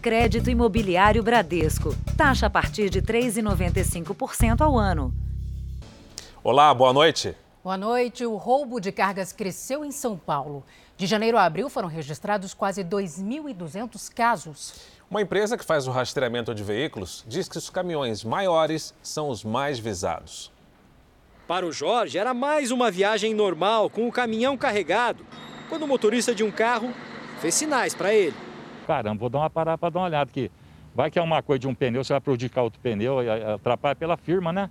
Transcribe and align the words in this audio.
Crédito 0.00 0.48
Imobiliário 0.48 1.22
Bradesco. 1.22 1.94
Taxa 2.16 2.46
a 2.46 2.50
partir 2.50 2.88
de 2.88 3.02
3,95% 3.02 4.62
ao 4.62 4.78
ano. 4.78 5.12
Olá, 6.42 6.72
boa 6.72 6.90
noite. 6.90 7.36
Boa 7.62 7.76
noite. 7.76 8.24
O 8.24 8.36
roubo 8.36 8.80
de 8.80 8.90
cargas 8.90 9.30
cresceu 9.30 9.84
em 9.84 9.92
São 9.92 10.16
Paulo. 10.16 10.64
De 10.96 11.06
janeiro 11.06 11.36
a 11.36 11.44
abril 11.44 11.68
foram 11.68 11.86
registrados 11.86 12.54
quase 12.54 12.82
2.200 12.82 14.10
casos. 14.14 14.72
Uma 15.10 15.20
empresa 15.20 15.58
que 15.58 15.64
faz 15.64 15.86
o 15.86 15.90
rastreamento 15.90 16.54
de 16.54 16.64
veículos 16.64 17.22
diz 17.28 17.46
que 17.46 17.58
os 17.58 17.68
caminhões 17.68 18.24
maiores 18.24 18.94
são 19.02 19.28
os 19.28 19.44
mais 19.44 19.78
visados. 19.78 20.50
Para 21.46 21.66
o 21.66 21.72
Jorge, 21.72 22.16
era 22.16 22.32
mais 22.32 22.70
uma 22.70 22.90
viagem 22.90 23.34
normal 23.34 23.90
com 23.90 24.08
o 24.08 24.12
caminhão 24.12 24.56
carregado, 24.56 25.26
quando 25.68 25.82
o 25.82 25.88
motorista 25.88 26.34
de 26.34 26.42
um 26.42 26.50
carro 26.50 26.90
fez 27.40 27.54
sinais 27.54 27.92
para 27.92 28.14
ele. 28.14 28.49
Caramba, 28.86 29.18
vou 29.18 29.28
dar 29.28 29.38
uma 29.38 29.50
parada 29.50 29.78
para 29.78 29.90
dar 29.90 30.00
uma 30.00 30.06
olhada 30.06 30.30
aqui. 30.30 30.50
Vai 30.94 31.10
que 31.10 31.18
é 31.18 31.22
uma 31.22 31.42
coisa 31.42 31.60
de 31.60 31.68
um 31.68 31.74
pneu, 31.74 32.02
você 32.02 32.12
vai 32.12 32.20
prejudicar 32.20 32.62
outro 32.62 32.80
pneu, 32.80 33.18
atrapalha 33.54 33.94
pela 33.94 34.16
firma, 34.16 34.52
né? 34.52 34.68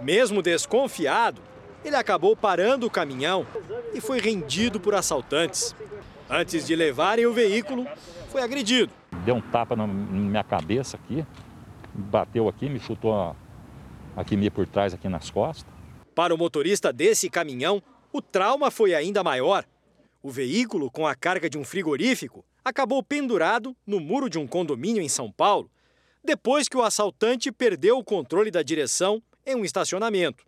Mesmo 0.00 0.42
desconfiado, 0.42 1.40
ele 1.84 1.94
acabou 1.94 2.36
parando 2.36 2.86
o 2.86 2.90
caminhão 2.90 3.46
e 3.94 4.00
foi 4.00 4.20
rendido 4.20 4.80
por 4.80 4.94
assaltantes. 4.94 5.74
Antes 6.28 6.66
de 6.66 6.74
levarem 6.74 7.26
o 7.26 7.32
veículo, 7.32 7.86
foi 8.28 8.42
agredido. 8.42 8.92
Deu 9.24 9.36
um 9.36 9.40
tapa 9.40 9.76
na 9.76 9.86
minha 9.86 10.42
cabeça 10.42 10.96
aqui, 10.96 11.24
bateu 11.94 12.48
aqui, 12.48 12.68
me 12.68 12.80
chutou 12.80 13.36
aqui 14.16 14.36
meio 14.36 14.50
por 14.50 14.66
trás, 14.66 14.92
aqui 14.92 15.08
nas 15.08 15.30
costas. 15.30 15.72
Para 16.14 16.34
o 16.34 16.38
motorista 16.38 16.92
desse 16.92 17.30
caminhão, 17.30 17.82
o 18.12 18.20
trauma 18.20 18.70
foi 18.70 18.94
ainda 18.94 19.22
maior. 19.22 19.64
O 20.22 20.30
veículo, 20.30 20.90
com 20.90 21.06
a 21.06 21.14
carga 21.14 21.48
de 21.48 21.58
um 21.58 21.64
frigorífico, 21.64 22.44
acabou 22.64 23.02
pendurado 23.02 23.76
no 23.86 24.00
muro 24.00 24.28
de 24.28 24.38
um 24.38 24.46
condomínio 24.46 25.02
em 25.02 25.08
São 25.08 25.30
Paulo, 25.30 25.70
depois 26.24 26.68
que 26.68 26.76
o 26.76 26.82
assaltante 26.82 27.50
perdeu 27.50 27.98
o 27.98 28.04
controle 28.04 28.50
da 28.50 28.62
direção 28.62 29.22
em 29.44 29.56
um 29.56 29.64
estacionamento. 29.64 30.44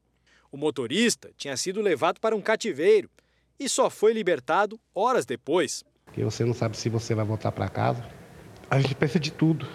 O 0.51 0.57
motorista 0.57 1.31
tinha 1.37 1.57
sido 1.57 1.81
levado 1.81 2.21
para 2.21 2.37
um 2.37 2.41
cativeiro 2.41 3.11
e 3.59 3.69
só 3.69 3.91
foi 3.91 4.13
libertado 4.13 4.79
horas 4.95 5.27
depois. 5.27 5.85
Porque 6.05 6.23
você 6.23 6.45
não 6.45 6.55
sabe 6.55 6.77
se 6.77 6.89
você 6.89 7.15
vai 7.15 7.25
voltar 7.25 7.51
para 7.51 7.69
casa. 7.69 8.09
A 8.71 8.81
gente 8.81 8.95
pensa 8.95 9.19
de 9.19 9.33
tudo. 9.33 9.67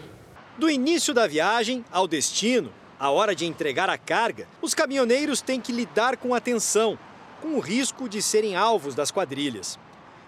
Do 0.58 0.70
início 0.70 1.14
da 1.14 1.28
viagem 1.28 1.84
ao 1.92 2.08
destino, 2.08 2.72
a 2.98 3.10
hora 3.10 3.36
de 3.36 3.46
entregar 3.46 3.90
a 3.90 3.98
carga, 3.98 4.48
os 4.62 4.74
caminhoneiros 4.74 5.42
têm 5.42 5.60
que 5.60 5.72
lidar 5.72 6.18
com 6.18 6.34
atenção, 6.34 6.98
com 7.42 7.56
o 7.56 7.60
risco 7.60 8.10
de 8.10 8.22
serem 8.22 8.56
alvos 8.56 8.96
das 8.96 9.12
quadrilhas. 9.12 9.80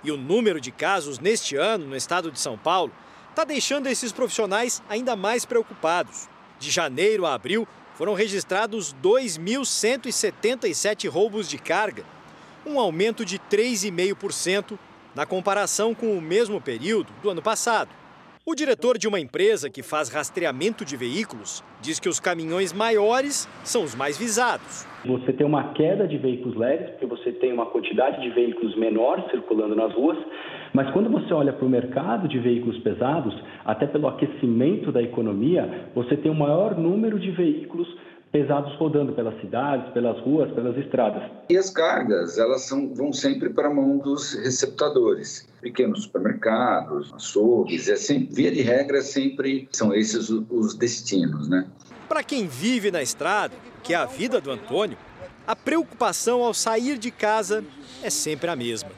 E 0.03 0.11
o 0.11 0.17
número 0.17 0.59
de 0.59 0.71
casos 0.71 1.19
neste 1.19 1.55
ano 1.55 1.85
no 1.85 1.95
estado 1.95 2.31
de 2.31 2.39
São 2.39 2.57
Paulo 2.57 2.91
está 3.29 3.43
deixando 3.43 3.87
esses 3.87 4.11
profissionais 4.11 4.81
ainda 4.89 5.15
mais 5.15 5.45
preocupados. 5.45 6.27
De 6.59 6.69
janeiro 6.69 7.25
a 7.25 7.33
abril, 7.33 7.67
foram 7.95 8.13
registrados 8.13 8.95
2.177 9.03 11.09
roubos 11.09 11.47
de 11.47 11.57
carga, 11.57 12.03
um 12.65 12.79
aumento 12.79 13.23
de 13.23 13.39
3,5% 13.39 14.77
na 15.13 15.25
comparação 15.25 15.93
com 15.93 16.17
o 16.17 16.21
mesmo 16.21 16.59
período 16.59 17.13
do 17.21 17.29
ano 17.29 17.41
passado. 17.41 17.89
O 18.43 18.55
diretor 18.55 18.97
de 18.97 19.07
uma 19.07 19.19
empresa 19.19 19.69
que 19.69 19.83
faz 19.83 20.09
rastreamento 20.09 20.83
de 20.83 20.97
veículos 20.97 21.63
diz 21.79 21.99
que 21.99 22.09
os 22.09 22.19
caminhões 22.19 22.73
maiores 22.73 23.47
são 23.63 23.83
os 23.83 23.93
mais 23.93 24.17
visados. 24.17 24.83
Você 25.05 25.31
tem 25.31 25.45
uma 25.45 25.73
queda 25.73 26.07
de 26.07 26.17
veículos 26.17 26.57
leves, 26.57 26.89
porque 26.89 27.05
você 27.05 27.31
tem 27.33 27.53
uma 27.53 27.67
quantidade 27.67 28.19
de 28.19 28.31
veículos 28.31 28.75
menores 28.75 29.29
circulando 29.29 29.75
nas 29.75 29.93
ruas, 29.93 30.17
mas 30.73 30.89
quando 30.89 31.11
você 31.11 31.31
olha 31.31 31.53
para 31.53 31.63
o 31.63 31.69
mercado 31.69 32.27
de 32.27 32.39
veículos 32.39 32.79
pesados, 32.79 33.39
até 33.63 33.85
pelo 33.85 34.07
aquecimento 34.07 34.91
da 34.91 35.03
economia, 35.03 35.91
você 35.93 36.17
tem 36.17 36.31
um 36.31 36.35
maior 36.35 36.75
número 36.75 37.19
de 37.19 37.29
veículos 37.29 37.87
pesados 38.31 38.73
rodando 38.77 39.13
pelas 39.13 39.39
cidades, 39.39 39.91
pelas 39.93 40.19
ruas, 40.21 40.49
pelas 40.53 40.75
estradas. 40.77 41.29
E 41.47 41.57
as 41.57 41.69
cargas, 41.69 42.39
elas 42.39 42.61
são, 42.67 42.91
vão 42.95 43.13
sempre 43.13 43.49
para 43.49 43.67
a 43.67 43.73
mão 43.73 43.99
dos 43.99 44.33
receptadores, 44.33 45.47
pequenos 45.61 46.03
supermercados, 46.03 47.13
açougues, 47.13 47.87
é 47.87 47.95
sempre, 47.95 48.33
via 48.35 48.51
de 48.51 48.61
regra 48.61 49.01
sempre 49.01 49.69
são 49.71 49.93
esses 49.93 50.29
os 50.29 50.73
destinos, 50.75 51.47
né? 51.47 51.67
Para 52.09 52.23
quem 52.23 52.47
vive 52.47 52.91
na 52.91 53.01
estrada, 53.01 53.53
que 53.83 53.93
é 53.93 53.97
a 53.97 54.05
vida 54.05 54.41
do 54.41 54.51
Antônio, 54.51 54.97
a 55.47 55.55
preocupação 55.55 56.43
ao 56.43 56.53
sair 56.53 56.97
de 56.97 57.11
casa 57.11 57.63
é 58.03 58.09
sempre 58.09 58.49
a 58.49 58.55
mesma. 58.55 58.89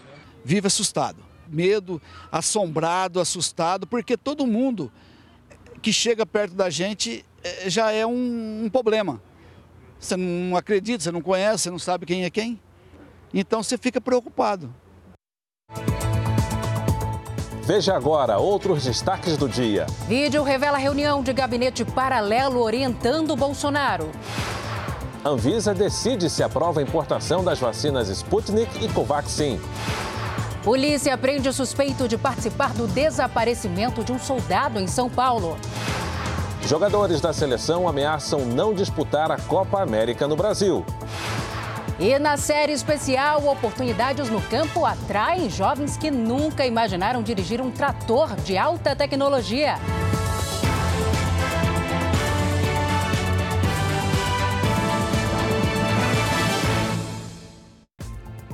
Vive 0.44 0.68
assustado, 0.68 1.24
medo, 1.48 2.02
assombrado, 2.32 3.20
assustado, 3.20 3.86
porque 3.86 4.18
todo 4.18 4.48
mundo 4.48 4.92
que 5.82 5.92
chega 5.92 6.26
perto 6.26 6.56
da 6.56 6.70
gente 6.70 7.26
é, 7.44 7.70
já 7.70 7.92
é 7.92 8.06
um, 8.06 8.64
um 8.66 8.70
problema. 8.70 9.22
Você 10.00 10.18
não 10.18 10.58
acredita, 10.58 11.04
você 11.04 11.12
não 11.12 11.22
conhece, 11.22 11.64
você 11.64 11.70
não 11.70 11.80
sabe 11.80 12.06
quem 12.06 12.24
é 12.24 12.30
quem. 12.30 12.60
Então 13.34 13.64
você 13.64 13.78
fica 13.78 14.02
preocupado. 14.02 14.74
Veja 17.66 17.96
agora 17.96 18.38
outros 18.40 18.84
destaques 18.84 19.38
do 19.38 19.48
dia. 19.48 19.86
Vídeo 20.06 20.44
revela 20.44 20.78
reunião 20.78 21.24
de 21.24 21.32
gabinete 21.32 21.86
paralelo 21.86 22.62
orientando 22.62 23.38
Bolsonaro. 23.38 24.12
Anvisa 25.24 25.74
decide 25.74 26.30
se 26.30 26.44
aprova 26.44 26.82
a 26.82 26.84
importação 26.84 27.42
das 27.42 27.60
vacinas 27.60 28.10
Sputnik 28.10 28.84
e 28.84 28.90
Covaxin. 28.90 29.62
Polícia 30.62 31.18
prende 31.18 31.48
o 31.48 31.54
suspeito 31.54 32.06
de 32.06 32.18
participar 32.18 32.74
do 32.74 32.86
desaparecimento 32.86 34.04
de 34.04 34.12
um 34.12 34.20
soldado 34.20 34.78
em 34.78 34.88
São 34.88 35.10
Paulo. 35.10 35.58
Jogadores 36.68 37.22
da 37.22 37.32
seleção 37.32 37.88
ameaçam 37.88 38.46
não 38.46 38.74
disputar 38.74 39.32
a 39.32 39.38
Copa 39.38 39.82
América 39.82 40.28
no 40.28 40.36
Brasil. 40.36 40.86
E 42.00 42.18
na 42.18 42.38
série 42.38 42.74
especial, 42.74 43.46
oportunidades 43.46 44.28
no 44.28 44.42
campo 44.42 44.84
atraem 44.84 45.50
jovens 45.50 45.96
que 45.96 46.10
nunca 46.10 46.66
imaginaram 46.66 47.22
dirigir 47.22 47.62
um 47.62 47.70
trator 47.70 48.36
de 48.38 48.58
alta 48.58 48.96
tecnologia. 48.96 49.76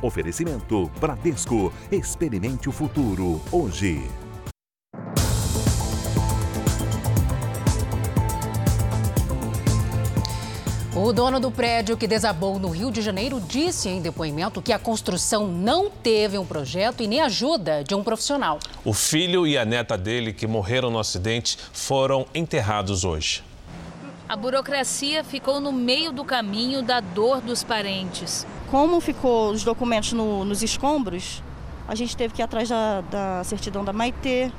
Oferecimento 0.02 0.90
Bradesco. 1.00 1.74
Experimente 1.92 2.70
o 2.70 2.72
futuro 2.72 3.42
hoje. 3.52 4.02
O 11.02 11.14
dono 11.14 11.40
do 11.40 11.50
prédio 11.50 11.96
que 11.96 12.06
desabou 12.06 12.60
no 12.60 12.68
Rio 12.68 12.92
de 12.92 13.02
Janeiro 13.02 13.40
disse 13.40 13.88
em 13.88 14.02
depoimento 14.02 14.62
que 14.62 14.74
a 14.74 14.78
construção 14.78 15.48
não 15.48 15.90
teve 15.90 16.38
um 16.38 16.46
projeto 16.46 17.02
e 17.02 17.08
nem 17.08 17.22
ajuda 17.22 17.86
de 17.86 17.96
um 17.96 18.04
profissional. 18.04 18.60
O 18.84 18.92
filho 18.92 19.48
e 19.48 19.58
a 19.58 19.64
neta 19.64 19.98
dele, 19.98 20.34
que 20.34 20.46
morreram 20.46 20.92
no 20.92 21.00
acidente, 21.00 21.58
foram 21.72 22.26
enterrados 22.36 23.06
hoje. 23.06 23.42
A 24.28 24.36
burocracia 24.36 25.24
ficou 25.24 25.62
no 25.62 25.72
meio 25.72 26.12
do 26.12 26.26
caminho 26.26 26.82
da 26.82 27.00
dor 27.00 27.40
dos 27.40 27.64
parentes. 27.64 28.46
Como 28.70 29.00
ficou 29.00 29.52
os 29.52 29.64
documentos 29.64 30.12
no, 30.12 30.44
nos 30.44 30.62
escombros, 30.62 31.42
a 31.88 31.96
gente 31.96 32.18
teve 32.18 32.34
que 32.34 32.42
ir 32.42 32.44
atrás 32.44 32.68
da, 32.68 33.00
da 33.10 33.44
certidão 33.46 33.86
da 33.86 33.94
Maitê, 33.94 34.52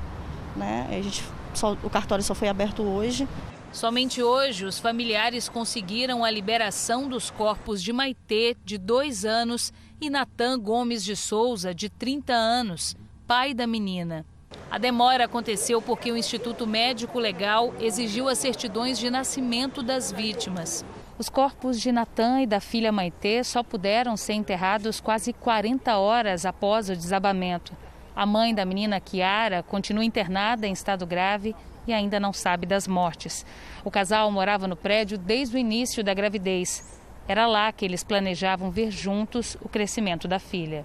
né? 0.57 0.87
A 0.89 1.03
gente 1.03 1.23
só, 1.53 1.77
o 1.83 1.91
cartório 1.91 2.25
só 2.25 2.35
foi 2.35 2.49
aberto 2.49 2.83
hoje. 2.83 3.29
Somente 3.73 4.21
hoje, 4.21 4.65
os 4.65 4.81
familiares 4.81 5.49
conseguiram 5.49 6.25
a 6.25 6.31
liberação 6.31 7.09
dos 7.09 7.31
corpos 7.31 7.81
de 7.81 7.93
Maitê, 7.93 8.57
de 8.65 8.77
dois 8.77 9.25
anos, 9.25 9.73
e 10.01 10.11
Natan 10.11 10.59
Gomes 10.59 11.05
de 11.05 11.15
Souza, 11.15 11.73
de 11.73 11.89
30 11.89 12.33
anos, 12.33 12.97
pai 13.29 13.55
da 13.55 13.69
menina. 13.69 14.27
A 14.69 14.77
demora 14.77 15.27
aconteceu 15.27 15.81
porque 15.81 16.11
o 16.11 16.17
Instituto 16.17 16.67
Médico 16.67 17.21
Legal 17.21 17.73
exigiu 17.79 18.29
as 18.29 18.39
certidões 18.39 18.99
de 18.99 19.09
nascimento 19.09 19.85
das 19.85 20.11
vítimas. 20.11 20.85
Os 21.17 21.29
corpos 21.29 21.81
de 21.81 21.93
Natan 21.93 22.41
e 22.41 22.47
da 22.47 22.61
filha 22.61 22.91
Maitê 22.91 23.45
só 23.45 23.63
puderam 23.63 24.17
ser 24.17 24.33
enterrados 24.33 25.01
quase 25.01 25.33
40 25.33 25.97
horas 25.97 26.45
após 26.45 26.89
o 26.89 26.97
desabamento. 26.97 27.77
A 28.17 28.27
mãe 28.27 28.53
da 28.55 28.65
menina 28.65 29.01
Kiara 29.01 29.63
continua 29.63 30.05
internada 30.05 30.67
em 30.67 30.73
estado 30.73 31.07
grave 31.07 31.55
e 31.87 31.93
ainda 31.93 32.21
não 32.21 32.33
sabe 32.33 32.67
das 32.67 32.87
mortes. 32.87 33.45
O 33.85 33.91
casal 33.91 34.31
morava 34.31 34.69
no 34.69 34.77
prédio 34.77 35.19
desde 35.19 35.57
o 35.57 35.59
início 35.59 36.05
da 36.05 36.15
gravidez. 36.15 37.01
Era 37.27 37.47
lá 37.47 37.73
que 37.73 37.85
eles 37.85 38.03
planejavam 38.03 38.71
ver 38.71 38.91
juntos 38.91 39.57
o 39.61 39.69
crescimento 39.69 40.27
da 40.27 40.39
filha. 40.39 40.85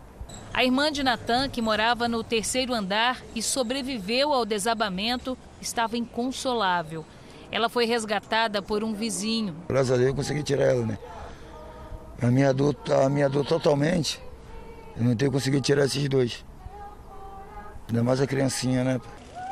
A 0.53 0.63
irmã 0.63 0.91
de 0.91 1.03
Natan, 1.03 1.49
que 1.49 1.61
morava 1.61 2.07
no 2.07 2.23
terceiro 2.23 2.73
andar 2.73 3.21
e 3.35 3.41
sobreviveu 3.41 4.31
ao 4.31 4.45
desabamento, 4.45 5.37
estava 5.61 5.97
inconsolável. 5.97 7.05
Ela 7.51 7.69
foi 7.69 7.85
resgatada 7.85 8.61
por 8.61 8.83
um 8.83 8.93
vizinho. 8.93 9.55
Graças 9.67 9.91
a 9.91 9.95
Deus 9.97 10.09
eu 10.09 10.15
consegui 10.15 10.43
tirar 10.43 10.65
ela, 10.65 10.85
né? 10.85 10.97
A 12.21 12.27
minha 12.27 12.53
dor, 12.53 12.75
a 13.03 13.09
minha 13.09 13.27
dor 13.27 13.45
totalmente, 13.45 14.21
eu 14.95 15.03
não 15.03 15.15
tenho 15.15 15.31
conseguido 15.31 15.61
tirar 15.61 15.85
esses 15.85 16.07
dois. 16.07 16.45
Ainda 17.87 18.03
mais 18.03 18.21
a 18.21 18.27
criancinha, 18.27 18.83
né? 18.83 19.01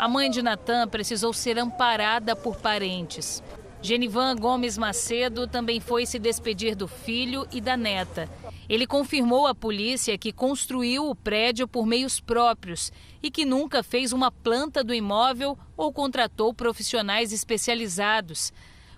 A 0.03 0.07
mãe 0.09 0.29
de 0.29 0.41
Natan 0.41 0.85
precisou 0.89 1.31
ser 1.31 1.57
amparada 1.57 2.35
por 2.35 2.57
parentes. 2.57 3.41
Genivan 3.81 4.35
Gomes 4.35 4.77
Macedo 4.77 5.47
também 5.47 5.79
foi 5.79 6.05
se 6.05 6.19
despedir 6.19 6.75
do 6.75 6.89
filho 6.89 7.47
e 7.53 7.61
da 7.61 7.77
neta. 7.77 8.29
Ele 8.67 8.85
confirmou 8.85 9.47
à 9.47 9.55
polícia 9.55 10.17
que 10.17 10.33
construiu 10.33 11.09
o 11.09 11.15
prédio 11.15 11.69
por 11.69 11.85
meios 11.85 12.19
próprios 12.19 12.91
e 13.23 13.31
que 13.31 13.45
nunca 13.45 13.81
fez 13.81 14.11
uma 14.11 14.29
planta 14.29 14.83
do 14.83 14.93
imóvel 14.93 15.57
ou 15.77 15.93
contratou 15.93 16.53
profissionais 16.53 17.31
especializados. 17.31 18.51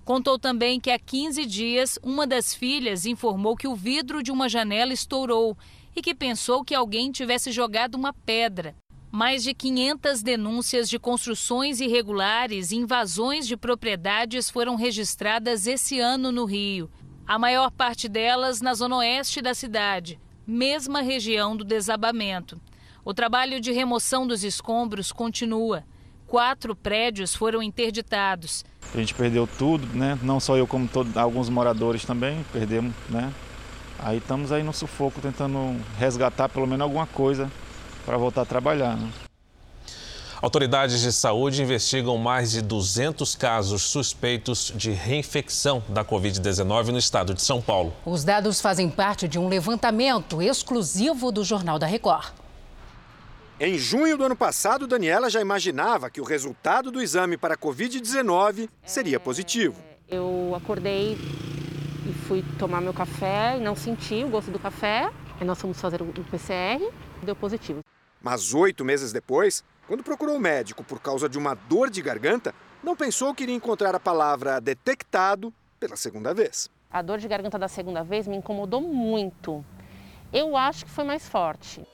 Contou 0.03 0.39
também 0.39 0.79
que 0.79 0.89
há 0.89 0.97
15 0.97 1.45
dias 1.45 1.99
uma 2.01 2.25
das 2.25 2.55
filhas 2.55 3.05
informou 3.05 3.55
que 3.55 3.67
o 3.67 3.75
vidro 3.75 4.23
de 4.23 4.31
uma 4.31 4.49
janela 4.49 4.91
estourou 4.91 5.55
e 5.95 6.01
que 6.01 6.15
pensou 6.15 6.65
que 6.65 6.73
alguém 6.73 7.11
tivesse 7.11 7.51
jogado 7.51 7.93
uma 7.93 8.11
pedra. 8.11 8.75
Mais 9.15 9.43
de 9.43 9.53
500 9.53 10.21
denúncias 10.21 10.89
de 10.89 10.99
construções 10.99 11.79
irregulares 11.79 12.71
e 12.71 12.75
invasões 12.75 13.47
de 13.47 13.55
propriedades 13.55 14.49
foram 14.49 14.75
registradas 14.75 15.67
esse 15.67 16.01
ano 16.01 16.33
no 16.33 16.43
Rio. 16.43 16.91
A 17.25 17.39
maior 17.39 17.71
parte 17.71 18.09
delas 18.09 18.59
na 18.59 18.73
zona 18.73 18.97
oeste 18.97 19.41
da 19.41 19.53
cidade, 19.53 20.19
mesma 20.45 20.99
região 20.99 21.55
do 21.55 21.63
desabamento. 21.63 22.59
O 23.05 23.13
trabalho 23.13 23.61
de 23.61 23.71
remoção 23.71 24.27
dos 24.27 24.43
escombros 24.43 25.13
continua. 25.13 25.85
Quatro 26.27 26.75
prédios 26.75 27.33
foram 27.33 27.63
interditados. 27.63 28.65
A 28.93 28.97
gente 28.97 29.13
perdeu 29.13 29.47
tudo, 29.47 29.87
né? 29.95 30.19
Não 30.21 30.41
só 30.41 30.57
eu, 30.57 30.67
como 30.67 30.89
todo, 30.89 31.17
alguns 31.17 31.47
moradores 31.47 32.03
também 32.03 32.45
perdemos, 32.51 32.93
né? 33.09 33.33
Aí 33.97 34.17
estamos 34.17 34.51
aí 34.51 34.61
no 34.61 34.73
sufoco 34.73 35.21
tentando 35.21 35.81
resgatar 35.97 36.49
pelo 36.49 36.67
menos 36.67 36.81
alguma 36.81 37.07
coisa 37.07 37.49
para 38.05 38.17
voltar 38.17 38.41
a 38.41 38.45
trabalhar. 38.45 38.95
Né? 38.95 39.09
Autoridades 40.41 41.01
de 41.01 41.11
saúde 41.11 41.63
investigam 41.63 42.17
mais 42.17 42.51
de 42.51 42.61
200 42.61 43.35
casos 43.35 43.81
suspeitos 43.81 44.71
de 44.75 44.91
reinfecção 44.91 45.81
da 45.89 46.05
Covid-19 46.05 46.89
no 46.89 46.99
estado 46.99 47.33
de 47.33 47.41
São 47.41 47.61
Paulo. 47.61 47.93
Os 48.05 48.23
dados 48.23 48.61
fazem 48.61 48.89
parte 48.89 49.27
de 49.27 49.39
um 49.39 49.47
levantamento 49.47 50.41
exclusivo 50.41 51.31
do 51.31 51.43
Jornal 51.43 51.79
da 51.79 51.87
Record. 51.87 52.27
Em 53.59 53.77
junho 53.77 54.17
do 54.17 54.25
ano 54.25 54.35
passado, 54.35 54.85
Daniela 54.85 55.29
já 55.29 55.39
imaginava 55.39 56.09
que 56.09 56.19
o 56.19 56.25
resultado 56.25 56.91
do 56.91 57.01
exame 57.01 57.37
para 57.37 57.57
Covid-19 57.57 58.69
seria 58.85 59.19
positivo. 59.19 59.81
Eu 60.09 60.53
acordei 60.55 61.17
e 62.07 62.13
fui 62.27 62.43
tomar 62.59 62.81
meu 62.81 62.93
café 62.93 63.57
e 63.57 63.61
não 63.61 63.75
senti 63.75 64.23
o 64.23 64.27
gosto 64.27 64.51
do 64.51 64.59
café. 64.59 65.09
Nós 65.41 65.59
fomos 65.59 65.79
fazer 65.79 66.01
o 66.01 66.05
PCR, 66.05 66.91
deu 67.21 67.35
positivo. 67.35 67.81
Mas 68.21 68.53
oito 68.53 68.85
meses 68.85 69.11
depois, 69.11 69.63
quando 69.87 70.03
procurou 70.03 70.37
o 70.37 70.39
médico 70.39 70.83
por 70.83 70.99
causa 70.99 71.27
de 71.27 71.37
uma 71.37 71.53
dor 71.53 71.89
de 71.89 72.01
garganta, 72.01 72.55
não 72.81 72.95
pensou 72.95 73.33
que 73.33 73.43
iria 73.43 73.55
encontrar 73.55 73.93
a 73.93 73.99
palavra 73.99 74.59
detectado 74.59 75.53
pela 75.79 75.95
segunda 75.95 76.33
vez. 76.33 76.69
A 76.89 77.01
dor 77.01 77.19
de 77.19 77.27
garganta 77.27 77.59
da 77.59 77.67
segunda 77.67 78.03
vez 78.03 78.27
me 78.27 78.37
incomodou 78.37 78.81
muito. 78.81 79.63
Eu 80.31 80.55
acho 80.55 80.85
que 80.85 80.91
foi 80.91 81.03
mais 81.03 81.27
forte. 81.27 81.85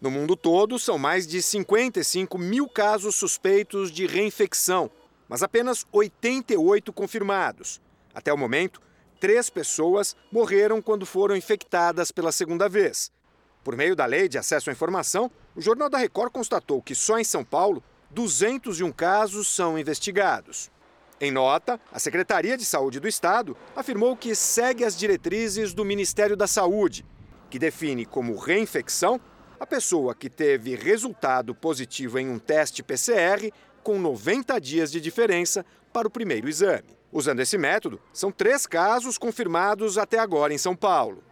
No 0.00 0.10
mundo 0.10 0.34
todo, 0.34 0.78
são 0.78 0.96
mais 0.96 1.26
de 1.26 1.42
55 1.42 2.38
mil 2.38 2.66
casos 2.68 3.14
suspeitos 3.14 3.90
de 3.92 4.06
reinfecção, 4.06 4.90
mas 5.28 5.42
apenas 5.42 5.86
88 5.92 6.92
confirmados. 6.92 7.80
Até 8.14 8.32
o 8.32 8.38
momento, 8.38 8.80
três 9.20 9.50
pessoas 9.50 10.16
morreram 10.32 10.80
quando 10.80 11.04
foram 11.04 11.36
infectadas 11.36 12.10
pela 12.10 12.32
segunda 12.32 12.68
vez. 12.68 13.12
Por 13.62 13.76
meio 13.76 13.94
da 13.94 14.06
Lei 14.06 14.26
de 14.26 14.38
Acesso 14.38 14.70
à 14.70 14.72
Informação, 14.72 15.30
o 15.54 15.60
Jornal 15.60 15.90
da 15.90 15.98
Record 15.98 16.32
constatou 16.32 16.80
que 16.80 16.94
só 16.94 17.18
em 17.18 17.24
São 17.24 17.44
Paulo, 17.44 17.82
201 18.10 18.90
casos 18.90 19.54
são 19.54 19.78
investigados. 19.78 20.70
Em 21.20 21.30
nota, 21.30 21.78
a 21.92 21.98
Secretaria 21.98 22.56
de 22.56 22.64
Saúde 22.64 22.98
do 22.98 23.06
Estado 23.06 23.54
afirmou 23.76 24.16
que 24.16 24.34
segue 24.34 24.84
as 24.84 24.96
diretrizes 24.96 25.74
do 25.74 25.84
Ministério 25.84 26.34
da 26.34 26.46
Saúde, 26.46 27.04
que 27.50 27.58
define 27.58 28.06
como 28.06 28.36
reinfecção 28.36 29.20
a 29.60 29.66
pessoa 29.66 30.14
que 30.14 30.30
teve 30.30 30.74
resultado 30.74 31.54
positivo 31.54 32.18
em 32.18 32.30
um 32.30 32.38
teste 32.38 32.82
PCR 32.82 33.52
com 33.82 33.98
90 33.98 34.58
dias 34.58 34.90
de 34.90 34.98
diferença 34.98 35.66
para 35.92 36.08
o 36.08 36.10
primeiro 36.10 36.48
exame. 36.48 36.99
Usando 37.12 37.40
esse 37.40 37.58
método, 37.58 38.00
são 38.12 38.30
três 38.30 38.66
casos 38.66 39.18
confirmados 39.18 39.98
até 39.98 40.18
agora 40.18 40.54
em 40.54 40.58
São 40.58 40.76
Paulo. 40.76 41.24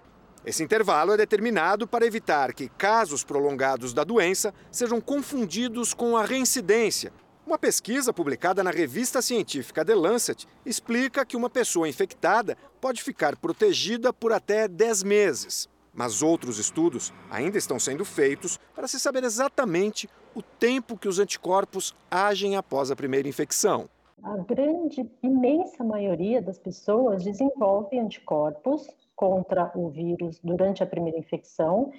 Esse 0.45 0.63
intervalo 0.63 1.13
é 1.13 1.17
determinado 1.17 1.87
para 1.87 2.07
evitar 2.07 2.53
que 2.53 2.69
casos 2.71 3.23
prolongados 3.23 3.93
da 3.93 4.03
doença 4.03 4.53
sejam 4.73 5.01
confundidos 5.01 5.95
com 5.95 6.17
a 6.17 6.25
reincidência. 6.25 7.13
Uma 7.47 7.59
pesquisa 7.59 8.13
publicada 8.13 8.63
na 8.63 8.71
revista 8.71 9.23
científica 9.23 9.85
The 9.85 9.95
Lancet 9.95 10.47
explica 10.67 11.25
que 11.25 11.37
uma 11.37 11.49
pessoa 11.49 11.89
infectada 11.89 12.59
pode 12.81 13.03
ficar 13.03 13.37
protegida 13.37 14.13
por 14.13 14.33
até 14.33 14.67
10 14.67 15.03
meses. 15.03 15.69
Mas 15.95 16.23
outros 16.23 16.59
estudos 16.59 17.13
ainda 17.31 17.57
estão 17.57 17.79
sendo 17.79 18.05
feitos 18.05 18.59
para 18.75 18.89
se 18.89 18.99
saber 19.01 19.25
exatamente 19.25 20.09
o 20.35 20.43
tempo 20.43 20.97
que 20.97 21.09
os 21.09 21.19
anticorpos 21.19 21.95
agem 22.11 22.57
após 22.57 22.91
a 22.91 22.97
primeira 22.97 23.29
infecção. 23.29 23.89
A 24.23 24.37
grande, 24.37 25.09
imensa 25.23 25.85
maioria 25.85 26.43
das 26.43 26.59
pessoas 26.59 27.23
desenvolve 27.23 27.99
anticorpos 27.99 28.89
contra 29.15 29.71
o 29.77 29.89
vírus 29.91 30.41
durante 30.43 30.83
a 30.83 30.87
primeira 30.87 31.19
infecção. 31.19 31.93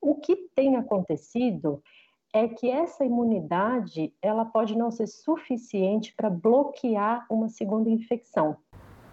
O 0.00 0.14
que 0.14 0.36
tem 0.54 0.76
acontecido 0.76 1.82
é 2.32 2.46
que 2.46 2.70
essa 2.70 3.04
imunidade 3.04 4.12
ela 4.20 4.44
pode 4.44 4.76
não 4.76 4.90
ser 4.90 5.06
suficiente 5.06 6.14
para 6.14 6.28
bloquear 6.28 7.26
uma 7.30 7.48
segunda 7.48 7.88
infecção. 7.88 8.56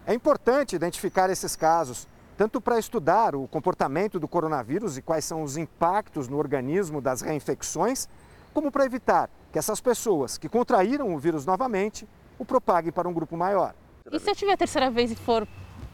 É 0.06 0.14
importante 0.14 0.76
identificar 0.76 1.30
esses 1.30 1.56
casos, 1.56 2.06
tanto 2.36 2.60
para 2.60 2.78
estudar 2.78 3.34
o 3.34 3.48
comportamento 3.48 4.18
do 4.18 4.28
coronavírus 4.28 4.98
e 4.98 5.02
quais 5.02 5.24
são 5.24 5.42
os 5.42 5.56
impactos 5.56 6.28
no 6.28 6.38
organismo 6.38 7.00
das 7.00 7.20
reinfecções, 7.20 8.08
como 8.52 8.70
para 8.70 8.84
evitar 8.84 9.30
que 9.52 9.58
essas 9.58 9.80
pessoas 9.80 10.36
que 10.36 10.48
contraíram 10.48 11.14
o 11.14 11.18
vírus 11.18 11.44
novamente 11.44 12.06
o 12.40 12.44
propaguem 12.44 12.90
para 12.90 13.06
um 13.06 13.12
grupo 13.12 13.36
maior. 13.36 13.74
E 14.10 14.18
se 14.18 14.30
eu 14.30 14.34
tiver 14.34 14.52
a 14.52 14.56
terceira 14.56 14.90
vez 14.90 15.12
e 15.12 15.14
for 15.14 15.46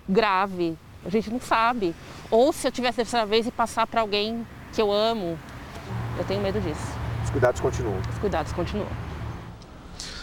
grave, 0.09 0.79
a 1.05 1.11
gente 1.11 1.29
não 1.29 1.41
sabe. 1.41 1.93
Ou 2.31 2.53
se 2.53 2.69
eu 2.69 2.71
tiver 2.71 2.89
a 2.91 2.93
terceira 2.93 3.27
vez 3.27 3.49
e 3.49 3.51
passar 3.51 3.85
para 3.85 4.01
alguém 4.01 4.47
que 4.73 4.81
eu 4.81 4.93
amo, 4.93 5.37
eu 6.17 6.25
tenho 6.25 6.41
medo 6.41 6.61
disso. 6.61 6.87
Os 7.25 7.31
cuidados 7.31 7.61
continuam. 7.61 8.01
Os 8.09 8.19
cuidados 8.19 8.53
continuam. 8.53 8.89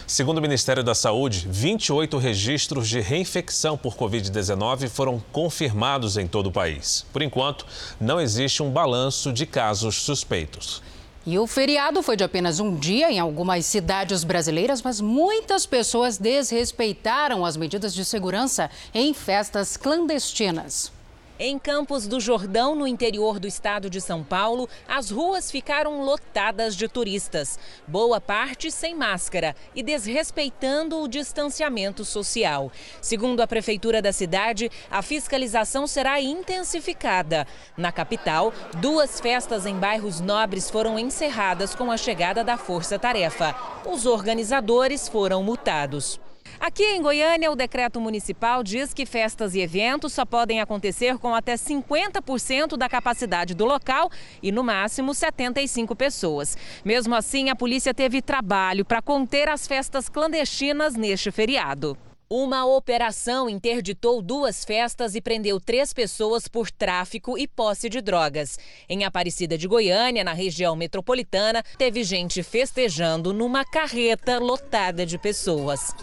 Segundo 0.06 0.38
o 0.38 0.40
Ministério 0.40 0.82
da 0.82 0.94
Saúde, 0.94 1.46
28 1.50 2.16
registros 2.16 2.88
de 2.88 3.00
reinfecção 3.00 3.76
por 3.76 3.94
Covid-19 3.94 4.88
foram 4.88 5.22
confirmados 5.30 6.16
em 6.16 6.26
todo 6.26 6.46
o 6.46 6.52
país. 6.52 7.04
Por 7.12 7.20
enquanto, 7.20 7.66
não 8.00 8.18
existe 8.18 8.62
um 8.62 8.70
balanço 8.70 9.30
de 9.30 9.44
casos 9.44 9.96
suspeitos. 9.96 10.82
E 11.26 11.38
o 11.38 11.46
feriado 11.46 12.02
foi 12.02 12.16
de 12.16 12.24
apenas 12.24 12.60
um 12.60 12.76
dia 12.76 13.10
em 13.10 13.18
algumas 13.18 13.64
cidades 13.64 14.22
brasileiras, 14.24 14.82
mas 14.82 15.00
muitas 15.00 15.64
pessoas 15.64 16.18
desrespeitaram 16.18 17.46
as 17.46 17.56
medidas 17.56 17.94
de 17.94 18.04
segurança 18.04 18.70
em 18.92 19.14
festas 19.14 19.76
clandestinas. 19.76 20.93
Em 21.36 21.58
Campos 21.58 22.06
do 22.06 22.20
Jordão, 22.20 22.76
no 22.76 22.86
interior 22.86 23.40
do 23.40 23.48
estado 23.48 23.90
de 23.90 24.00
São 24.00 24.22
Paulo, 24.22 24.68
as 24.86 25.10
ruas 25.10 25.50
ficaram 25.50 26.04
lotadas 26.04 26.76
de 26.76 26.86
turistas, 26.86 27.58
boa 27.88 28.20
parte 28.20 28.70
sem 28.70 28.94
máscara 28.94 29.56
e 29.74 29.82
desrespeitando 29.82 31.00
o 31.00 31.08
distanciamento 31.08 32.04
social. 32.04 32.70
Segundo 33.02 33.40
a 33.40 33.48
prefeitura 33.48 34.00
da 34.00 34.12
cidade, 34.12 34.70
a 34.88 35.02
fiscalização 35.02 35.88
será 35.88 36.20
intensificada. 36.20 37.48
Na 37.76 37.90
capital, 37.90 38.52
duas 38.76 39.18
festas 39.18 39.66
em 39.66 39.74
bairros 39.74 40.20
nobres 40.20 40.70
foram 40.70 40.96
encerradas 40.96 41.74
com 41.74 41.90
a 41.90 41.96
chegada 41.96 42.44
da 42.44 42.56
Força 42.56 42.96
Tarefa. 42.96 43.56
Os 43.84 44.06
organizadores 44.06 45.08
foram 45.08 45.42
multados. 45.42 46.20
Aqui 46.60 46.82
em 46.84 47.02
Goiânia, 47.02 47.50
o 47.50 47.56
decreto 47.56 48.00
municipal 48.00 48.62
diz 48.62 48.94
que 48.94 49.04
festas 49.04 49.54
e 49.54 49.60
eventos 49.60 50.12
só 50.12 50.24
podem 50.24 50.60
acontecer 50.60 51.18
com 51.18 51.34
até 51.34 51.54
50% 51.54 52.76
da 52.76 52.88
capacidade 52.88 53.54
do 53.54 53.64
local 53.64 54.10
e, 54.42 54.52
no 54.52 54.62
máximo, 54.62 55.12
75 55.12 55.94
pessoas. 55.96 56.56
Mesmo 56.84 57.14
assim, 57.14 57.50
a 57.50 57.56
polícia 57.56 57.92
teve 57.92 58.22
trabalho 58.22 58.84
para 58.84 59.02
conter 59.02 59.48
as 59.48 59.66
festas 59.66 60.08
clandestinas 60.08 60.94
neste 60.94 61.30
feriado. 61.30 61.96
Uma 62.36 62.66
operação 62.66 63.48
interditou 63.48 64.20
duas 64.20 64.64
festas 64.64 65.14
e 65.14 65.20
prendeu 65.20 65.60
três 65.60 65.92
pessoas 65.92 66.48
por 66.48 66.68
tráfico 66.68 67.38
e 67.38 67.46
posse 67.46 67.88
de 67.88 68.00
drogas. 68.00 68.58
Em 68.88 69.04
Aparecida 69.04 69.56
de 69.56 69.68
Goiânia, 69.68 70.24
na 70.24 70.32
região 70.32 70.74
metropolitana, 70.74 71.62
teve 71.78 72.02
gente 72.02 72.42
festejando 72.42 73.32
numa 73.32 73.64
carreta 73.64 74.40
lotada 74.40 75.06
de 75.06 75.16
pessoas. 75.16 75.94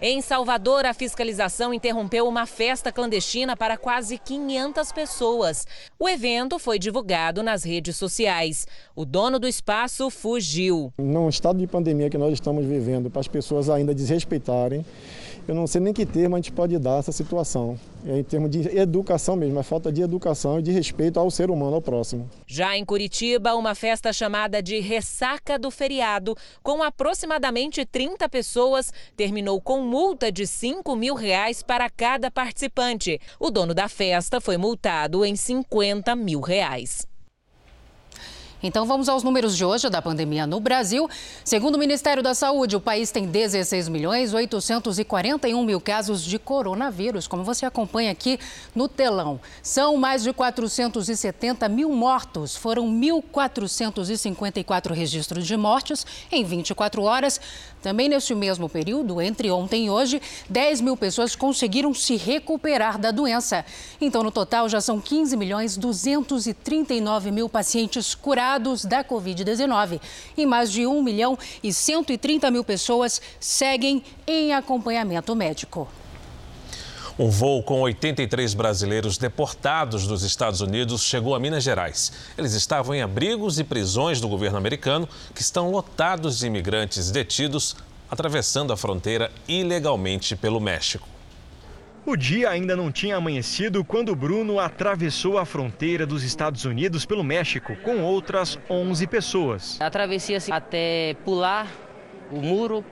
Em 0.00 0.20
Salvador, 0.20 0.84
a 0.84 0.92
fiscalização 0.92 1.72
interrompeu 1.72 2.28
uma 2.28 2.44
festa 2.44 2.92
clandestina 2.92 3.56
para 3.56 3.78
quase 3.78 4.18
500 4.18 4.92
pessoas. 4.92 5.66
O 5.98 6.06
evento 6.06 6.58
foi 6.58 6.78
divulgado 6.78 7.42
nas 7.42 7.64
redes 7.64 7.96
sociais. 7.96 8.66
O 8.94 9.06
dono 9.06 9.38
do 9.38 9.48
espaço 9.48 10.10
fugiu. 10.10 10.92
Num 10.98 11.30
estado 11.30 11.58
de 11.58 11.66
pandemia 11.66 12.10
que 12.10 12.18
nós 12.18 12.34
estamos 12.34 12.66
vivendo, 12.66 13.08
para 13.08 13.20
as 13.20 13.28
pessoas 13.28 13.70
ainda 13.70 13.94
desrespeitarem, 13.94 14.84
eu 15.48 15.54
não 15.54 15.66
sei 15.66 15.80
nem 15.80 15.92
que 15.92 16.04
termo 16.04 16.34
a 16.34 16.38
gente 16.38 16.52
pode 16.52 16.78
dar 16.78 16.98
essa 16.98 17.12
situação. 17.12 17.78
É 18.04 18.18
em 18.18 18.24
termos 18.24 18.50
de 18.50 18.76
educação 18.76 19.36
mesmo, 19.36 19.58
é 19.58 19.62
falta 19.62 19.92
de 19.92 20.02
educação 20.02 20.58
e 20.58 20.62
de 20.62 20.72
respeito 20.72 21.18
ao 21.18 21.30
ser 21.30 21.50
humano, 21.50 21.76
ao 21.76 21.82
próximo. 21.82 22.28
Já 22.46 22.76
em 22.76 22.84
Curitiba, 22.84 23.54
uma 23.54 23.74
festa 23.74 24.12
chamada 24.12 24.62
de 24.62 24.78
Ressaca 24.80 25.58
do 25.58 25.70
Feriado, 25.70 26.36
com 26.62 26.82
aproximadamente 26.82 27.84
30 27.84 28.28
pessoas, 28.28 28.92
terminou 29.16 29.60
com 29.60 29.80
multa 29.80 30.30
de 30.30 30.46
5 30.46 30.94
mil 30.96 31.14
reais 31.14 31.62
para 31.62 31.88
cada 31.90 32.30
participante. 32.30 33.20
O 33.38 33.50
dono 33.50 33.74
da 33.74 33.88
festa 33.88 34.40
foi 34.40 34.56
multado 34.56 35.24
em 35.24 35.34
50 35.34 36.14
mil 36.16 36.40
reais. 36.40 37.06
Então 38.62 38.86
vamos 38.86 39.06
aos 39.06 39.22
números 39.22 39.54
de 39.54 39.66
hoje 39.66 39.90
da 39.90 40.00
pandemia 40.00 40.46
no 40.46 40.58
Brasil. 40.58 41.10
Segundo 41.44 41.74
o 41.74 41.78
Ministério 41.78 42.22
da 42.22 42.34
Saúde, 42.34 42.74
o 42.74 42.80
país 42.80 43.10
tem 43.10 43.26
16 43.26 43.90
milhões 43.90 44.32
841 44.32 45.62
mil 45.62 45.78
casos 45.78 46.22
de 46.22 46.38
coronavírus, 46.38 47.28
como 47.28 47.44
você 47.44 47.66
acompanha 47.66 48.10
aqui 48.10 48.38
no 48.74 48.88
telão. 48.88 49.38
São 49.62 49.98
mais 49.98 50.22
de 50.22 50.32
470 50.32 51.68
mil 51.68 51.90
mortos. 51.90 52.56
Foram 52.56 52.88
1.454 52.88 54.92
registros 54.92 55.46
de 55.46 55.54
mortes 55.54 56.06
em 56.32 56.42
24 56.42 57.02
horas. 57.02 57.38
Também 57.82 58.08
neste 58.08 58.34
mesmo 58.34 58.70
período, 58.70 59.20
entre 59.20 59.50
ontem 59.50 59.86
e 59.86 59.90
hoje, 59.90 60.20
10 60.48 60.80
mil 60.80 60.96
pessoas 60.96 61.36
conseguiram 61.36 61.92
se 61.92 62.16
recuperar 62.16 62.98
da 62.98 63.10
doença. 63.10 63.66
Então, 64.00 64.24
no 64.24 64.30
total, 64.30 64.66
já 64.68 64.80
são 64.80 64.98
15 64.98 65.36
milhões 65.36 65.76
239 65.76 67.30
mil 67.30 67.50
pacientes 67.50 68.14
curados 68.14 68.45
da 68.88 69.04
Covid-19. 69.04 70.00
E 70.36 70.46
mais 70.46 70.70
de 70.70 70.86
1 70.86 71.02
milhão 71.02 71.38
e 71.62 71.72
130 71.72 72.50
mil 72.50 72.64
pessoas 72.64 73.20
seguem 73.40 74.02
em 74.26 74.52
acompanhamento 74.52 75.34
médico. 75.34 75.88
Um 77.18 77.30
voo 77.30 77.62
com 77.62 77.80
83 77.80 78.52
brasileiros 78.52 79.16
deportados 79.16 80.06
dos 80.06 80.22
Estados 80.22 80.60
Unidos 80.60 81.02
chegou 81.02 81.34
a 81.34 81.40
Minas 81.40 81.64
Gerais. 81.64 82.12
Eles 82.36 82.52
estavam 82.52 82.94
em 82.94 83.00
abrigos 83.00 83.58
e 83.58 83.64
prisões 83.64 84.20
do 84.20 84.28
governo 84.28 84.58
americano, 84.58 85.08
que 85.34 85.40
estão 85.40 85.70
lotados 85.70 86.38
de 86.38 86.46
imigrantes 86.46 87.10
detidos 87.10 87.74
atravessando 88.10 88.70
a 88.72 88.76
fronteira 88.76 89.32
ilegalmente 89.48 90.36
pelo 90.36 90.60
México. 90.60 91.15
O 92.06 92.16
dia 92.16 92.50
ainda 92.50 92.76
não 92.76 92.92
tinha 92.92 93.16
amanhecido 93.16 93.84
quando 93.84 94.14
Bruno 94.14 94.60
atravessou 94.60 95.38
a 95.38 95.44
fronteira 95.44 96.06
dos 96.06 96.22
Estados 96.22 96.64
Unidos 96.64 97.04
pelo 97.04 97.24
México 97.24 97.74
com 97.82 98.00
outras 98.00 98.56
11 98.70 99.08
pessoas. 99.08 99.76
A 99.80 99.90
travessia 99.90 100.36
assim, 100.36 100.52
até 100.52 101.16
pular 101.24 101.66
o 102.30 102.40
muro 102.40 102.84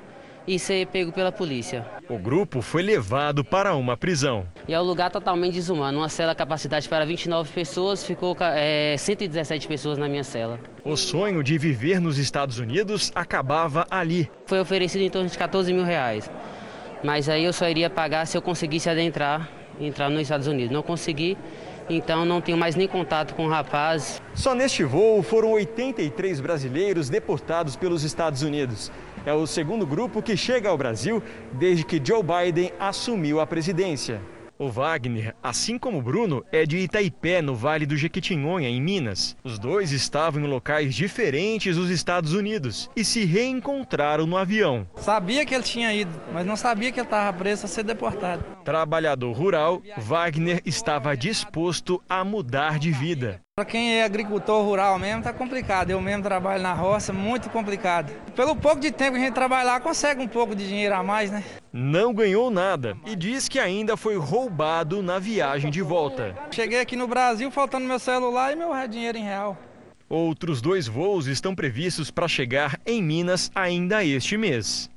e 0.49 0.59
ser 0.59 0.88
pego 0.88 1.12
pela 1.12 1.30
polícia. 1.30 1.87
O 2.09 2.18
grupo 2.18 2.61
foi 2.61 2.83
levado 2.83 3.44
para 3.44 3.76
uma 3.76 3.97
prisão. 3.97 4.49
E 4.66 4.75
é 4.75 4.80
um 4.80 4.85
lugar 4.85 5.12
totalmente 5.12 5.54
desumano. 5.54 5.99
Uma 5.99 6.09
cela 6.09 6.35
capacidade 6.35 6.88
para 6.88 7.06
29 7.06 7.52
pessoas, 7.52 8.04
ficou 8.04 8.37
é, 8.40 8.97
117 8.99 9.68
pessoas 9.68 9.97
na 9.97 10.09
minha 10.09 10.25
cela. 10.25 10.59
O 10.85 10.97
sonho 10.97 11.40
de 11.40 11.56
viver 11.56 12.00
nos 12.00 12.18
Estados 12.18 12.59
Unidos 12.59 13.12
acabava 13.14 13.87
ali. 13.88 14.28
Foi 14.44 14.59
oferecido 14.59 15.02
em 15.02 15.09
torno 15.09 15.28
de 15.28 15.38
14 15.38 15.73
mil 15.73 15.85
reais. 15.85 16.28
Mas 17.03 17.29
aí 17.29 17.45
eu 17.45 17.53
só 17.53 17.69
iria 17.69 17.91
pagar 17.91 18.27
se 18.27 18.37
eu 18.37 18.43
conseguisse 18.43 18.89
adentrar, 18.89 19.49
entrar 19.81 20.09
nos 20.09 20.23
Estados 20.23 20.47
Unidos. 20.47 20.71
Não 20.71 20.83
consegui, 20.83 21.37
então 21.89 22.25
não 22.25 22.41
tenho 22.41 22.57
mais 22.57 22.75
nem 22.75 22.89
contato 22.89 23.35
com 23.35 23.47
o 23.47 23.49
rapaz. 23.49 24.23
Só 24.35 24.55
neste 24.55 24.85
voo 24.85 25.23
foram 25.23 25.53
83 25.53 26.41
brasileiros 26.41 27.09
deportados 27.09 27.77
pelos 27.77 28.05
Estados 28.05 28.43
Unidos. 28.43 28.91
É 29.27 29.33
o 29.33 29.47
segundo 29.47 29.87
grupo 29.87 30.23
que 30.23 30.37
chega 30.37 30.69
ao 30.69 30.79
Brasil 30.79 31.23
desde 31.53 31.85
que 31.85 32.01
Joe 32.03 32.23
Biden 32.23 32.73
assumiu 32.79 33.41
a 33.41 33.47
presidência. 33.47 34.21
O 34.64 34.71
Wagner, 34.71 35.35
assim 35.42 35.76
como 35.76 35.99
o 35.99 36.02
Bruno, 36.02 36.42
é 36.50 36.64
de 36.64 36.78
Itaipé, 36.78 37.42
no 37.42 37.54
Vale 37.54 37.85
do 37.85 37.99
Jequitinhonha, 37.99 38.66
em 38.66 38.80
Minas. 38.80 39.37
Os 39.44 39.59
dois 39.59 39.92
estavam 39.92 40.42
em 40.42 40.47
locais 40.47 40.94
diferentes 40.94 41.76
dos 41.76 41.90
Estados 41.90 42.33
Unidos 42.33 42.88
e 42.97 43.04
se 43.04 43.26
reencontraram 43.26 44.26
no 44.26 44.38
avião. 44.38 44.88
Sabia 44.97 45.44
que 45.44 45.54
ele 45.54 45.64
tinha 45.64 45.92
ido, 45.92 46.18
mas 46.33 46.47
não 46.47 46.56
sabia 46.56 46.90
que 46.90 46.99
ele 46.99 47.06
estava 47.06 47.30
preso 47.37 47.66
a 47.66 47.68
ser 47.68 47.83
deportado. 47.83 48.42
Trabalhador 48.64 49.33
rural, 49.33 49.83
Wagner 49.99 50.62
estava 50.64 51.14
disposto 51.14 52.02
a 52.09 52.25
mudar 52.25 52.78
de 52.78 52.90
vida. 52.90 53.44
Para 53.56 53.66
quem 53.66 54.00
é 54.00 54.02
agricultor 54.02 54.64
rural 54.64 54.99
mesmo, 54.99 55.23
tá 55.23 55.32
complicado. 55.32 55.88
Eu 55.88 56.00
mesmo 56.00 56.25
trabalho 56.25 56.61
na 56.61 56.73
roça, 56.73 57.12
muito 57.12 57.49
complicado. 57.49 58.12
Pelo 58.34 58.56
pouco 58.56 58.80
de 58.80 58.90
tempo 58.90 59.12
que 59.12 59.18
a 59.18 59.25
gente 59.26 59.32
trabalha 59.32 59.64
lá, 59.64 59.80
consegue 59.80 60.20
um 60.20 60.26
pouco 60.26 60.56
de 60.56 60.66
dinheiro 60.66 60.92
a 60.92 61.04
mais, 61.04 61.30
né? 61.30 61.44
Não 61.73 62.12
ganhou 62.12 62.50
nada 62.50 62.96
e 63.06 63.14
diz 63.14 63.49
que 63.49 63.61
ainda 63.61 63.96
foi 63.96 64.16
roubado 64.16 65.04
na 65.04 65.20
viagem 65.20 65.70
de 65.70 65.82
volta. 65.82 66.34
Cheguei 66.50 66.80
aqui 66.80 66.96
no 66.96 67.06
Brasil 67.06 67.49
faltando 67.49 67.87
meu 67.87 68.00
celular 68.00 68.52
e 68.52 68.56
meu 68.56 68.73
dinheiro 68.88 69.18
em 69.18 69.23
real. 69.23 69.56
Outros 70.08 70.61
dois 70.61 70.88
voos 70.88 71.28
estão 71.28 71.54
previstos 71.54 72.11
para 72.11 72.26
chegar 72.26 72.80
em 72.84 73.00
Minas 73.00 73.52
ainda 73.54 74.04
este 74.04 74.37
mês. 74.37 74.90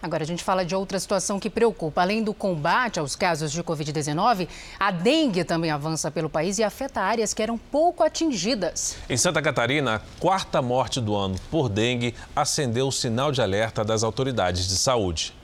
Agora 0.00 0.22
a 0.22 0.26
gente 0.26 0.44
fala 0.44 0.64
de 0.64 0.74
outra 0.76 0.98
situação 0.98 1.40
que 1.40 1.50
preocupa. 1.50 2.02
Além 2.02 2.22
do 2.22 2.32
combate 2.32 3.00
aos 3.00 3.16
casos 3.16 3.50
de 3.50 3.62
Covid-19, 3.64 4.48
a 4.78 4.92
dengue 4.92 5.42
também 5.42 5.72
avança 5.72 6.08
pelo 6.10 6.30
país 6.30 6.58
e 6.58 6.62
afeta 6.62 7.00
áreas 7.00 7.34
que 7.34 7.42
eram 7.42 7.58
pouco 7.58 8.04
atingidas. 8.04 8.96
Em 9.10 9.16
Santa 9.16 9.42
Catarina, 9.42 9.96
a 9.96 10.20
quarta 10.20 10.62
morte 10.62 11.00
do 11.00 11.16
ano 11.16 11.34
por 11.50 11.68
dengue 11.68 12.14
acendeu 12.34 12.86
o 12.86 12.92
sinal 12.92 13.32
de 13.32 13.42
alerta 13.42 13.84
das 13.84 14.04
autoridades 14.04 14.68
de 14.68 14.76
saúde. 14.76 15.34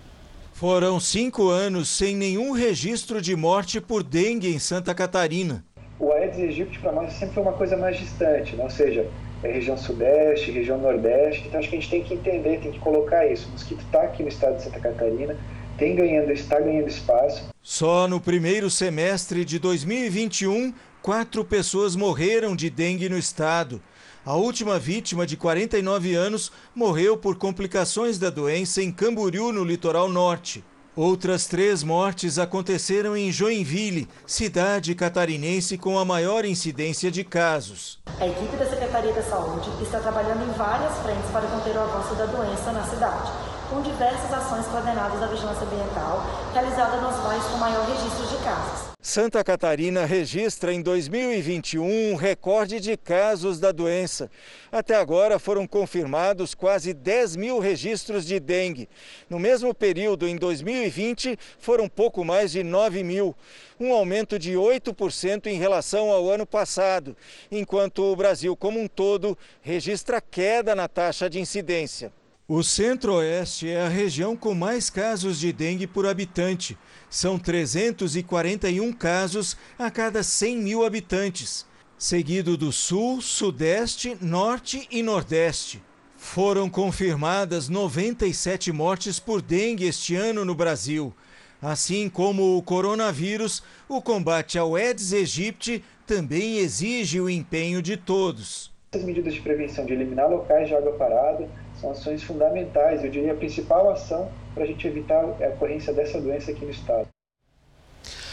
Foram 0.53 1.01
cinco 1.01 1.49
anos 1.49 1.89
sem 1.89 2.15
nenhum 2.15 2.53
registro 2.53 3.21
de 3.21 3.35
morte 3.35 3.81
por 3.81 4.05
dengue 4.05 4.55
em 4.55 4.61
Santa 4.61 4.95
Catarina. 4.95 5.65
O 5.99 6.13
Aedes 6.13 6.39
aegypti 6.39 6.79
para 6.79 6.93
nós 6.93 7.13
sempre 7.15 7.35
foi 7.35 7.43
uma 7.43 7.53
coisa 7.53 7.77
mais 7.77 7.99
distante, 7.99 8.55
né? 8.55 8.63
ou 8.63 8.71
seja, 8.71 9.09
região 9.43 9.77
sudeste, 9.77 10.51
região 10.51 10.79
nordeste. 10.79 11.47
Então 11.47 11.61
acho 11.61 11.69
que 11.69 11.77
a 11.77 11.81
gente 11.81 11.91
tem 11.91 12.03
que 12.03 12.15
entender, 12.15 12.61
tem 12.61 12.73
que 12.73 12.79
colocar 12.79 13.27
isso. 13.27 13.49
O 13.49 13.53
mosquito 13.53 13.85
está 13.85 14.03
aqui 14.03 14.23
no 14.23 14.29
estado 14.29 14.57
de 14.57 14.63
Santa 14.63 14.81
Catarina, 14.81 15.37
tem 15.77 15.95
ganhando, 15.95 16.31
está 16.33 16.61
ganhando 16.61 16.89
espaço. 16.89 17.49
Só 17.63 18.07
no 18.07 18.21
primeiro 18.21 18.71
semestre 18.71 19.45
de 19.45 19.59
2021, 19.59 20.73
quatro 21.03 21.45
pessoas 21.45 21.97
morreram 21.97 22.55
de 22.55 22.71
dengue 22.71 23.09
no 23.09 23.19
estado. 23.19 23.81
A 24.25 24.37
última 24.37 24.79
vítima, 24.79 25.27
de 25.27 25.37
49 25.37 26.15
anos, 26.15 26.51
morreu 26.75 27.15
por 27.17 27.37
complicações 27.37 28.19
da 28.19 28.31
doença 28.31 28.83
em 28.83 28.91
Camboriú, 28.91 29.53
no 29.53 29.63
litoral 29.63 30.09
norte. 30.09 30.65
Outras 30.97 31.49
três 31.49 31.83
mortes 31.83 32.39
aconteceram 32.39 33.17
em 33.17 33.33
Joinville, 33.33 34.09
cidade 34.25 34.95
catarinense 34.95 35.77
com 35.77 35.99
a 35.99 36.05
maior 36.05 36.45
incidência 36.45 37.11
de 37.11 37.25
casos. 37.25 37.99
A 38.21 38.29
equipe 38.29 38.57
da 38.57 38.65
Secretaria 38.65 39.13
da 39.13 39.23
Saúde 39.25 39.69
está 39.83 39.99
trabalhando 39.99 40.49
em 40.49 40.53
várias 40.57 40.97
frentes 40.99 41.29
para 41.33 41.49
conter 41.49 41.75
o 41.77 41.81
avanço 41.81 42.15
da 42.15 42.27
doença 42.27 42.71
na 42.71 42.85
cidade, 42.85 43.33
com 43.75 43.83
diversas 43.83 44.33
ações 44.33 44.67
coordenadas 44.67 45.19
da 45.19 45.27
vigilância 45.27 45.67
ambiental 45.67 46.25
realizadas 46.53 47.03
nos 47.03 47.17
bairros 47.25 47.45
com 47.47 47.57
maior 47.57 47.85
registro 47.85 48.25
de 48.29 48.45
casos. 48.45 48.95
Santa 49.03 49.43
Catarina 49.43 50.07
registra 50.07 50.73
em 50.73 50.81
2021 50.81 52.13
um 52.13 52.15
recorde 52.15 52.79
de 52.79 52.97
casos 52.97 53.59
da 53.59 53.73
doença. 53.73 54.31
Até 54.71 54.95
agora 54.95 55.41
foram 55.41 55.67
confirmados 55.67 56.55
quase 56.55 56.95
10 56.95 57.35
mil 57.35 57.59
registros 57.59 58.25
de 58.25 58.39
dengue. 58.39 58.89
No 59.29 59.41
mesmo 59.41 59.75
período, 59.75 60.29
em 60.29 60.37
2020, 60.37 61.37
foram 61.59 61.89
pouco 61.89 62.25
mais 62.25 62.53
de 62.53 62.63
9 62.63 63.03
mil, 63.03 63.35
um 63.79 63.93
aumento 63.93 64.39
de 64.39 64.53
8% 64.53 65.47
em 65.47 65.59
relação 65.59 66.11
ao 66.11 66.31
ano 66.31 66.47
passado, 66.47 67.17
enquanto 67.51 68.05
o 68.05 68.17
Brasil 68.17 68.57
como 68.57 68.81
um 68.81 68.87
todo 68.87 69.37
registra 69.61 70.21
queda 70.21 70.77
na 70.77 70.87
taxa 70.87 71.29
de 71.29 71.41
incidência. 71.41 72.13
O 72.47 72.63
Centro-Oeste 72.63 73.71
é 73.71 73.81
a 73.81 73.89
região 73.89 74.37
com 74.37 74.53
mais 74.53 74.91
casos 74.91 75.41
de 75.41 75.51
dengue 75.51 75.87
por 75.87 76.07
habitante. 76.07 76.77
São 77.09 77.39
341 77.39 78.93
casos 78.93 79.57
a 79.79 79.91
cada 79.91 80.23
100 80.23 80.59
mil 80.59 80.85
habitantes, 80.85 81.65
seguido 81.97 82.55
do 82.55 82.71
Sul, 82.71 83.23
Sudeste, 83.23 84.15
Norte 84.21 84.87
e 84.91 85.03
Nordeste. 85.03 85.83
Foram 86.19 86.69
confirmadas 86.69 87.71
97 87.71 88.71
mortes 88.73 89.19
por 89.19 89.41
dengue 89.41 89.87
este 89.87 90.15
ano 90.15 90.45
no 90.45 90.55
Brasil. 90.55 91.15
Assim 91.63 92.11
como 92.11 92.59
o 92.59 92.63
coronavírus, 92.63 93.63
o 93.89 94.03
combate 94.03 94.59
ao 94.59 94.77
Aedes 94.77 95.15
aegypti 95.15 95.83
também 96.07 96.59
exige 96.59 97.23
o 97.23 97.31
empenho 97.31 97.81
de 97.81 97.97
todos. 97.97 98.71
Essas 98.93 99.07
medidas 99.07 99.33
de 99.33 99.41
prevenção 99.41 99.87
de 99.87 99.95
eliminar 99.95 100.29
locais 100.29 100.69
de 100.69 100.75
água 100.75 100.93
parada 100.93 101.49
são 101.85 101.91
ações 101.91 102.23
fundamentais, 102.23 103.05
eu 103.05 103.11
diria 103.11 103.33
a 103.33 103.37
principal 103.37 103.91
ação 103.91 104.31
para 104.55 104.65
a 104.65 104.67
gente 104.67 104.87
evitar 104.87 105.23
a 105.23 105.49
ocorrência 105.49 105.93
dessa 105.93 106.19
doença 106.21 106.51
aqui 106.51 106.65
no 106.65 106.71
estado. 106.71 107.09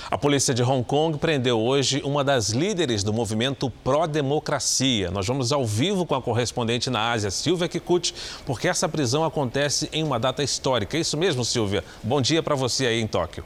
A 0.10 0.18
polícia 0.18 0.54
de 0.54 0.62
Hong 0.62 0.84
Kong 0.84 1.18
prendeu 1.18 1.60
hoje 1.60 2.02
uma 2.04 2.22
das 2.22 2.50
líderes 2.50 3.02
do 3.02 3.14
movimento 3.14 3.70
pró-democracia. 3.70 5.10
Nós 5.10 5.26
vamos 5.26 5.54
ao 5.54 5.66
vivo 5.66 6.06
com 6.06 6.14
a 6.14 6.22
correspondente 6.22 6.90
na 6.90 7.12
Ásia, 7.12 7.32
Silvia 7.32 7.68
Kikuchi, 7.68 8.14
porque 8.46 8.68
essa 8.68 8.90
prisão 8.90 9.24
acontece 9.24 9.90
em 9.94 10.04
uma 10.04 10.20
data 10.20 10.44
histórica. 10.44 10.98
É 10.98 11.00
isso 11.00 11.18
mesmo, 11.18 11.46
Silvia? 11.46 11.84
Bom 12.04 12.22
dia 12.22 12.44
para 12.44 12.56
você 12.56 12.88
aí 12.88 13.02
em 13.02 13.08
Tóquio. 13.08 13.46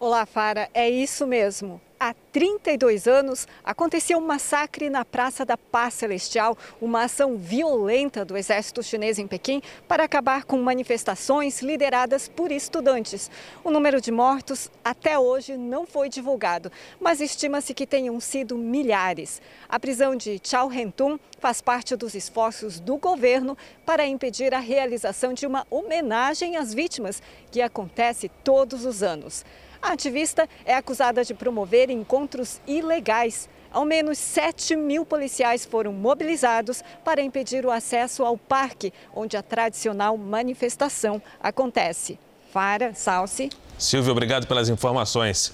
Olá, 0.00 0.24
Fara, 0.24 0.68
é 0.72 0.88
isso 0.88 1.26
mesmo. 1.26 1.80
Há 2.06 2.14
32 2.32 3.08
anos 3.08 3.48
aconteceu 3.64 4.18
um 4.18 4.26
massacre 4.26 4.90
na 4.90 5.06
Praça 5.06 5.42
da 5.42 5.56
Paz 5.56 5.94
Celestial, 5.94 6.54
uma 6.78 7.04
ação 7.04 7.38
violenta 7.38 8.26
do 8.26 8.36
exército 8.36 8.82
chinês 8.82 9.18
em 9.18 9.26
Pequim 9.26 9.62
para 9.88 10.04
acabar 10.04 10.44
com 10.44 10.60
manifestações 10.60 11.62
lideradas 11.62 12.28
por 12.28 12.52
estudantes. 12.52 13.30
O 13.64 13.70
número 13.70 14.02
de 14.02 14.12
mortos 14.12 14.70
até 14.84 15.18
hoje 15.18 15.56
não 15.56 15.86
foi 15.86 16.10
divulgado, 16.10 16.70
mas 17.00 17.22
estima-se 17.22 17.72
que 17.72 17.86
tenham 17.86 18.20
sido 18.20 18.58
milhares. 18.58 19.40
A 19.66 19.80
prisão 19.80 20.14
de 20.14 20.38
Chao 20.44 20.68
Rentung 20.68 21.18
faz 21.38 21.62
parte 21.62 21.96
dos 21.96 22.14
esforços 22.14 22.80
do 22.80 22.98
governo 22.98 23.56
para 23.86 24.06
impedir 24.06 24.52
a 24.52 24.60
realização 24.60 25.32
de 25.32 25.46
uma 25.46 25.66
homenagem 25.70 26.58
às 26.58 26.74
vítimas, 26.74 27.22
que 27.50 27.62
acontece 27.62 28.30
todos 28.44 28.84
os 28.84 29.02
anos. 29.02 29.42
A 29.84 29.92
ativista 29.92 30.48
é 30.64 30.74
acusada 30.74 31.22
de 31.22 31.34
promover 31.34 31.90
encontros 31.90 32.58
ilegais. 32.66 33.50
Ao 33.70 33.84
menos 33.84 34.16
7 34.16 34.74
mil 34.76 35.04
policiais 35.04 35.66
foram 35.66 35.92
mobilizados 35.92 36.82
para 37.04 37.20
impedir 37.20 37.66
o 37.66 37.70
acesso 37.70 38.24
ao 38.24 38.38
parque, 38.38 38.94
onde 39.14 39.36
a 39.36 39.42
tradicional 39.42 40.16
manifestação 40.16 41.20
acontece. 41.38 42.18
Fara, 42.50 42.94
Salsi. 42.94 43.50
Silvio, 43.76 44.12
obrigado 44.12 44.46
pelas 44.46 44.70
informações. 44.70 45.52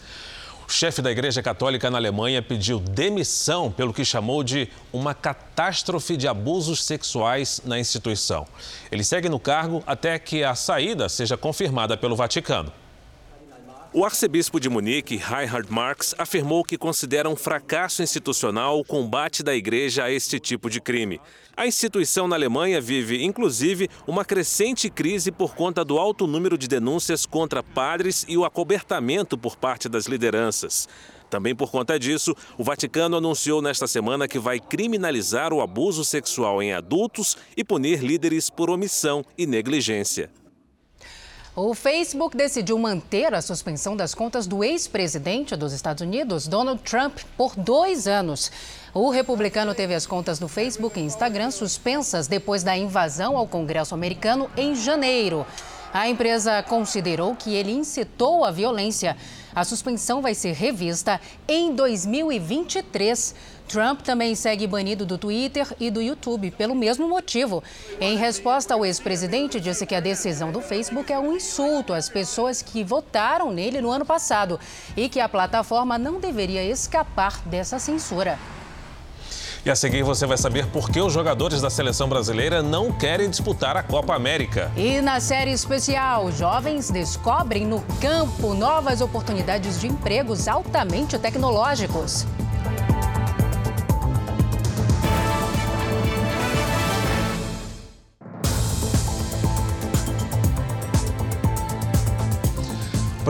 O 0.64 0.70
chefe 0.70 1.02
da 1.02 1.10
Igreja 1.10 1.42
Católica 1.42 1.90
na 1.90 1.98
Alemanha 1.98 2.40
pediu 2.40 2.78
demissão 2.78 3.68
pelo 3.68 3.92
que 3.92 4.04
chamou 4.04 4.44
de 4.44 4.68
uma 4.92 5.12
catástrofe 5.12 6.16
de 6.16 6.28
abusos 6.28 6.84
sexuais 6.84 7.60
na 7.64 7.80
instituição. 7.80 8.46
Ele 8.92 9.02
segue 9.02 9.28
no 9.28 9.40
cargo 9.40 9.82
até 9.84 10.20
que 10.20 10.44
a 10.44 10.54
saída 10.54 11.08
seja 11.08 11.36
confirmada 11.36 11.96
pelo 11.96 12.14
Vaticano. 12.14 12.72
O 13.92 14.04
arcebispo 14.04 14.60
de 14.60 14.68
Munique, 14.68 15.16
Reinhard 15.16 15.68
Marx, 15.68 16.14
afirmou 16.16 16.62
que 16.62 16.78
considera 16.78 17.28
um 17.28 17.34
fracasso 17.34 18.04
institucional 18.04 18.78
o 18.78 18.84
combate 18.84 19.42
da 19.42 19.52
igreja 19.52 20.04
a 20.04 20.12
este 20.12 20.38
tipo 20.38 20.70
de 20.70 20.80
crime. 20.80 21.20
A 21.56 21.66
instituição 21.66 22.28
na 22.28 22.36
Alemanha 22.36 22.80
vive, 22.80 23.24
inclusive, 23.24 23.88
uma 24.06 24.24
crescente 24.24 24.88
crise 24.88 25.32
por 25.32 25.56
conta 25.56 25.84
do 25.84 25.98
alto 25.98 26.28
número 26.28 26.56
de 26.56 26.68
denúncias 26.68 27.26
contra 27.26 27.64
padres 27.64 28.24
e 28.28 28.36
o 28.36 28.44
acobertamento 28.44 29.36
por 29.36 29.56
parte 29.56 29.88
das 29.88 30.06
lideranças. 30.06 30.88
Também 31.28 31.56
por 31.56 31.72
conta 31.72 31.98
disso, 31.98 32.32
o 32.56 32.62
Vaticano 32.62 33.16
anunciou 33.16 33.60
nesta 33.60 33.88
semana 33.88 34.28
que 34.28 34.38
vai 34.38 34.60
criminalizar 34.60 35.52
o 35.52 35.60
abuso 35.60 36.04
sexual 36.04 36.62
em 36.62 36.72
adultos 36.72 37.36
e 37.56 37.64
punir 37.64 38.04
líderes 38.04 38.50
por 38.50 38.70
omissão 38.70 39.24
e 39.36 39.48
negligência. 39.48 40.30
O 41.56 41.74
Facebook 41.74 42.36
decidiu 42.36 42.78
manter 42.78 43.34
a 43.34 43.42
suspensão 43.42 43.96
das 43.96 44.14
contas 44.14 44.46
do 44.46 44.62
ex-presidente 44.62 45.56
dos 45.56 45.72
Estados 45.72 46.00
Unidos, 46.00 46.46
Donald 46.46 46.80
Trump, 46.82 47.18
por 47.36 47.56
dois 47.56 48.06
anos. 48.06 48.52
O 48.94 49.10
republicano 49.10 49.74
teve 49.74 49.92
as 49.92 50.06
contas 50.06 50.38
do 50.38 50.46
Facebook 50.46 51.00
e 51.00 51.02
Instagram 51.02 51.50
suspensas 51.50 52.28
depois 52.28 52.62
da 52.62 52.76
invasão 52.76 53.36
ao 53.36 53.48
Congresso 53.48 53.94
americano 53.94 54.48
em 54.56 54.76
janeiro. 54.76 55.44
A 55.92 56.08
empresa 56.08 56.62
considerou 56.62 57.34
que 57.34 57.52
ele 57.52 57.72
incitou 57.72 58.44
a 58.44 58.52
violência. 58.52 59.16
A 59.52 59.64
suspensão 59.64 60.22
vai 60.22 60.36
ser 60.36 60.52
revista 60.52 61.20
em 61.48 61.74
2023. 61.74 63.34
Trump 63.70 64.00
também 64.00 64.34
segue 64.34 64.66
banido 64.66 65.06
do 65.06 65.16
Twitter 65.16 65.64
e 65.78 65.92
do 65.92 66.02
YouTube 66.02 66.50
pelo 66.50 66.74
mesmo 66.74 67.08
motivo. 67.08 67.62
Em 68.00 68.16
resposta, 68.16 68.76
o 68.76 68.84
ex-presidente 68.84 69.60
disse 69.60 69.86
que 69.86 69.94
a 69.94 70.00
decisão 70.00 70.50
do 70.50 70.60
Facebook 70.60 71.12
é 71.12 71.18
um 71.20 71.36
insulto 71.36 71.92
às 71.92 72.08
pessoas 72.08 72.62
que 72.62 72.82
votaram 72.82 73.52
nele 73.52 73.80
no 73.80 73.88
ano 73.88 74.04
passado 74.04 74.58
e 74.96 75.08
que 75.08 75.20
a 75.20 75.28
plataforma 75.28 75.96
não 75.96 76.18
deveria 76.18 76.64
escapar 76.64 77.40
dessa 77.46 77.78
censura. 77.78 78.36
E 79.64 79.70
a 79.70 79.76
seguir 79.76 80.02
você 80.02 80.26
vai 80.26 80.36
saber 80.36 80.66
por 80.66 80.90
que 80.90 81.00
os 81.00 81.12
jogadores 81.12 81.60
da 81.60 81.70
seleção 81.70 82.08
brasileira 82.08 82.64
não 82.64 82.90
querem 82.90 83.30
disputar 83.30 83.76
a 83.76 83.84
Copa 83.84 84.16
América. 84.16 84.72
E 84.76 85.00
na 85.00 85.20
série 85.20 85.52
especial, 85.52 86.32
jovens 86.32 86.90
descobrem 86.90 87.66
no 87.66 87.82
campo 88.00 88.52
novas 88.52 89.00
oportunidades 89.00 89.80
de 89.80 89.86
empregos 89.86 90.48
altamente 90.48 91.16
tecnológicos. 91.18 92.26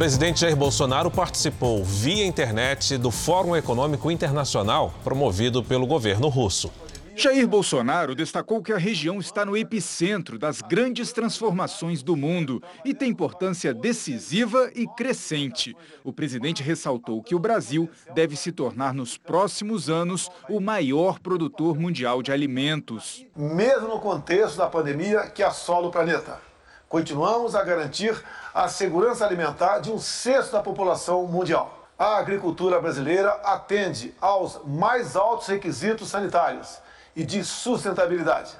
Presidente 0.00 0.40
Jair 0.40 0.56
Bolsonaro 0.56 1.10
participou 1.10 1.84
via 1.84 2.24
internet 2.24 2.96
do 2.96 3.10
Fórum 3.10 3.54
Econômico 3.54 4.10
Internacional 4.10 4.94
promovido 5.04 5.62
pelo 5.62 5.86
governo 5.86 6.28
russo. 6.28 6.72
Jair 7.14 7.46
Bolsonaro 7.46 8.14
destacou 8.14 8.62
que 8.62 8.72
a 8.72 8.78
região 8.78 9.18
está 9.18 9.44
no 9.44 9.54
epicentro 9.54 10.38
das 10.38 10.62
grandes 10.62 11.12
transformações 11.12 12.02
do 12.02 12.16
mundo 12.16 12.62
e 12.82 12.94
tem 12.94 13.10
importância 13.10 13.74
decisiva 13.74 14.70
e 14.74 14.86
crescente. 14.96 15.76
O 16.02 16.14
presidente 16.14 16.62
ressaltou 16.62 17.22
que 17.22 17.34
o 17.34 17.38
Brasil 17.38 17.86
deve 18.14 18.36
se 18.36 18.52
tornar 18.52 18.94
nos 18.94 19.18
próximos 19.18 19.90
anos 19.90 20.30
o 20.48 20.60
maior 20.60 21.18
produtor 21.18 21.78
mundial 21.78 22.22
de 22.22 22.32
alimentos. 22.32 23.26
Mesmo 23.36 23.88
no 23.88 24.00
contexto 24.00 24.56
da 24.56 24.66
pandemia 24.66 25.26
que 25.26 25.42
assola 25.42 25.88
o 25.88 25.90
planeta, 25.90 26.40
continuamos 26.88 27.54
a 27.54 27.62
garantir 27.62 28.18
a 28.54 28.68
segurança 28.68 29.24
alimentar 29.24 29.78
de 29.78 29.90
um 29.90 29.98
sexto 29.98 30.52
da 30.52 30.60
população 30.60 31.26
mundial. 31.26 31.88
A 31.98 32.16
agricultura 32.16 32.80
brasileira 32.80 33.30
atende 33.44 34.14
aos 34.20 34.60
mais 34.64 35.16
altos 35.16 35.46
requisitos 35.48 36.08
sanitários 36.08 36.78
e 37.14 37.24
de 37.24 37.44
sustentabilidade. 37.44 38.52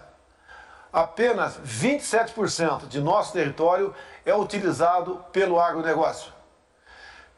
Apenas 0.93 1.59
27% 1.65 2.89
de 2.89 3.01
nosso 3.01 3.33
território 3.33 3.95
é 4.27 4.35
utilizado 4.35 5.25
pelo 5.33 5.61
agronegócio. 5.61 6.33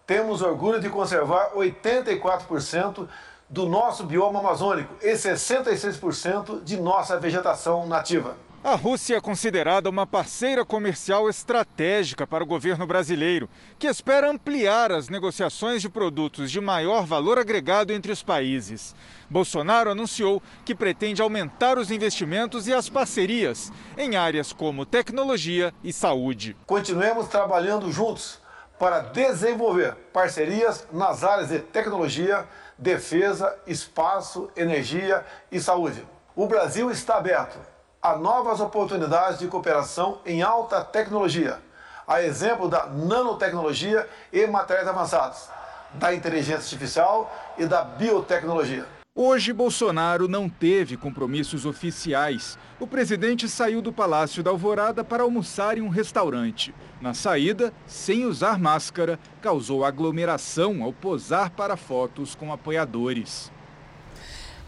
Temos 0.06 0.42
orgulho 0.42 0.80
de 0.80 0.88
conservar 0.88 1.50
84% 1.50 3.08
do 3.48 3.66
nosso 3.66 4.04
bioma 4.04 4.40
amazônico 4.40 4.94
e 5.02 5.12
66% 5.12 6.64
de 6.64 6.78
nossa 6.78 7.18
vegetação 7.18 7.86
nativa. 7.86 8.34
A 8.64 8.76
Rússia 8.76 9.16
é 9.16 9.20
considerada 9.20 9.90
uma 9.90 10.06
parceira 10.06 10.64
comercial 10.64 11.28
estratégica 11.28 12.28
para 12.28 12.44
o 12.44 12.46
governo 12.46 12.86
brasileiro, 12.86 13.50
que 13.76 13.88
espera 13.88 14.30
ampliar 14.30 14.92
as 14.92 15.08
negociações 15.08 15.82
de 15.82 15.88
produtos 15.88 16.48
de 16.48 16.60
maior 16.60 17.04
valor 17.04 17.40
agregado 17.40 17.92
entre 17.92 18.12
os 18.12 18.22
países. 18.22 18.94
Bolsonaro 19.28 19.90
anunciou 19.90 20.40
que 20.64 20.76
pretende 20.76 21.20
aumentar 21.20 21.76
os 21.76 21.90
investimentos 21.90 22.68
e 22.68 22.72
as 22.72 22.88
parcerias 22.88 23.72
em 23.98 24.14
áreas 24.14 24.52
como 24.52 24.86
tecnologia 24.86 25.74
e 25.82 25.92
saúde. 25.92 26.56
Continuemos 26.64 27.26
trabalhando 27.26 27.90
juntos 27.90 28.38
para 28.78 29.00
desenvolver 29.00 29.96
parcerias 30.12 30.86
nas 30.92 31.24
áreas 31.24 31.48
de 31.48 31.58
tecnologia, 31.58 32.46
defesa, 32.78 33.58
espaço, 33.66 34.48
energia 34.56 35.26
e 35.50 35.58
saúde. 35.58 36.06
O 36.36 36.46
Brasil 36.46 36.92
está 36.92 37.16
aberto 37.16 37.71
a 38.02 38.16
novas 38.16 38.58
oportunidades 38.58 39.38
de 39.38 39.46
cooperação 39.46 40.18
em 40.26 40.42
alta 40.42 40.82
tecnologia, 40.82 41.60
a 42.06 42.20
exemplo 42.20 42.68
da 42.68 42.86
nanotecnologia 42.86 44.08
e 44.32 44.44
materiais 44.44 44.88
avançados, 44.88 45.48
da 45.94 46.12
inteligência 46.12 46.56
artificial 46.56 47.32
e 47.56 47.64
da 47.64 47.84
biotecnologia. 47.84 48.84
Hoje, 49.14 49.52
Bolsonaro 49.52 50.26
não 50.26 50.48
teve 50.48 50.96
compromissos 50.96 51.64
oficiais. 51.64 52.58
O 52.80 52.88
presidente 52.88 53.48
saiu 53.48 53.80
do 53.80 53.92
Palácio 53.92 54.42
da 54.42 54.50
Alvorada 54.50 55.04
para 55.04 55.22
almoçar 55.22 55.78
em 55.78 55.82
um 55.82 55.88
restaurante. 55.88 56.74
Na 57.00 57.14
saída, 57.14 57.72
sem 57.86 58.24
usar 58.24 58.58
máscara, 58.58 59.16
causou 59.40 59.84
aglomeração 59.84 60.82
ao 60.82 60.92
posar 60.92 61.50
para 61.50 61.76
fotos 61.76 62.34
com 62.34 62.52
apoiadores. 62.52 63.52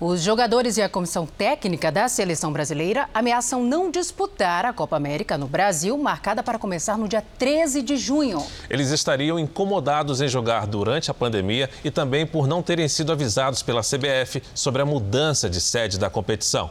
Os 0.07 0.21
jogadores 0.21 0.77
e 0.77 0.83
a 0.83 0.89
comissão 0.91 1.25
técnica 1.25 1.91
da 1.91 2.11
seleção 2.11 2.53
brasileira 2.53 3.09
ameaçam 3.15 3.65
não 3.65 3.91
disputar 3.91 4.67
a 4.67 4.71
Copa 4.71 4.95
América 4.99 5.39
no 5.39 5.47
Brasil, 5.47 5.97
marcada 5.97 6.43
para 6.43 6.59
começar 6.59 6.99
no 6.99 7.09
dia 7.09 7.25
13 7.39 7.81
de 7.81 7.97
junho. 7.97 8.45
Eles 8.69 8.91
estariam 8.91 9.39
incomodados 9.39 10.21
em 10.21 10.29
jogar 10.29 10.67
durante 10.67 11.11
a 11.11 11.15
pandemia 11.15 11.71
e 11.83 11.91
também 11.91 12.27
por 12.27 12.47
não 12.47 12.63
terem 12.63 12.87
sido 12.87 13.13
avisados 13.13 13.63
pela 13.63 13.81
CBF 13.81 14.43
sobre 14.55 14.83
a 14.83 14.85
mudança 14.85 15.49
de 15.49 15.59
sede 15.59 15.99
da 15.99 16.11
competição. 16.11 16.71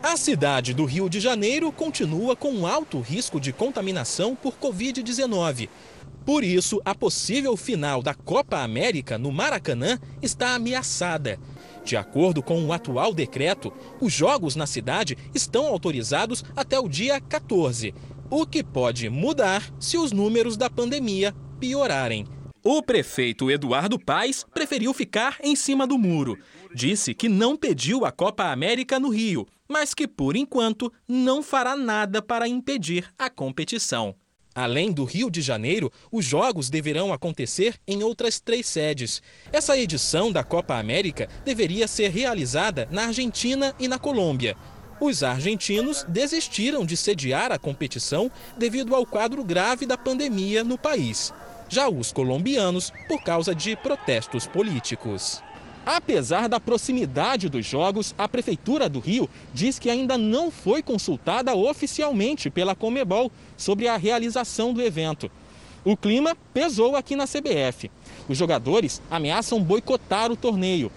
A 0.00 0.16
cidade 0.16 0.72
do 0.72 0.84
Rio 0.84 1.10
de 1.10 1.18
Janeiro 1.18 1.72
continua 1.72 2.36
com 2.36 2.52
um 2.52 2.68
alto 2.68 3.00
risco 3.00 3.40
de 3.40 3.52
contaminação 3.52 4.36
por 4.36 4.54
Covid-19. 4.54 5.68
Por 6.24 6.44
isso, 6.44 6.80
a 6.84 6.94
possível 6.94 7.56
final 7.56 8.00
da 8.02 8.14
Copa 8.14 8.58
América 8.58 9.18
no 9.18 9.32
Maracanã 9.32 9.98
está 10.22 10.54
ameaçada. 10.54 11.36
De 11.88 11.96
acordo 11.96 12.42
com 12.42 12.62
o 12.66 12.70
atual 12.70 13.14
decreto, 13.14 13.72
os 13.98 14.12
jogos 14.12 14.54
na 14.54 14.66
cidade 14.66 15.16
estão 15.34 15.66
autorizados 15.66 16.44
até 16.54 16.78
o 16.78 16.86
dia 16.86 17.18
14, 17.18 17.94
o 18.28 18.46
que 18.46 18.62
pode 18.62 19.08
mudar 19.08 19.72
se 19.80 19.96
os 19.96 20.12
números 20.12 20.54
da 20.54 20.68
pandemia 20.68 21.34
piorarem. 21.58 22.26
O 22.62 22.82
prefeito 22.82 23.50
Eduardo 23.50 23.98
Paes 23.98 24.44
preferiu 24.52 24.92
ficar 24.92 25.38
em 25.42 25.56
cima 25.56 25.86
do 25.86 25.96
muro. 25.96 26.36
Disse 26.74 27.14
que 27.14 27.26
não 27.26 27.56
pediu 27.56 28.04
a 28.04 28.12
Copa 28.12 28.52
América 28.52 29.00
no 29.00 29.08
Rio, 29.08 29.46
mas 29.66 29.94
que, 29.94 30.06
por 30.06 30.36
enquanto, 30.36 30.92
não 31.08 31.42
fará 31.42 31.74
nada 31.74 32.20
para 32.20 32.46
impedir 32.46 33.08
a 33.18 33.30
competição. 33.30 34.14
Além 34.58 34.90
do 34.90 35.04
Rio 35.04 35.30
de 35.30 35.40
Janeiro, 35.40 35.88
os 36.10 36.24
jogos 36.24 36.68
deverão 36.68 37.12
acontecer 37.12 37.76
em 37.86 38.02
outras 38.02 38.40
três 38.40 38.66
sedes. 38.66 39.22
Essa 39.52 39.78
edição 39.78 40.32
da 40.32 40.42
Copa 40.42 40.74
América 40.74 41.28
deveria 41.44 41.86
ser 41.86 42.10
realizada 42.10 42.88
na 42.90 43.04
Argentina 43.04 43.72
e 43.78 43.86
na 43.86 44.00
Colômbia. 44.00 44.56
Os 45.00 45.22
argentinos 45.22 46.04
desistiram 46.08 46.84
de 46.84 46.96
sediar 46.96 47.52
a 47.52 47.58
competição 47.58 48.28
devido 48.58 48.96
ao 48.96 49.06
quadro 49.06 49.44
grave 49.44 49.86
da 49.86 49.96
pandemia 49.96 50.64
no 50.64 50.76
país. 50.76 51.32
Já 51.68 51.88
os 51.88 52.10
colombianos, 52.10 52.92
por 53.06 53.22
causa 53.22 53.54
de 53.54 53.76
protestos 53.76 54.44
políticos. 54.48 55.40
Apesar 55.90 56.50
da 56.50 56.60
proximidade 56.60 57.48
dos 57.48 57.64
jogos, 57.64 58.14
a 58.18 58.28
Prefeitura 58.28 58.90
do 58.90 59.00
Rio 59.00 59.26
diz 59.54 59.78
que 59.78 59.88
ainda 59.88 60.18
não 60.18 60.50
foi 60.50 60.82
consultada 60.82 61.54
oficialmente 61.54 62.50
pela 62.50 62.74
Comebol 62.74 63.32
sobre 63.56 63.88
a 63.88 63.96
realização 63.96 64.74
do 64.74 64.82
evento. 64.82 65.30
O 65.86 65.96
clima 65.96 66.36
pesou 66.52 66.94
aqui 66.94 67.16
na 67.16 67.24
CBF. 67.26 67.90
Os 68.28 68.36
jogadores 68.36 69.00
ameaçam 69.10 69.62
boicotar 69.62 70.30
o 70.30 70.36
torneio. 70.36 70.92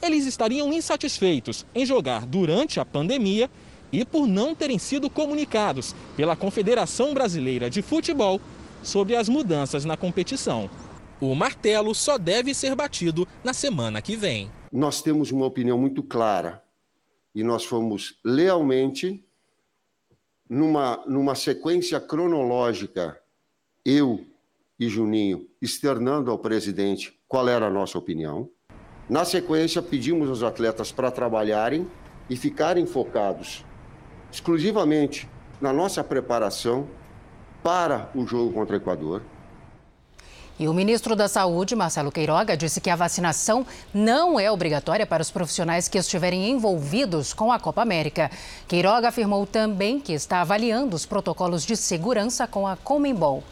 Eles 0.00 0.24
estariam 0.24 0.72
insatisfeitos 0.72 1.66
em 1.74 1.84
jogar 1.84 2.24
durante 2.24 2.80
a 2.80 2.86
pandemia 2.86 3.50
e 3.92 4.02
por 4.02 4.26
não 4.26 4.54
terem 4.54 4.78
sido 4.78 5.10
comunicados 5.10 5.94
pela 6.16 6.34
Confederação 6.34 7.12
Brasileira 7.12 7.68
de 7.68 7.82
Futebol 7.82 8.40
sobre 8.82 9.14
as 9.14 9.28
mudanças 9.28 9.84
na 9.84 9.94
competição. 9.94 10.70
O 11.22 11.36
martelo 11.36 11.94
só 11.94 12.18
deve 12.18 12.52
ser 12.52 12.74
batido 12.74 13.28
na 13.44 13.54
semana 13.54 14.02
que 14.02 14.16
vem. 14.16 14.50
Nós 14.72 15.00
temos 15.00 15.30
uma 15.30 15.46
opinião 15.46 15.78
muito 15.78 16.02
clara 16.02 16.60
e 17.32 17.44
nós 17.44 17.64
fomos 17.64 18.18
lealmente, 18.24 19.24
numa, 20.50 21.00
numa 21.06 21.36
sequência 21.36 22.00
cronológica, 22.00 23.16
eu 23.84 24.26
e 24.80 24.88
Juninho, 24.88 25.48
externando 25.62 26.28
ao 26.28 26.40
presidente 26.40 27.16
qual 27.28 27.48
era 27.48 27.68
a 27.68 27.70
nossa 27.70 27.96
opinião. 27.96 28.50
Na 29.08 29.24
sequência, 29.24 29.80
pedimos 29.80 30.28
aos 30.28 30.42
atletas 30.42 30.90
para 30.90 31.08
trabalharem 31.08 31.88
e 32.28 32.36
ficarem 32.36 32.84
focados 32.84 33.64
exclusivamente 34.32 35.28
na 35.60 35.72
nossa 35.72 36.02
preparação 36.02 36.88
para 37.62 38.10
o 38.12 38.26
jogo 38.26 38.52
contra 38.52 38.74
o 38.74 38.80
Equador. 38.80 39.22
E 40.58 40.68
o 40.68 40.74
ministro 40.74 41.16
da 41.16 41.28
Saúde, 41.28 41.74
Marcelo 41.74 42.12
Queiroga, 42.12 42.56
disse 42.56 42.80
que 42.80 42.90
a 42.90 42.96
vacinação 42.96 43.66
não 43.92 44.38
é 44.38 44.50
obrigatória 44.50 45.06
para 45.06 45.22
os 45.22 45.30
profissionais 45.30 45.88
que 45.88 45.98
estiverem 45.98 46.50
envolvidos 46.50 47.32
com 47.32 47.50
a 47.50 47.58
Copa 47.58 47.82
América. 47.82 48.30
Queiroga 48.68 49.08
afirmou 49.08 49.46
também 49.46 49.98
que 49.98 50.12
está 50.12 50.40
avaliando 50.40 50.94
os 50.94 51.06
protocolos 51.06 51.64
de 51.64 51.76
segurança 51.76 52.46
com 52.46 52.66
a 52.66 52.76
Comembol. 52.76 53.42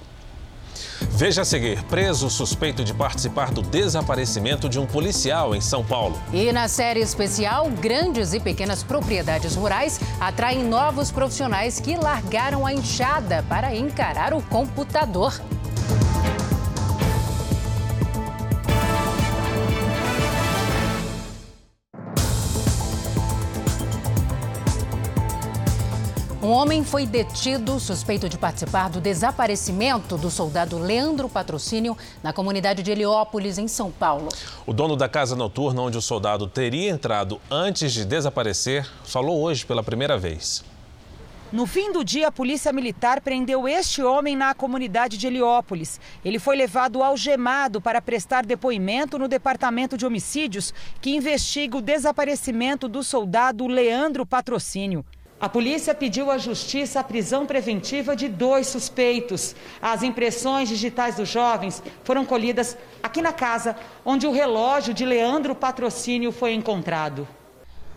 Veja 1.11 1.43
a 1.43 1.45
seguir: 1.45 1.83
preso 1.85 2.31
suspeito 2.31 2.85
de 2.85 2.95
participar 2.95 3.51
do 3.51 3.63
desaparecimento 3.63 4.69
de 4.69 4.79
um 4.79 4.87
policial 4.87 5.55
em 5.55 5.61
São 5.61 5.85
Paulo. 5.85 6.19
E 6.33 6.53
na 6.53 6.69
série 6.69 7.01
especial, 7.01 7.69
grandes 7.71 8.33
e 8.33 8.41
pequenas 8.41 8.83
propriedades 8.83 9.55
rurais 9.55 10.01
atraem 10.21 10.65
novos 10.65 11.11
profissionais 11.11 11.81
que 11.81 11.97
largaram 11.97 12.65
a 12.65 12.73
enxada 12.73 13.45
para 13.49 13.75
encarar 13.75 14.33
o 14.33 14.43
computador. 14.43 15.41
Um 26.51 26.55
homem 26.55 26.83
foi 26.83 27.07
detido 27.07 27.79
suspeito 27.79 28.29
de 28.29 28.37
participar 28.37 28.91
do 28.91 29.01
desaparecimento 29.01 30.19
do 30.19 30.29
soldado 30.29 30.81
Leandro 30.81 31.29
Patrocínio 31.29 31.97
na 32.25 32.33
comunidade 32.33 32.83
de 32.83 32.91
Heliópolis, 32.91 33.57
em 33.57 33.69
São 33.69 33.89
Paulo. 33.89 34.29
O 34.67 34.73
dono 34.73 34.97
da 34.97 35.09
casa 35.09 35.37
noturna 35.37 35.81
onde 35.81 35.97
o 35.97 36.03
soldado 36.03 36.49
teria 36.49 36.91
entrado 36.91 37.41
antes 37.49 37.93
de 37.93 38.05
desaparecer 38.05 38.85
falou 39.05 39.41
hoje 39.41 39.65
pela 39.65 39.81
primeira 39.81 40.19
vez. 40.19 40.65
No 41.53 41.69
fim 41.69 41.93
do 41.93 42.03
dia, 42.03 42.27
a 42.27 42.33
Polícia 42.33 42.73
Militar 42.73 43.21
prendeu 43.21 43.69
este 43.69 44.03
homem 44.03 44.35
na 44.35 44.53
comunidade 44.53 45.17
de 45.17 45.29
Heliópolis. 45.29 46.01
Ele 46.25 46.41
foi 46.41 46.57
levado 46.57 47.01
algemado 47.01 47.81
para 47.81 48.03
prestar 48.03 48.45
depoimento 48.45 49.21
no 49.21 49.29
Departamento 49.29 49.97
de 49.97 50.05
Homicídios, 50.05 50.75
que 51.01 51.15
investiga 51.15 51.77
o 51.77 51.81
desaparecimento 51.81 52.89
do 52.89 53.05
soldado 53.05 53.69
Leandro 53.69 54.27
Patrocínio. 54.27 55.05
A 55.41 55.49
polícia 55.49 55.95
pediu 55.95 56.31
à 56.31 56.37
justiça 56.37 57.01
a 57.01 57.05
prisão 57.05 57.47
preventiva 57.47 58.15
de 58.15 58.29
dois 58.29 58.67
suspeitos. 58.67 59.57
As 59.81 60.03
impressões 60.03 60.69
digitais 60.69 61.17
dos 61.17 61.31
jovens 61.31 61.83
foram 62.05 62.27
colhidas 62.27 62.77
aqui 63.03 63.23
na 63.23 63.33
casa, 63.33 63.75
onde 64.05 64.27
o 64.27 64.33
relógio 64.33 64.93
de 64.93 65.07
Leandro 65.07 65.55
Patrocínio 65.55 66.31
foi 66.31 66.53
encontrado. 66.53 67.27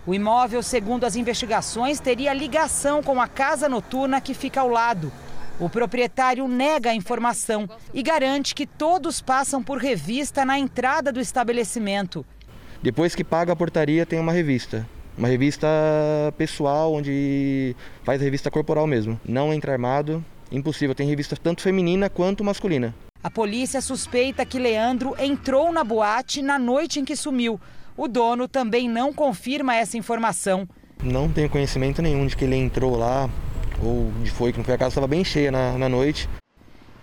O 0.08 0.14
imóvel, 0.14 0.64
segundo 0.64 1.04
as 1.04 1.18
investigações, 1.18 2.00
teria 2.00 2.34
ligação 2.34 3.04
com 3.04 3.20
a 3.20 3.28
casa 3.28 3.68
noturna 3.68 4.22
que 4.22 4.34
fica 4.34 4.62
ao 4.62 4.70
lado. 4.70 5.12
O 5.60 5.70
proprietário 5.70 6.48
nega 6.48 6.92
a 6.92 6.96
informação 6.96 7.70
e 7.94 8.02
garante 8.02 8.56
que 8.56 8.66
todos 8.66 9.22
passam 9.22 9.62
por 9.62 9.80
revista 9.80 10.46
na 10.46 10.58
entrada 10.58 11.12
do 11.12 11.20
estabelecimento. 11.20 12.26
Depois 12.82 13.14
que 13.14 13.24
paga 13.24 13.52
a 13.52 13.56
portaria, 13.56 14.06
tem 14.06 14.18
uma 14.18 14.32
revista. 14.32 14.88
Uma 15.18 15.28
revista 15.28 15.68
pessoal, 16.38 16.94
onde 16.94 17.76
faz 18.04 18.22
revista 18.22 18.50
corporal 18.50 18.88
mesmo. 18.88 19.20
Não 19.24 19.54
entra 19.54 19.72
armado, 19.72 20.24
impossível. 20.52 20.96
Tem 20.96 21.08
revista 21.08 21.36
tanto 21.36 21.62
feminina 21.62 22.10
quanto 22.10 22.44
masculina. 22.44 22.96
A 23.24 23.30
polícia 23.30 23.80
suspeita 23.80 24.46
que 24.46 24.60
Leandro 24.60 25.16
entrou 25.20 25.72
na 25.72 25.84
boate 25.84 26.42
na 26.42 26.60
noite 26.60 27.00
em 27.00 27.06
que 27.06 27.16
sumiu. 27.16 27.60
O 27.96 28.08
dono 28.08 28.48
também 28.48 28.90
não 28.90 29.14
confirma 29.14 29.76
essa 29.76 29.98
informação. 29.98 30.68
Não 31.02 31.30
tenho 31.30 31.50
conhecimento 31.50 32.02
nenhum 32.02 32.26
de 32.26 32.36
que 32.36 32.44
ele 32.44 32.56
entrou 32.56 32.98
lá 32.98 33.30
ou 33.82 34.12
de 34.24 34.32
foi, 34.32 34.52
que 34.52 34.58
não 34.58 34.66
foi 34.66 34.74
a 34.74 34.78
casa 34.78 34.90
estava 34.90 35.08
bem 35.08 35.24
cheia 35.24 35.52
na, 35.52 35.78
na 35.78 35.88
noite. 35.88 36.28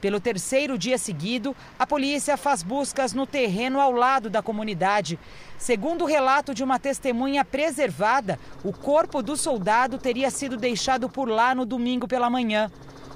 Pelo 0.01 0.19
terceiro 0.19 0.79
dia 0.79 0.97
seguido, 0.97 1.55
a 1.79 1.87
polícia 1.87 2.37
faz 2.39 2.63
buscas 2.63 3.13
no 3.13 3.27
terreno 3.27 3.79
ao 3.79 3.93
lado 3.93 4.31
da 4.31 4.41
comunidade. 4.41 5.19
Segundo 5.59 6.03
o 6.03 6.07
relato 6.07 6.55
de 6.55 6.65
uma 6.65 6.79
testemunha 6.79 7.45
preservada, 7.45 8.39
o 8.65 8.73
corpo 8.73 9.23
do 9.23 9.37
soldado 9.37 9.99
teria 9.99 10.31
sido 10.31 10.57
deixado 10.57 11.11
por 11.11 11.29
lá 11.29 11.55
no 11.55 11.67
domingo 11.67 12.09
pela 12.09 12.31
manhã. 12.31 12.71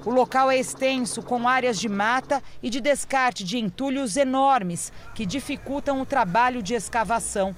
O 0.04 0.10
local 0.10 0.50
é 0.50 0.58
extenso, 0.58 1.22
com 1.22 1.48
áreas 1.48 1.80
de 1.80 1.88
mata 1.88 2.42
e 2.62 2.68
de 2.68 2.82
descarte 2.82 3.42
de 3.42 3.56
entulhos 3.56 4.18
enormes, 4.18 4.92
que 5.14 5.24
dificultam 5.24 6.02
o 6.02 6.06
trabalho 6.06 6.62
de 6.62 6.74
escavação. 6.74 7.56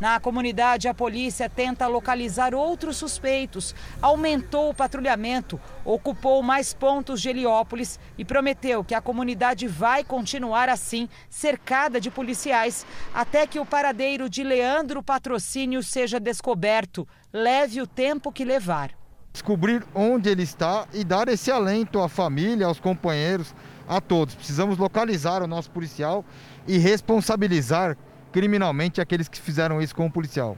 Na 0.00 0.18
comunidade, 0.18 0.88
a 0.88 0.94
polícia 0.94 1.46
tenta 1.46 1.86
localizar 1.86 2.54
outros 2.54 2.96
suspeitos, 2.96 3.74
aumentou 4.00 4.70
o 4.70 4.74
patrulhamento, 4.74 5.60
ocupou 5.84 6.42
mais 6.42 6.72
pontos 6.72 7.20
de 7.20 7.28
Heliópolis 7.28 8.00
e 8.16 8.24
prometeu 8.24 8.82
que 8.82 8.94
a 8.94 9.02
comunidade 9.02 9.68
vai 9.68 10.02
continuar 10.02 10.70
assim, 10.70 11.06
cercada 11.28 12.00
de 12.00 12.10
policiais, 12.10 12.86
até 13.12 13.46
que 13.46 13.60
o 13.60 13.66
paradeiro 13.66 14.30
de 14.30 14.42
Leandro 14.42 15.02
Patrocínio 15.02 15.82
seja 15.82 16.18
descoberto, 16.18 17.06
leve 17.30 17.82
o 17.82 17.86
tempo 17.86 18.32
que 18.32 18.42
levar. 18.42 18.92
Descobrir 19.30 19.84
onde 19.94 20.30
ele 20.30 20.42
está 20.42 20.88
e 20.94 21.04
dar 21.04 21.28
esse 21.28 21.50
alento 21.50 22.00
à 22.00 22.08
família, 22.08 22.66
aos 22.66 22.80
companheiros, 22.80 23.54
a 23.86 24.00
todos. 24.00 24.34
Precisamos 24.34 24.78
localizar 24.78 25.42
o 25.42 25.46
nosso 25.46 25.70
policial 25.70 26.24
e 26.66 26.78
responsabilizar 26.78 27.98
criminalmente 28.32 29.00
aqueles 29.00 29.28
que 29.28 29.40
fizeram 29.40 29.80
isso 29.80 29.94
com 29.94 30.06
o 30.06 30.10
policial. 30.10 30.56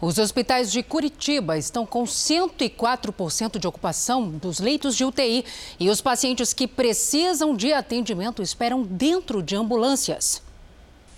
Os 0.00 0.18
hospitais 0.18 0.70
de 0.70 0.82
Curitiba 0.82 1.56
estão 1.56 1.86
com 1.86 2.04
104% 2.04 3.58
de 3.58 3.66
ocupação 3.66 4.28
dos 4.28 4.58
leitos 4.58 4.96
de 4.96 5.04
UTI 5.04 5.44
e 5.80 5.88
os 5.88 6.00
pacientes 6.00 6.52
que 6.52 6.68
precisam 6.68 7.56
de 7.56 7.72
atendimento 7.72 8.42
esperam 8.42 8.82
dentro 8.82 9.42
de 9.42 9.56
ambulâncias. 9.56 10.42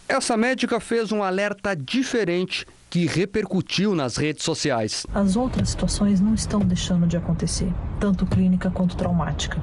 Essa 0.09 0.37
médica 0.37 0.79
fez 0.79 1.11
um 1.11 1.23
alerta 1.23 1.75
diferente 1.75 2.65
que 2.89 3.07
repercutiu 3.07 3.95
nas 3.95 4.17
redes 4.17 4.45
sociais. 4.45 5.05
As 5.13 5.35
outras 5.35 5.71
situações 5.71 6.21
não 6.21 6.35
estão 6.35 6.61
deixando 6.61 7.07
de 7.09 7.17
acontecer, 7.17 7.73
tanto 7.99 8.25
clínica 8.25 8.71
quanto 8.71 8.97
traumática. 8.97 9.61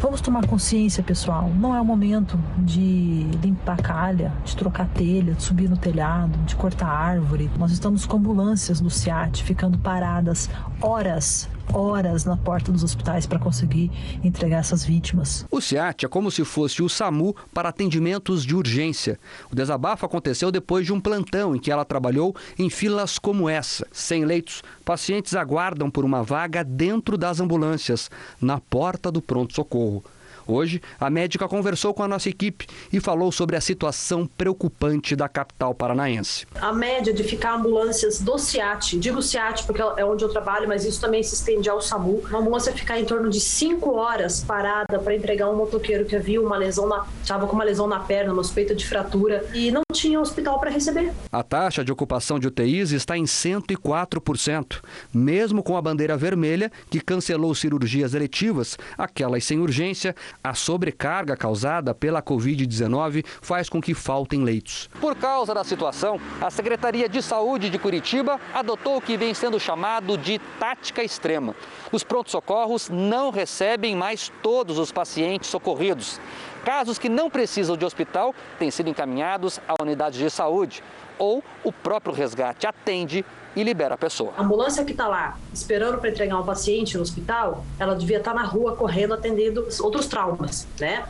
Vamos 0.00 0.22
tomar 0.22 0.46
consciência, 0.46 1.02
pessoal. 1.02 1.50
Não 1.54 1.76
é 1.76 1.80
o 1.80 1.84
momento 1.84 2.40
de 2.56 3.26
limpar 3.42 3.76
calha, 3.82 4.32
de 4.42 4.56
trocar 4.56 4.88
telha, 4.88 5.34
de 5.34 5.42
subir 5.42 5.68
no 5.68 5.76
telhado, 5.76 6.38
de 6.46 6.56
cortar 6.56 6.88
árvore. 6.88 7.50
Nós 7.58 7.70
estamos 7.70 8.06
com 8.06 8.16
ambulâncias 8.16 8.80
no 8.80 8.88
SIAT 8.88 9.44
ficando 9.44 9.76
paradas 9.76 10.48
horas 10.80 11.50
horas 11.72 12.24
na 12.24 12.36
porta 12.36 12.72
dos 12.72 12.82
hospitais 12.82 13.26
para 13.26 13.38
conseguir 13.38 13.90
entregar 14.22 14.58
essas 14.58 14.84
vítimas. 14.84 15.46
O 15.50 15.60
SIAT 15.60 16.04
é 16.04 16.08
como 16.08 16.30
se 16.30 16.44
fosse 16.44 16.82
o 16.82 16.88
SAMU 16.88 17.34
para 17.52 17.68
atendimentos 17.68 18.44
de 18.44 18.54
urgência. 18.54 19.18
O 19.50 19.54
desabafo 19.54 20.06
aconteceu 20.06 20.50
depois 20.50 20.86
de 20.86 20.92
um 20.92 21.00
plantão 21.00 21.54
em 21.54 21.58
que 21.58 21.70
ela 21.70 21.84
trabalhou 21.84 22.34
em 22.58 22.68
filas 22.68 23.18
como 23.18 23.48
essa. 23.48 23.86
Sem 23.92 24.24
leitos, 24.24 24.62
pacientes 24.84 25.34
aguardam 25.34 25.90
por 25.90 26.04
uma 26.04 26.22
vaga 26.22 26.64
dentro 26.64 27.16
das 27.16 27.40
ambulâncias, 27.40 28.10
na 28.40 28.60
porta 28.60 29.10
do 29.10 29.20
pronto-socorro. 29.20 30.04
Hoje, 30.46 30.82
a 30.98 31.08
médica 31.08 31.46
conversou 31.48 31.94
com 31.94 32.02
a 32.02 32.08
nossa 32.08 32.28
equipe 32.28 32.66
e 32.92 33.00
falou 33.00 33.30
sobre 33.30 33.56
a 33.56 33.60
situação 33.60 34.26
preocupante 34.26 35.14
da 35.14 35.28
capital 35.28 35.74
paranaense. 35.74 36.46
A 36.60 36.72
média 36.72 37.12
de 37.12 37.22
ficar 37.24 37.54
ambulâncias 37.54 38.20
do 38.20 38.38
CIAT, 38.38 38.98
digo 38.98 39.22
CIAT 39.22 39.64
porque 39.64 39.82
é 39.82 40.04
onde 40.04 40.24
eu 40.24 40.28
trabalho, 40.28 40.66
mas 40.66 40.84
isso 40.84 41.00
também 41.00 41.22
se 41.22 41.34
estende 41.34 41.68
ao 41.68 41.80
SAMU. 41.80 42.22
Uma 42.28 42.38
ambulância 42.40 42.72
ficar 42.72 42.98
em 42.98 43.04
torno 43.04 43.30
de 43.30 43.40
5 43.40 43.94
horas 43.94 44.42
parada 44.42 44.98
para 44.98 45.14
entregar 45.14 45.48
um 45.48 45.56
motoqueiro 45.56 46.04
que 46.04 46.16
havia 46.16 46.40
uma 46.40 46.56
lesão 46.56 46.88
na, 46.88 47.06
estava 47.22 47.46
com 47.46 47.54
uma 47.54 47.64
lesão 47.64 47.86
na 47.86 48.00
perna, 48.00 48.32
uma 48.32 48.42
suspeita 48.42 48.74
de 48.74 48.86
fratura 48.86 49.44
e 49.54 49.70
não 49.70 49.82
tinha 49.92 50.20
hospital 50.20 50.58
para 50.58 50.70
receber. 50.70 51.12
A 51.30 51.42
taxa 51.42 51.84
de 51.84 51.92
ocupação 51.92 52.38
de 52.38 52.48
UTIs 52.48 52.90
está 52.90 53.16
em 53.16 53.24
104%, 53.24 54.80
mesmo 55.12 55.62
com 55.62 55.76
a 55.76 55.82
bandeira 55.82 56.16
vermelha 56.16 56.70
que 56.88 57.00
cancelou 57.00 57.54
cirurgias 57.54 58.14
eletivas, 58.14 58.78
aquelas 58.96 59.44
sem 59.44 59.60
urgência, 59.60 60.14
a 60.42 60.54
sobrecarga 60.54 61.36
causada 61.36 61.94
pela 61.94 62.22
Covid-19 62.22 63.24
faz 63.40 63.68
com 63.68 63.80
que 63.80 63.94
faltem 63.94 64.42
leitos. 64.42 64.88
Por 65.00 65.14
causa 65.14 65.54
da 65.54 65.64
situação, 65.64 66.20
a 66.40 66.50
Secretaria 66.50 67.08
de 67.08 67.22
Saúde 67.22 67.70
de 67.70 67.78
Curitiba 67.78 68.40
adotou 68.54 68.96
o 68.96 69.00
que 69.00 69.16
vem 69.16 69.34
sendo 69.34 69.60
chamado 69.60 70.16
de 70.16 70.38
tática 70.58 71.02
extrema. 71.02 71.54
Os 71.92 72.02
prontos-socorros 72.02 72.88
não 72.88 73.30
recebem 73.30 73.94
mais 73.94 74.32
todos 74.42 74.78
os 74.78 74.90
pacientes 74.90 75.50
socorridos. 75.50 76.20
Casos 76.64 76.98
que 76.98 77.08
não 77.08 77.30
precisam 77.30 77.76
de 77.76 77.84
hospital 77.84 78.34
têm 78.58 78.70
sido 78.70 78.90
encaminhados 78.90 79.58
à 79.66 79.82
unidade 79.82 80.18
de 80.18 80.30
saúde 80.30 80.82
ou 81.18 81.44
o 81.62 81.72
próprio 81.72 82.14
resgate 82.14 82.66
atende 82.66 83.24
e 83.54 83.62
libera 83.62 83.94
a 83.94 83.98
pessoa. 83.98 84.32
A 84.36 84.42
ambulância 84.42 84.84
que 84.84 84.92
está 84.92 85.08
lá 85.08 85.38
esperando 85.52 85.98
para 85.98 86.10
entregar 86.10 86.38
um 86.38 86.44
paciente 86.44 86.96
no 86.96 87.02
hospital, 87.02 87.64
ela 87.78 87.94
devia 87.94 88.18
estar 88.18 88.32
tá 88.32 88.40
na 88.40 88.46
rua 88.46 88.76
correndo 88.76 89.14
atendendo 89.14 89.66
outros 89.80 90.06
traumas, 90.06 90.66
né? 90.78 91.06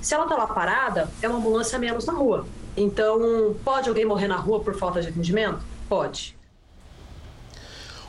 Se 0.00 0.14
ela 0.14 0.24
está 0.24 0.36
lá 0.36 0.46
parada, 0.46 1.08
é 1.22 1.28
uma 1.28 1.38
ambulância 1.38 1.78
menos 1.78 2.04
na 2.04 2.12
rua. 2.12 2.46
Então, 2.76 3.54
pode 3.64 3.88
alguém 3.88 4.04
morrer 4.04 4.28
na 4.28 4.36
rua 4.36 4.60
por 4.60 4.76
falta 4.76 5.00
de 5.00 5.08
atendimento? 5.08 5.60
Pode. 5.88 6.36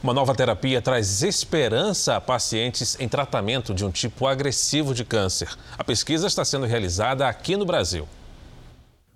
Uma 0.03 0.13
nova 0.13 0.35
terapia 0.35 0.81
traz 0.81 1.23
esperança 1.23 2.15
a 2.15 2.21
pacientes 2.21 2.95
em 2.99 3.07
tratamento 3.07 3.73
de 3.73 3.83
um 3.85 3.89
tipo 3.89 4.27
agressivo 4.27 4.93
de 4.93 5.03
câncer. 5.03 5.49
A 5.77 5.83
pesquisa 5.83 6.27
está 6.27 6.43
sendo 6.45 6.65
realizada 6.65 7.27
aqui 7.27 7.55
no 7.55 7.65
Brasil. 7.65 8.07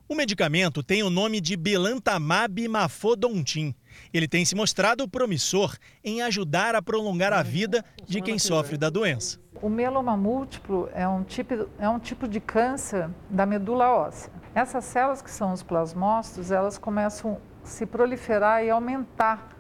O 0.08 0.16
medicamento 0.16 0.82
tem 0.82 1.04
o 1.04 1.10
nome 1.10 1.40
de 1.40 1.56
Belantamab 1.56 2.68
Mafodontin. 2.68 3.76
Ele 4.14 4.28
tem 4.28 4.46
se 4.46 4.56
mostrado 4.56 5.08
promissor 5.08 5.76
em 6.04 6.22
ajudar 6.22 6.76
a 6.76 6.82
prolongar 6.82 7.34
a 7.34 7.44
vida 7.44 7.84
de 8.06 8.22
quem 8.22 8.40
sofre 8.40 8.78
da 8.78 8.90
doença. 8.90 9.40
O 9.62 9.70
mieloma 9.70 10.16
múltiplo 10.16 10.90
é 10.94 11.08
um 11.08 11.24
tipo, 11.24 11.68
é 11.78 11.90
um 11.90 12.00
tipo 12.00 12.28
de 12.28 12.40
câncer 12.40 13.10
da 13.30 13.46
medula 13.46 13.90
óssea. 13.90 14.32
Essas 14.56 14.86
células 14.86 15.22
que 15.22 15.30
são 15.30 15.54
os 15.54 15.62
plasmócitos, 15.62 16.52
elas 16.52 16.78
começam 16.78 17.38
a 17.64 17.68
se 17.68 17.86
proliferar 17.86 18.64
e 18.64 18.70
aumentar 18.70 19.56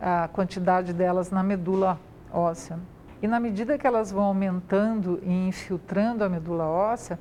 a 0.00 0.28
quantidade 0.28 0.92
delas 0.92 1.30
na 1.30 1.42
medula 1.42 2.00
óssea. 2.32 2.78
E 3.22 3.28
na 3.28 3.38
medida 3.38 3.76
que 3.76 3.86
elas 3.86 4.10
vão 4.10 4.24
aumentando 4.24 5.20
e 5.22 5.30
infiltrando 5.48 6.24
a 6.24 6.28
medula 6.28 6.64
óssea, 6.64 7.18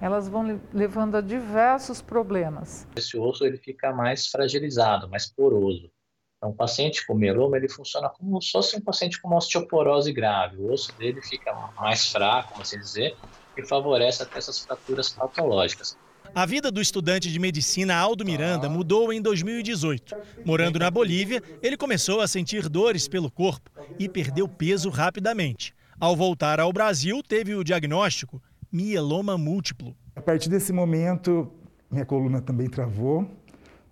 elas 0.00 0.28
vão 0.28 0.60
levando 0.72 1.16
a 1.16 1.20
diversos 1.20 2.00
problemas. 2.00 2.86
Esse 2.96 3.16
osso 3.16 3.44
ele 3.44 3.56
fica 3.58 3.92
mais 3.92 4.26
fragilizado, 4.26 5.08
mais 5.08 5.26
poroso. 5.26 5.90
Então, 6.36 6.50
o 6.50 6.54
paciente 6.54 7.04
com 7.04 7.14
mieloma 7.14 7.56
ele 7.56 7.68
funciona 7.68 8.08
como 8.08 8.40
se 8.40 8.52
fosse 8.52 8.76
um 8.76 8.80
paciente 8.80 9.20
com 9.20 9.34
osteoporose 9.34 10.12
grave. 10.12 10.56
O 10.56 10.72
osso 10.72 10.96
dele 10.96 11.20
fica 11.20 11.52
mais 11.76 12.12
fraco, 12.12 12.60
assim 12.60 12.78
dizer, 12.78 13.16
e 13.56 13.66
favorece 13.66 14.22
até 14.22 14.38
essas 14.38 14.60
fraturas 14.60 15.10
patológicas. 15.10 15.96
A 16.34 16.46
vida 16.46 16.70
do 16.70 16.80
estudante 16.80 17.32
de 17.32 17.38
medicina 17.40 17.96
Aldo 17.96 18.24
Miranda 18.24 18.68
mudou 18.68 19.12
em 19.12 19.20
2018. 19.20 20.14
Morando 20.44 20.78
na 20.78 20.90
Bolívia, 20.90 21.42
ele 21.60 21.76
começou 21.76 22.20
a 22.20 22.28
sentir 22.28 22.68
dores 22.68 23.08
pelo 23.08 23.30
corpo 23.30 23.70
e 23.98 24.08
perdeu 24.08 24.46
peso 24.46 24.90
rapidamente. 24.90 25.74
Ao 25.98 26.14
voltar 26.14 26.60
ao 26.60 26.72
Brasil, 26.72 27.20
teve 27.26 27.56
o 27.56 27.64
diagnóstico 27.64 28.40
mieloma 28.70 29.36
múltiplo. 29.38 29.96
A 30.14 30.20
partir 30.20 30.48
desse 30.48 30.72
momento, 30.72 31.50
minha 31.90 32.04
coluna 32.04 32.40
também 32.40 32.68
travou. 32.68 33.28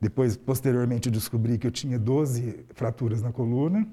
Depois, 0.01 0.37
posteriormente, 0.37 1.09
eu 1.09 1.13
descobri 1.13 1.57
que 1.59 1.67
eu 1.67 1.71
tinha 1.71 1.99
12 1.99 2.67
fraturas 2.75 3.23
na 3.23 3.33
coluna. 3.33 3.87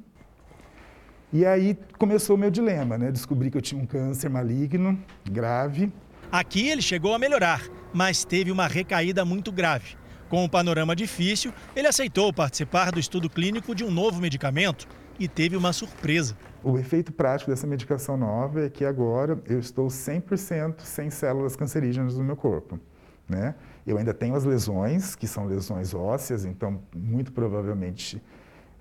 E 1.32 1.46
aí 1.46 1.78
começou 1.98 2.36
o 2.36 2.40
meu 2.40 2.52
dilema, 2.52 2.98
né? 2.98 3.12
Descobri 3.12 3.50
que 3.50 3.58
eu 3.58 3.62
tinha 3.62 3.82
um 3.82 3.86
câncer 3.86 4.30
maligno, 4.30 5.00
grave. 5.30 5.92
Aqui 6.32 6.68
ele 6.68 6.82
chegou 6.82 7.14
a 7.14 7.20
melhorar, 7.20 7.64
mas 7.94 8.26
teve 8.26 8.52
uma 8.52 8.68
recaída 8.68 9.24
muito 9.24 9.52
grave. 9.52 9.96
Com 10.30 10.44
um 10.44 10.50
panorama 10.50 10.96
difícil, 10.96 11.54
ele 11.76 11.88
aceitou 11.88 12.34
participar 12.34 12.92
do 12.92 13.00
estudo 13.00 13.30
clínico 13.30 13.74
de 13.74 13.84
um 13.84 13.92
novo 13.92 14.20
medicamento 14.20 14.88
e 15.20 15.28
teve 15.28 15.56
uma 15.56 15.74
surpresa. 15.74 16.36
O 16.64 16.78
efeito 16.78 17.12
prático 17.12 17.52
dessa 17.52 17.68
medicação 17.68 18.16
nova 18.18 18.66
é 18.66 18.70
que 18.70 18.86
agora 18.86 19.42
eu 19.48 19.60
estou 19.60 19.88
100% 19.88 20.82
sem 20.82 21.10
células 21.10 21.56
cancerígenas 21.56 22.18
no 22.18 22.24
meu 22.24 22.36
corpo. 22.36 22.80
Né? 23.28 23.56
Eu 23.86 23.98
ainda 23.98 24.14
tenho 24.14 24.36
as 24.36 24.44
lesões, 24.44 25.16
que 25.16 25.28
são 25.28 25.46
lesões 25.46 25.94
ósseas, 25.94 26.46
então 26.46 26.82
muito 26.96 27.32
provavelmente 27.32 28.22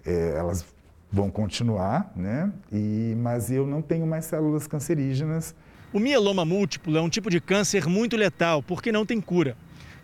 é, 0.05 0.35
elas 0.37 0.65
vão 1.11 1.31
continuar, 1.31 2.11
né? 2.17 2.51
E, 2.73 3.15
mas 3.19 3.51
eu 3.51 3.67
não 3.67 3.83
tenho 3.83 4.07
mais 4.07 4.25
células 4.25 4.67
cancerígenas. 4.67 5.55
O 5.93 6.01
mieloma 6.01 6.45
múltiplo 6.45 6.97
é 6.97 7.03
um 7.03 7.09
tipo 7.09 7.29
de 7.29 7.39
câncer 7.39 7.87
muito 7.87 8.17
letal, 8.17 8.63
porque 8.63 8.91
não 8.91 9.05
tem 9.05 9.21
cura. 9.21 9.55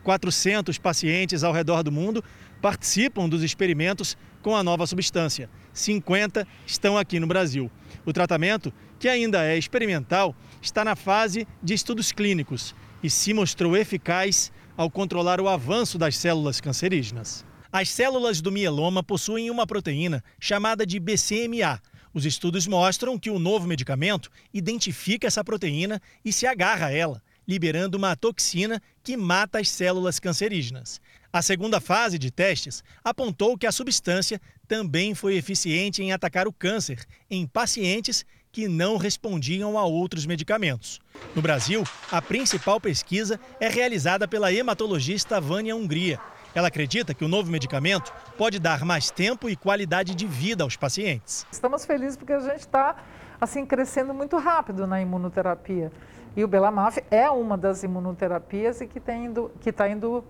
400 0.02 0.78
pacientes 0.78 1.44
ao 1.44 1.52
redor 1.52 1.82
do 1.82 1.92
mundo 1.92 2.22
participam 2.60 3.28
dos 3.28 3.42
experimentos 3.42 4.16
com 4.42 4.56
a 4.56 4.62
nova 4.62 4.86
substância. 4.86 5.48
50 5.72 6.46
estão 6.66 6.96
aqui 6.96 7.20
no 7.20 7.26
Brasil. 7.26 7.70
O 8.04 8.12
tratamento, 8.12 8.72
que 8.98 9.08
ainda 9.08 9.44
é 9.44 9.56
experimental, 9.56 10.34
está 10.60 10.84
na 10.84 10.96
fase 10.96 11.46
de 11.62 11.74
estudos 11.74 12.12
clínicos 12.12 12.74
e 13.02 13.08
se 13.08 13.32
mostrou 13.32 13.76
eficaz 13.76 14.52
ao 14.76 14.90
controlar 14.90 15.40
o 15.40 15.48
avanço 15.48 15.98
das 15.98 16.16
células 16.16 16.60
cancerígenas. 16.60 17.44
As 17.70 17.90
células 17.90 18.40
do 18.40 18.50
mieloma 18.50 19.02
possuem 19.02 19.50
uma 19.50 19.66
proteína 19.66 20.24
chamada 20.40 20.86
de 20.86 20.98
BCMA. 20.98 21.80
Os 22.14 22.24
estudos 22.24 22.66
mostram 22.66 23.18
que 23.18 23.28
o 23.28 23.38
novo 23.38 23.66
medicamento 23.66 24.30
identifica 24.52 25.26
essa 25.26 25.44
proteína 25.44 26.00
e 26.24 26.32
se 26.32 26.46
agarra 26.46 26.86
a 26.86 26.92
ela, 26.92 27.22
liberando 27.48 27.96
uma 27.96 28.14
toxina 28.14 28.80
que 29.02 29.16
mata 29.16 29.58
as 29.58 29.70
células 29.70 30.20
cancerígenas. 30.20 31.00
A 31.32 31.40
segunda 31.40 31.80
fase 31.80 32.18
de 32.18 32.30
testes 32.30 32.84
apontou 33.02 33.56
que 33.56 33.66
a 33.66 33.72
substância 33.72 34.38
também 34.66 35.14
foi 35.14 35.36
eficiente 35.36 36.02
em 36.02 36.12
atacar 36.12 36.46
o 36.46 36.52
câncer 36.52 37.04
em 37.30 37.46
pacientes 37.46 38.24
que 38.52 38.68
não 38.68 38.96
respondiam 38.96 39.78
a 39.78 39.84
outros 39.84 40.26
medicamentos. 40.26 41.00
No 41.34 41.40
Brasil, 41.40 41.84
a 42.10 42.20
principal 42.20 42.80
pesquisa 42.80 43.40
é 43.60 43.68
realizada 43.68 44.28
pela 44.28 44.52
hematologista 44.52 45.40
Vânia 45.40 45.76
Hungria. 45.76 46.18
Ela 46.54 46.68
acredita 46.68 47.14
que 47.14 47.24
o 47.24 47.28
novo 47.28 47.50
medicamento 47.50 48.12
pode 48.36 48.58
dar 48.58 48.84
mais 48.84 49.10
tempo 49.10 49.48
e 49.48 49.56
qualidade 49.56 50.14
de 50.14 50.26
vida 50.26 50.64
aos 50.64 50.76
pacientes. 50.76 51.46
Estamos 51.52 51.84
felizes 51.84 52.16
porque 52.16 52.32
a 52.32 52.40
gente 52.40 52.60
está 52.60 52.96
assim 53.40 53.64
crescendo 53.64 54.12
muito 54.12 54.36
rápido 54.38 54.86
na 54.86 55.00
imunoterapia. 55.00 55.92
E 56.38 56.44
o 56.44 56.46
Belamaf 56.46 57.02
é 57.10 57.28
uma 57.28 57.58
das 57.58 57.82
imunoterapias 57.82 58.80
e 58.80 58.86
que 58.86 58.98
está 58.98 59.12
indo, 59.12 59.50
tá 59.74 59.88
indo 59.88 60.22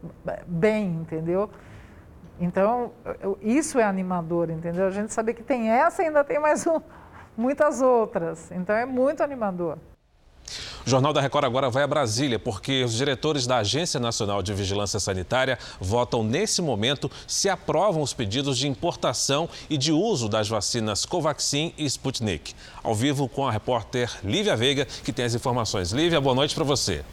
bem, 0.47 0.87
entendeu? 0.95 1.51
Então, 2.41 2.93
isso 3.43 3.79
é 3.79 3.85
animador, 3.85 4.49
entendeu? 4.49 4.87
A 4.87 4.91
gente 4.91 5.13
saber 5.13 5.35
que 5.35 5.43
tem 5.43 5.69
essa 5.69 6.03
e 6.03 6.07
ainda 6.07 6.25
tem 6.25 6.39
mais 6.39 6.67
um, 6.67 6.81
muitas 7.37 7.83
outras. 7.83 8.51
Então, 8.53 8.75
é 8.75 8.87
muito 8.87 9.23
animador. 9.23 9.77
O 10.87 10.91
Jornal 10.91 11.13
da 11.13 11.21
Record 11.21 11.45
agora 11.45 11.71
vai 11.71 11.83
a 11.83 11.87
Brasília, 11.87 12.39
porque 12.39 12.85
os 12.85 12.95
diretores 12.95 13.47
da 13.47 13.59
Agência 13.59 14.01
Nacional 14.01 14.43
de 14.43 14.55
Vigilância 14.55 14.99
Sanitária 14.99 15.59
votam 15.81 16.23
nesse 16.23 16.63
momento 16.63 17.11
se 17.27 17.49
aprovam 17.49 18.03
os 18.03 18.13
pedidos 18.13 18.59
de 18.59 18.69
importação 18.69 19.49
e 19.69 19.77
de 19.77 19.93
uso 19.93 20.29
das 20.29 20.49
vacinas 20.49 21.05
Covaxin 21.05 21.73
e 21.77 21.85
Sputnik. 21.85 22.55
Ao 22.83 22.95
vivo 22.95 23.29
com 23.29 23.47
a 23.47 23.51
repórter 23.51 24.11
Lívia 24.25 24.57
Veiga, 24.57 24.87
que 25.05 25.13
tem 25.13 25.25
as 25.25 25.35
informações. 25.35 25.93
Lívia, 25.93 26.21
boa 26.21 26.35
noite 26.35 26.55
para 26.55 26.65
você. 26.65 27.05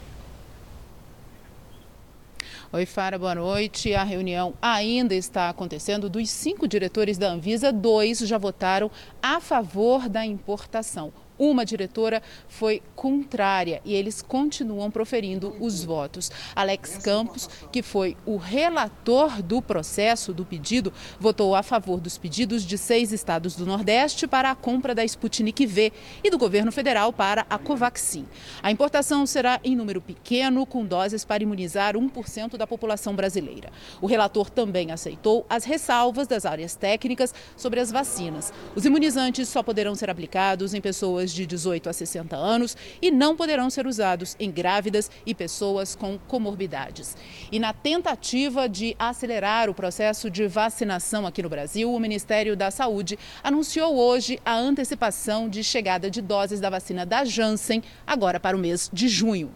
Oi, 2.72 2.84
Fara, 2.84 3.18
boa 3.18 3.34
noite. 3.34 3.94
A 3.94 4.02
reunião 4.02 4.52
ainda 4.60 5.14
está 5.14 5.48
acontecendo. 5.48 6.10
Dos 6.10 6.28
cinco 6.28 6.66
diretores 6.66 7.16
da 7.16 7.30
Anvisa, 7.30 7.72
dois 7.72 8.18
já 8.18 8.36
votaram 8.38 8.90
a 9.22 9.40
favor 9.40 10.08
da 10.08 10.26
importação. 10.26 11.12
Uma 11.38 11.64
diretora 11.64 12.22
foi 12.48 12.82
contrária 12.94 13.80
e 13.84 13.94
eles 13.94 14.22
continuam 14.22 14.90
proferindo 14.90 15.54
os 15.60 15.84
votos. 15.84 16.30
Alex 16.54 16.98
Campos, 16.98 17.48
que 17.70 17.82
foi 17.82 18.16
o 18.24 18.36
relator 18.36 19.42
do 19.42 19.60
processo 19.60 20.32
do 20.32 20.44
pedido, 20.44 20.92
votou 21.20 21.54
a 21.54 21.62
favor 21.62 22.00
dos 22.00 22.16
pedidos 22.16 22.64
de 22.64 22.78
seis 22.78 23.12
estados 23.12 23.54
do 23.54 23.66
Nordeste 23.66 24.26
para 24.26 24.50
a 24.50 24.54
compra 24.54 24.94
da 24.94 25.04
Sputnik 25.04 25.66
V 25.66 25.92
e 26.24 26.30
do 26.30 26.38
governo 26.38 26.72
federal 26.72 27.12
para 27.12 27.46
a 27.50 27.58
Covaxin. 27.58 28.26
A 28.62 28.70
importação 28.70 29.26
será 29.26 29.60
em 29.62 29.76
número 29.76 30.00
pequeno, 30.00 30.64
com 30.64 30.84
doses 30.84 31.24
para 31.24 31.42
imunizar 31.42 31.94
1% 31.94 32.56
da 32.56 32.66
população 32.66 33.14
brasileira. 33.14 33.70
O 34.00 34.06
relator 34.06 34.48
também 34.50 34.90
aceitou 34.90 35.44
as 35.48 35.64
ressalvas 35.64 36.26
das 36.26 36.46
áreas 36.46 36.74
técnicas 36.74 37.34
sobre 37.56 37.80
as 37.80 37.90
vacinas. 37.90 38.52
Os 38.74 38.84
imunizantes 38.84 39.48
só 39.48 39.62
poderão 39.62 39.94
ser 39.94 40.10
aplicados 40.10 40.74
em 40.74 40.80
pessoas 40.80 41.25
pessoas 41.26 41.32
de 41.32 41.46
18 41.46 41.88
a 41.88 41.92
60 41.92 42.36
anos 42.36 42.76
e 43.02 43.10
não 43.10 43.36
poderão 43.36 43.68
ser 43.70 43.86
usados 43.86 44.36
em 44.38 44.50
grávidas 44.50 45.10
e 45.24 45.34
pessoas 45.34 45.96
com 45.96 46.18
comorbidades. 46.18 47.16
E 47.50 47.58
na 47.58 47.72
tentativa 47.72 48.68
de 48.68 48.94
acelerar 48.98 49.68
o 49.68 49.74
processo 49.74 50.30
de 50.30 50.46
vacinação 50.46 51.26
aqui 51.26 51.42
no 51.42 51.48
Brasil, 51.48 51.92
o 51.92 52.00
Ministério 52.00 52.56
da 52.56 52.70
Saúde 52.70 53.18
anunciou 53.42 53.96
hoje 53.96 54.38
a 54.44 54.54
antecipação 54.54 55.48
de 55.48 55.64
chegada 55.64 56.10
de 56.10 56.22
doses 56.22 56.60
da 56.60 56.70
vacina 56.70 57.04
da 57.04 57.24
Janssen 57.24 57.82
agora 58.06 58.38
para 58.38 58.56
o 58.56 58.60
mês 58.60 58.90
de 58.92 59.08
junho. 59.08 59.50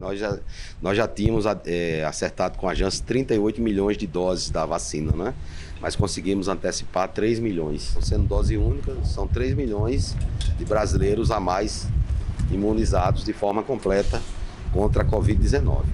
Nós 0.00 0.20
já, 0.20 0.38
nós 0.80 0.96
já 0.96 1.08
tínhamos 1.08 1.44
é, 1.66 2.04
acertado 2.04 2.56
com 2.56 2.68
a 2.68 2.74
Janssen 2.74 3.04
38 3.04 3.60
milhões 3.60 3.96
de 3.96 4.06
doses 4.06 4.48
da 4.48 4.64
vacina, 4.64 5.10
né? 5.10 5.34
Mas 5.80 5.96
conseguimos 5.96 6.48
antecipar 6.48 7.08
3 7.08 7.38
milhões. 7.38 7.96
Sendo 8.00 8.26
dose 8.26 8.56
única, 8.56 8.96
são 9.04 9.26
3 9.26 9.54
milhões 9.54 10.16
de 10.58 10.64
brasileiros 10.64 11.30
a 11.30 11.38
mais 11.38 11.86
imunizados 12.50 13.24
de 13.24 13.32
forma 13.32 13.62
completa 13.62 14.20
contra 14.72 15.02
a 15.02 15.06
Covid-19. 15.06 15.84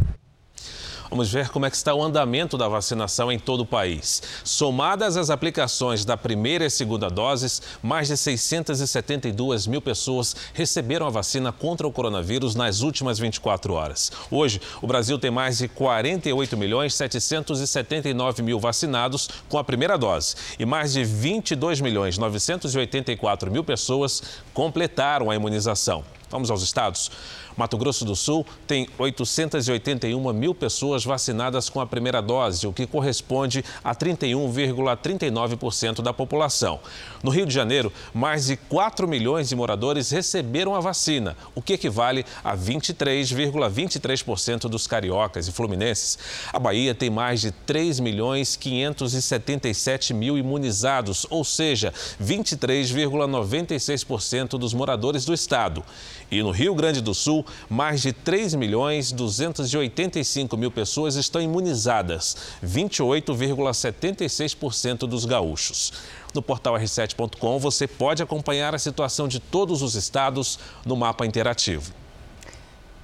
Vamos 1.15 1.31
ver 1.31 1.49
como 1.51 1.65
é 1.65 1.71
que 1.71 1.77
está 1.77 1.95
o 1.95 2.03
andamento 2.03 2.59
da 2.59 2.67
vacinação 2.67 3.31
em 3.31 3.39
todo 3.39 3.61
o 3.61 3.67
país. 3.67 4.21
Somadas 4.43 5.17
as 5.17 5.31
aplicações 5.31 6.05
da 6.05 6.17
primeira 6.17 6.67
e 6.67 6.71
segunda 6.71 7.09
doses, 7.09 7.63
mais 7.81 8.09
de 8.09 8.17
672 8.17 9.69
mil 9.69 9.81
pessoas 9.81 10.35
receberam 10.53 11.07
a 11.07 11.11
vacina 11.11 11.53
contra 11.53 11.87
o 11.87 11.93
coronavírus 11.93 12.57
nas 12.57 12.81
últimas 12.81 13.17
24 13.17 13.75
horas. 13.75 14.11
Hoje, 14.29 14.61
o 14.83 14.89
Brasil 14.89 15.17
tem 15.17 15.31
mais 15.31 15.59
de 15.59 15.69
48 15.69 16.57
milhões 16.57 16.97
779 16.97 18.43
mil 18.43 18.59
vacinados 18.59 19.29
com 19.49 19.57
a 19.57 19.63
primeira 19.63 19.97
dose 19.97 20.35
e 20.59 20.67
mais 20.67 20.95
de 20.95 21.05
22 21.05 21.81
milhões 21.81 22.19
984 22.19 23.53
mil 23.53 23.63
pessoas 23.63 24.21
completaram 24.53 25.31
a 25.31 25.37
imunização. 25.37 26.03
Vamos 26.35 26.51
aos 26.51 26.65
estados. 26.65 27.13
Mato 27.57 27.79
Grosso 27.79 28.05
do 28.05 28.17
Sul 28.17 28.45
tem 28.67 28.89
881 28.99 30.33
mil 30.33 30.53
pessoas 30.55 31.05
vacinadas 31.05 31.69
com 31.69 31.81
a 31.81 31.87
primeira 31.87 32.21
dose, 32.21 32.67
o 32.67 32.73
que 32.73 32.85
corresponde 32.87 33.65
a 33.83 33.95
31,39% 33.95 36.03
da 36.03 36.13
população. 36.13 36.81
No 37.23 37.31
Rio 37.31 37.47
de 37.47 37.55
Janeiro, 37.55 37.93
mais 38.13 38.47
de 38.47 38.57
4 38.57 39.07
milhões 39.07 39.49
de 39.49 39.55
moradores 39.57 40.11
receberam 40.11 40.75
a 40.75 40.81
vacina, 40.81 41.37
o 41.55 41.63
que 41.63 41.75
equivale 41.75 42.27
a 42.43 42.57
23,23% 42.57 44.69
dos 44.69 44.87
cariocas 44.87 45.47
e 45.47 45.53
fluminenses. 45.53 46.19
A 46.53 46.59
Bahia 46.59 46.95
tem 46.95 47.11
mais 47.11 47.41
de 47.41 47.53
3 47.53 48.01
milhões 48.01 48.57
577 48.57 50.13
mil 50.13 50.37
imunizados, 50.37 51.25
ou 51.31 51.45
seja, 51.45 51.95
23,96% 52.23 54.59
dos 54.59 54.75
moradores 54.75 55.25
do 55.25 55.33
estado. 55.33 55.83
E 56.31 56.43
no 56.43 56.51
Rio 56.51 56.75
Grande 56.75 57.01
do 57.01 57.15
Sul, 57.15 57.44
mais 57.69 58.03
de 58.03 58.13
3 58.13 58.55
milhões 58.55 59.11
285 59.13 60.57
mil 60.57 60.71
pessoas 60.71 61.17
estão 61.17 61.41
imunizadas, 61.41 62.37
28,76% 62.65 65.07
dos 65.07 65.25
gaúchos. 65.25 65.93
No 66.35 66.43
portal 66.43 66.75
r7.com 66.75 67.59
você 67.59 67.87
pode 67.87 68.23
acompanhar 68.23 68.75
a 68.75 68.79
situação 68.79 69.29
de 69.29 69.41
todos 69.41 69.83
os 69.83 69.95
estados 69.95 70.59
no 70.85 70.97
mapa 70.97 71.25
interativo. 71.25 71.93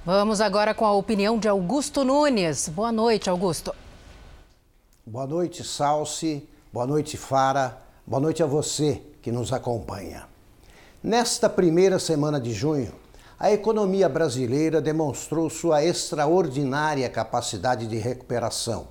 Vamos 0.05 0.41
agora 0.41 0.73
com 0.73 0.85
a 0.85 0.93
opinião 0.93 1.37
de 1.37 1.47
Augusto 1.47 2.03
Nunes. 2.03 2.67
Boa 2.67 2.91
noite, 2.91 3.29
Augusto. 3.29 3.73
Boa 5.05 5.27
noite, 5.27 5.63
Salsi. 5.63 6.43
Boa 6.73 6.87
noite, 6.87 7.17
Fara. 7.17 7.77
Boa 8.05 8.19
noite 8.19 8.41
a 8.41 8.45
você 8.45 9.01
que 9.21 9.31
nos 9.31 9.53
acompanha. 9.53 10.27
Nesta 11.03 11.49
primeira 11.49 11.99
semana 11.99 12.39
de 12.39 12.53
junho, 12.53 12.93
a 13.41 13.51
economia 13.51 14.07
brasileira 14.07 14.79
demonstrou 14.79 15.49
sua 15.49 15.83
extraordinária 15.83 17.09
capacidade 17.09 17.87
de 17.87 17.97
recuperação. 17.97 18.89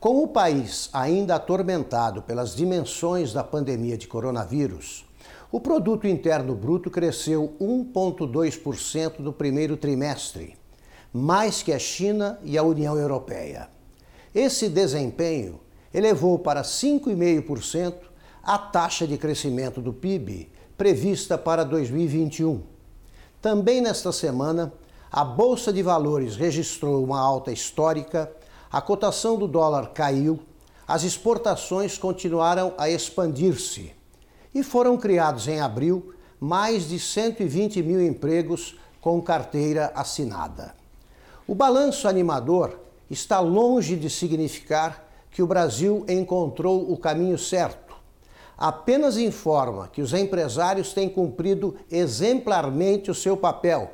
Com 0.00 0.22
o 0.22 0.28
país 0.28 0.88
ainda 0.94 1.34
atormentado 1.34 2.22
pelas 2.22 2.56
dimensões 2.56 3.34
da 3.34 3.44
pandemia 3.44 3.98
de 3.98 4.08
coronavírus, 4.08 5.04
o 5.52 5.60
produto 5.60 6.08
interno 6.08 6.54
bruto 6.54 6.90
cresceu 6.90 7.54
1.2% 7.60 9.18
no 9.18 9.30
primeiro 9.30 9.76
trimestre, 9.76 10.56
mais 11.12 11.62
que 11.62 11.70
a 11.70 11.78
China 11.78 12.40
e 12.42 12.56
a 12.56 12.62
União 12.62 12.96
Europeia. 12.96 13.68
Esse 14.34 14.70
desempenho 14.70 15.60
elevou 15.92 16.38
para 16.38 16.62
5,5% 16.62 17.94
a 18.42 18.56
taxa 18.56 19.06
de 19.06 19.18
crescimento 19.18 19.82
do 19.82 19.92
PIB 19.92 20.50
prevista 20.78 21.36
para 21.36 21.62
2021 21.62 22.74
também 23.46 23.80
nesta 23.80 24.10
semana, 24.10 24.72
a 25.08 25.22
Bolsa 25.22 25.72
de 25.72 25.80
Valores 25.80 26.34
registrou 26.34 27.04
uma 27.04 27.20
alta 27.20 27.52
histórica, 27.52 28.28
a 28.72 28.80
cotação 28.80 29.38
do 29.38 29.46
dólar 29.46 29.90
caiu, 29.90 30.40
as 30.84 31.04
exportações 31.04 31.96
continuaram 31.96 32.74
a 32.76 32.90
expandir-se 32.90 33.92
e 34.52 34.64
foram 34.64 34.96
criados 34.96 35.46
em 35.46 35.60
abril 35.60 36.12
mais 36.40 36.88
de 36.88 36.98
120 36.98 37.84
mil 37.84 38.04
empregos 38.04 38.74
com 39.00 39.22
carteira 39.22 39.92
assinada. 39.94 40.74
O 41.46 41.54
balanço 41.54 42.08
animador 42.08 42.76
está 43.08 43.38
longe 43.38 43.94
de 43.94 44.10
significar 44.10 45.06
que 45.30 45.40
o 45.40 45.46
Brasil 45.46 46.04
encontrou 46.08 46.90
o 46.90 46.96
caminho 46.96 47.38
certo 47.38 47.85
apenas 48.56 49.16
informa 49.16 49.88
que 49.88 50.00
os 50.00 50.14
empresários 50.14 50.92
têm 50.92 51.08
cumprido 51.08 51.76
exemplarmente 51.90 53.10
o 53.10 53.14
seu 53.14 53.36
papel 53.36 53.90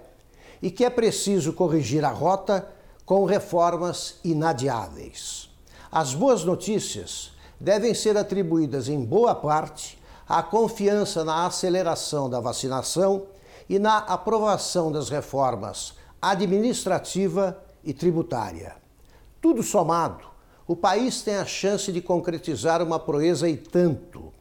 e 0.60 0.70
que 0.70 0.84
é 0.84 0.90
preciso 0.90 1.52
corrigir 1.52 2.04
a 2.04 2.10
rota 2.10 2.68
com 3.04 3.24
reformas 3.24 4.16
inadiáveis. 4.22 5.50
As 5.90 6.14
boas 6.14 6.44
notícias 6.44 7.32
devem 7.60 7.92
ser 7.94 8.16
atribuídas 8.16 8.88
em 8.88 9.04
boa 9.04 9.34
parte 9.34 10.00
à 10.28 10.42
confiança 10.42 11.24
na 11.24 11.46
aceleração 11.46 12.30
da 12.30 12.40
vacinação 12.40 13.24
e 13.68 13.78
na 13.78 13.98
aprovação 13.98 14.90
das 14.92 15.08
reformas 15.08 15.94
administrativa 16.20 17.58
e 17.82 17.92
tributária. 17.92 18.76
Tudo 19.40 19.62
somado, 19.62 20.24
o 20.66 20.76
país 20.76 21.22
tem 21.22 21.34
a 21.36 21.44
chance 21.44 21.90
de 21.90 22.00
concretizar 22.00 22.80
uma 22.80 22.98
proeza 22.98 23.48
e 23.48 23.56
tanto 23.56 24.31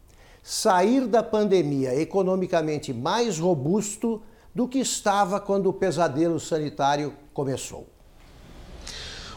sair 0.42 1.08
da 1.08 1.22
pandemia 1.22 1.96
economicamente 1.96 2.94
mais 2.94 3.38
robusto 3.38 4.22
do 4.54 4.68
que 4.68 4.80
estava 4.80 5.40
quando 5.40 5.68
o 5.68 5.74
pesadelo 5.74 6.40
sanitário 6.40 7.14
começou. 7.34 7.88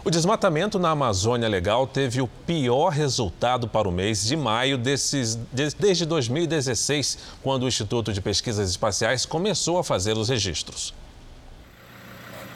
O 0.05 0.11
desmatamento 0.11 0.79
na 0.79 0.91
Amazônia 0.91 1.49
Legal 1.49 1.87
teve 1.87 2.21
o 2.21 2.29
pior 2.47 2.91
resultado 2.91 3.67
para 3.67 3.89
o 3.89 3.93
mês 3.93 4.23
de 4.23 4.37
maio 4.37 4.77
desses, 4.77 5.35
desde 5.35 6.05
2016, 6.05 7.19
quando 7.43 7.63
o 7.63 7.69
Instituto 7.69 8.13
de 8.13 8.21
Pesquisas 8.21 8.69
Espaciais 8.69 9.25
começou 9.25 9.79
a 9.79 9.85
fazer 9.85 10.19
os 10.19 10.29
registros. 10.29 10.93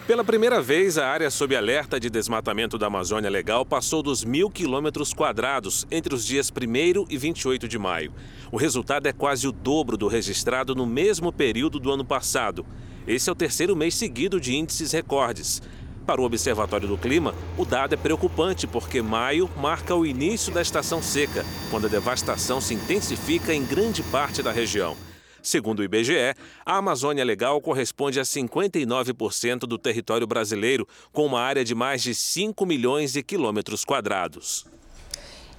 Pela 0.08 0.24
primeira 0.24 0.62
vez, 0.62 0.96
a 0.96 1.06
área 1.06 1.30
sob 1.30 1.54
alerta 1.54 2.00
de 2.00 2.08
desmatamento 2.08 2.78
da 2.78 2.86
Amazônia 2.86 3.28
Legal 3.28 3.66
passou 3.66 4.02
dos 4.02 4.24
mil 4.24 4.48
quilômetros 4.48 5.12
quadrados 5.12 5.86
entre 5.90 6.14
os 6.14 6.24
dias 6.24 6.50
1 6.50 7.04
e 7.10 7.18
28 7.18 7.68
de 7.68 7.78
maio. 7.78 8.14
O 8.50 8.56
resultado 8.56 9.06
é 9.06 9.12
quase 9.12 9.46
o 9.46 9.52
dobro 9.52 9.98
do 9.98 10.08
registrado 10.08 10.74
no 10.74 10.86
mesmo 10.86 11.30
período 11.30 11.78
do 11.78 11.92
ano 11.92 12.06
passado. 12.06 12.64
Esse 13.06 13.28
é 13.28 13.32
o 13.32 13.36
terceiro 13.36 13.76
mês 13.76 13.96
seguido 13.96 14.40
de 14.40 14.56
índices 14.56 14.92
recordes. 14.92 15.60
Para 16.06 16.22
o 16.22 16.24
Observatório 16.24 16.88
do 16.88 16.96
Clima, 16.96 17.34
o 17.58 17.66
dado 17.66 17.92
é 17.92 17.98
preocupante 17.98 18.66
porque 18.66 19.02
maio 19.02 19.50
marca 19.58 19.94
o 19.94 20.06
início 20.06 20.50
da 20.50 20.62
estação 20.62 21.02
seca, 21.02 21.44
quando 21.70 21.84
a 21.84 21.90
devastação 21.90 22.62
se 22.62 22.72
intensifica 22.72 23.52
em 23.52 23.62
grande 23.62 24.02
parte 24.04 24.42
da 24.42 24.52
região. 24.52 24.96
Segundo 25.42 25.80
o 25.80 25.84
IBGE, 25.84 26.34
a 26.64 26.76
Amazônia 26.76 27.24
Legal 27.24 27.60
corresponde 27.60 28.20
a 28.20 28.22
59% 28.22 29.60
do 29.60 29.78
território 29.78 30.26
brasileiro, 30.26 30.86
com 31.12 31.26
uma 31.26 31.40
área 31.40 31.64
de 31.64 31.74
mais 31.74 32.02
de 32.02 32.14
5 32.14 32.64
milhões 32.66 33.12
de 33.12 33.22
quilômetros 33.22 33.84
quadrados. 33.84 34.66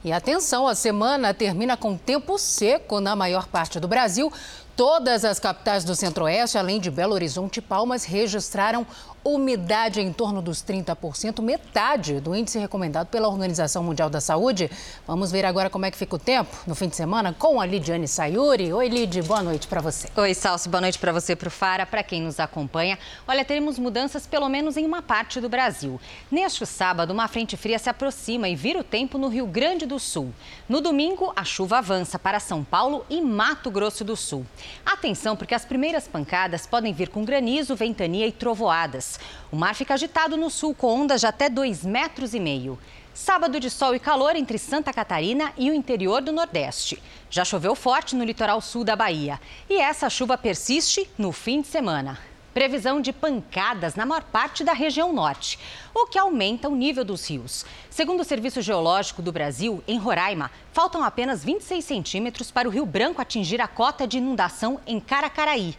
E 0.04 0.14
atenção, 0.14 0.66
a 0.66 0.76
semana 0.76 1.34
termina 1.34 1.76
com 1.76 1.98
tempo 1.98 2.38
seco 2.38 3.02
na 3.02 3.18
maior 3.18 3.48
parte 3.48 3.82
do 3.82 3.88
Brasil. 3.88 4.32
Todas 4.80 5.26
as 5.26 5.42
capitais 5.42 5.84
do 5.84 5.94
Centro-Oeste, 5.94 6.58
além 6.58 6.80
de 6.80 6.90
Belo 6.90 7.14
Horizonte 7.14 7.58
e 7.58 7.62
Palmas, 7.62 8.06
registraram 8.06 8.88
umidade 9.26 10.00
em 10.00 10.14
torno 10.14 10.42
dos 10.42 10.64
30%, 10.64 11.42
metade 11.42 12.22
do 12.22 12.34
índice 12.34 12.58
recomendado 12.58 13.08
pela 13.08 13.28
Organização 13.28 13.84
Mundial 13.84 14.10
da 14.10 14.22
Saúde. 14.22 14.72
Vamos 15.06 15.32
ver 15.32 15.46
agora 15.46 15.70
como 15.70 15.86
é 15.86 15.92
que 15.92 15.98
fica 15.98 16.16
o 16.16 16.20
tempo 16.20 16.56
no 16.66 16.74
fim 16.74 16.88
de 16.88 16.96
semana 16.96 17.36
com 17.38 17.60
a 17.60 17.66
Lidiane 17.66 18.08
Sayuri. 18.08 18.72
Oi, 18.72 18.88
Lid, 18.88 19.22
boa 19.24 19.44
noite 19.44 19.68
para 19.68 19.82
você. 19.82 20.08
Oi, 20.16 20.34
Salsi, 20.34 20.70
boa 20.70 20.80
noite 20.80 20.98
para 20.98 21.12
você, 21.12 21.36
para 21.36 21.50
o 21.50 21.52
Fara, 21.52 21.86
para 21.86 22.02
quem 22.02 22.22
nos 22.22 22.40
acompanha. 22.40 22.98
Olha, 23.28 23.44
teremos 23.44 23.78
mudanças 23.78 24.26
pelo 24.26 24.48
menos 24.48 24.78
em 24.78 24.86
uma 24.86 25.02
parte 25.02 25.42
do 25.42 25.50
Brasil. 25.50 26.00
Neste 26.32 26.66
sábado, 26.66 27.12
uma 27.12 27.28
frente 27.28 27.58
fria 27.58 27.78
se 27.78 27.90
aproxima 27.90 28.48
e 28.48 28.56
vira 28.56 28.80
o 28.80 28.84
tempo 28.84 29.18
no 29.18 29.28
Rio 29.28 29.46
Grande 29.46 29.86
do 29.86 30.00
Sul. 30.00 30.34
No 30.68 30.80
domingo, 30.80 31.34
a 31.36 31.44
chuva 31.44 31.80
avança 31.80 32.18
para 32.18 32.40
São 32.40 32.64
Paulo 32.64 33.06
e 33.10 33.22
Mato 33.22 33.70
Grosso 33.70 34.06
do 34.06 34.16
Sul. 34.16 34.46
Atenção, 34.86 35.36
porque 35.36 35.55
as 35.55 35.65
primeiras 35.65 36.07
pancadas 36.07 36.65
podem 36.65 36.93
vir 36.93 37.09
com 37.09 37.24
granizo, 37.24 37.76
ventania 37.76 38.28
e 38.28 38.32
trovoadas. 38.32 39.20
O 39.51 39.55
mar 39.55 39.76
fica 39.76 39.93
agitado 39.93 40.38
no 40.38 40.49
sul 40.49 40.74
com 40.74 41.01
ondas 41.01 41.22
de 41.22 41.28
até 41.28 41.49
2,5 41.49 41.86
metros 41.86 42.34
e 42.34 42.39
meio. 42.39 42.78
Sábado 43.13 43.59
de 43.59 43.70
sol 43.70 43.93
e 43.95 43.99
calor 43.99 44.36
entre 44.36 44.57
Santa 44.57 44.93
Catarina 44.93 45.51
e 45.57 45.70
o 45.70 45.74
interior 45.74 46.22
do 46.22 46.32
Nordeste. 46.32 47.01
Já 47.30 47.43
choveu 47.43 47.76
forte 47.76 48.15
no 48.15 48.24
litoral 48.24 48.61
sul 48.61 48.84
da 48.84 48.95
Bahia. 48.95 49.39
E 49.70 49.80
essa 49.80 50.09
chuva 50.09 50.38
persiste 50.38 51.09
no 51.17 51.32
fim 51.32 51.61
de 51.61 51.67
semana. 51.67 52.29
Previsão 52.60 52.99
de 52.99 53.14
pancadas 53.14 53.95
na 53.95 54.05
maior 54.05 54.22
parte 54.22 54.66
da 54.66 54.74
região 54.74 55.14
norte, 55.14 55.57
o 55.95 56.07
que 56.07 56.20
aumenta 56.20 56.68
o 56.68 56.76
nível 56.76 57.05
dos 57.05 57.26
rios. 57.26 57.66
Segundo 57.89 58.20
o 58.20 58.26
Serviço 58.26 58.62
Geológico 58.62 59.22
do 59.22 59.32
Brasil, 59.32 59.82
em 59.88 59.97
Roraima, 59.97 60.51
faltam 60.74 61.01
apenas 61.01 61.41
26 61.41 61.86
centímetros 61.86 62.51
para 62.51 62.68
o 62.68 62.72
Rio 62.72 62.86
Branco 62.86 63.22
atingir 63.22 63.62
a 63.62 63.68
cota 63.70 64.05
de 64.05 64.18
inundação 64.18 64.78
em 64.86 64.99
Caracaraí. 64.99 65.74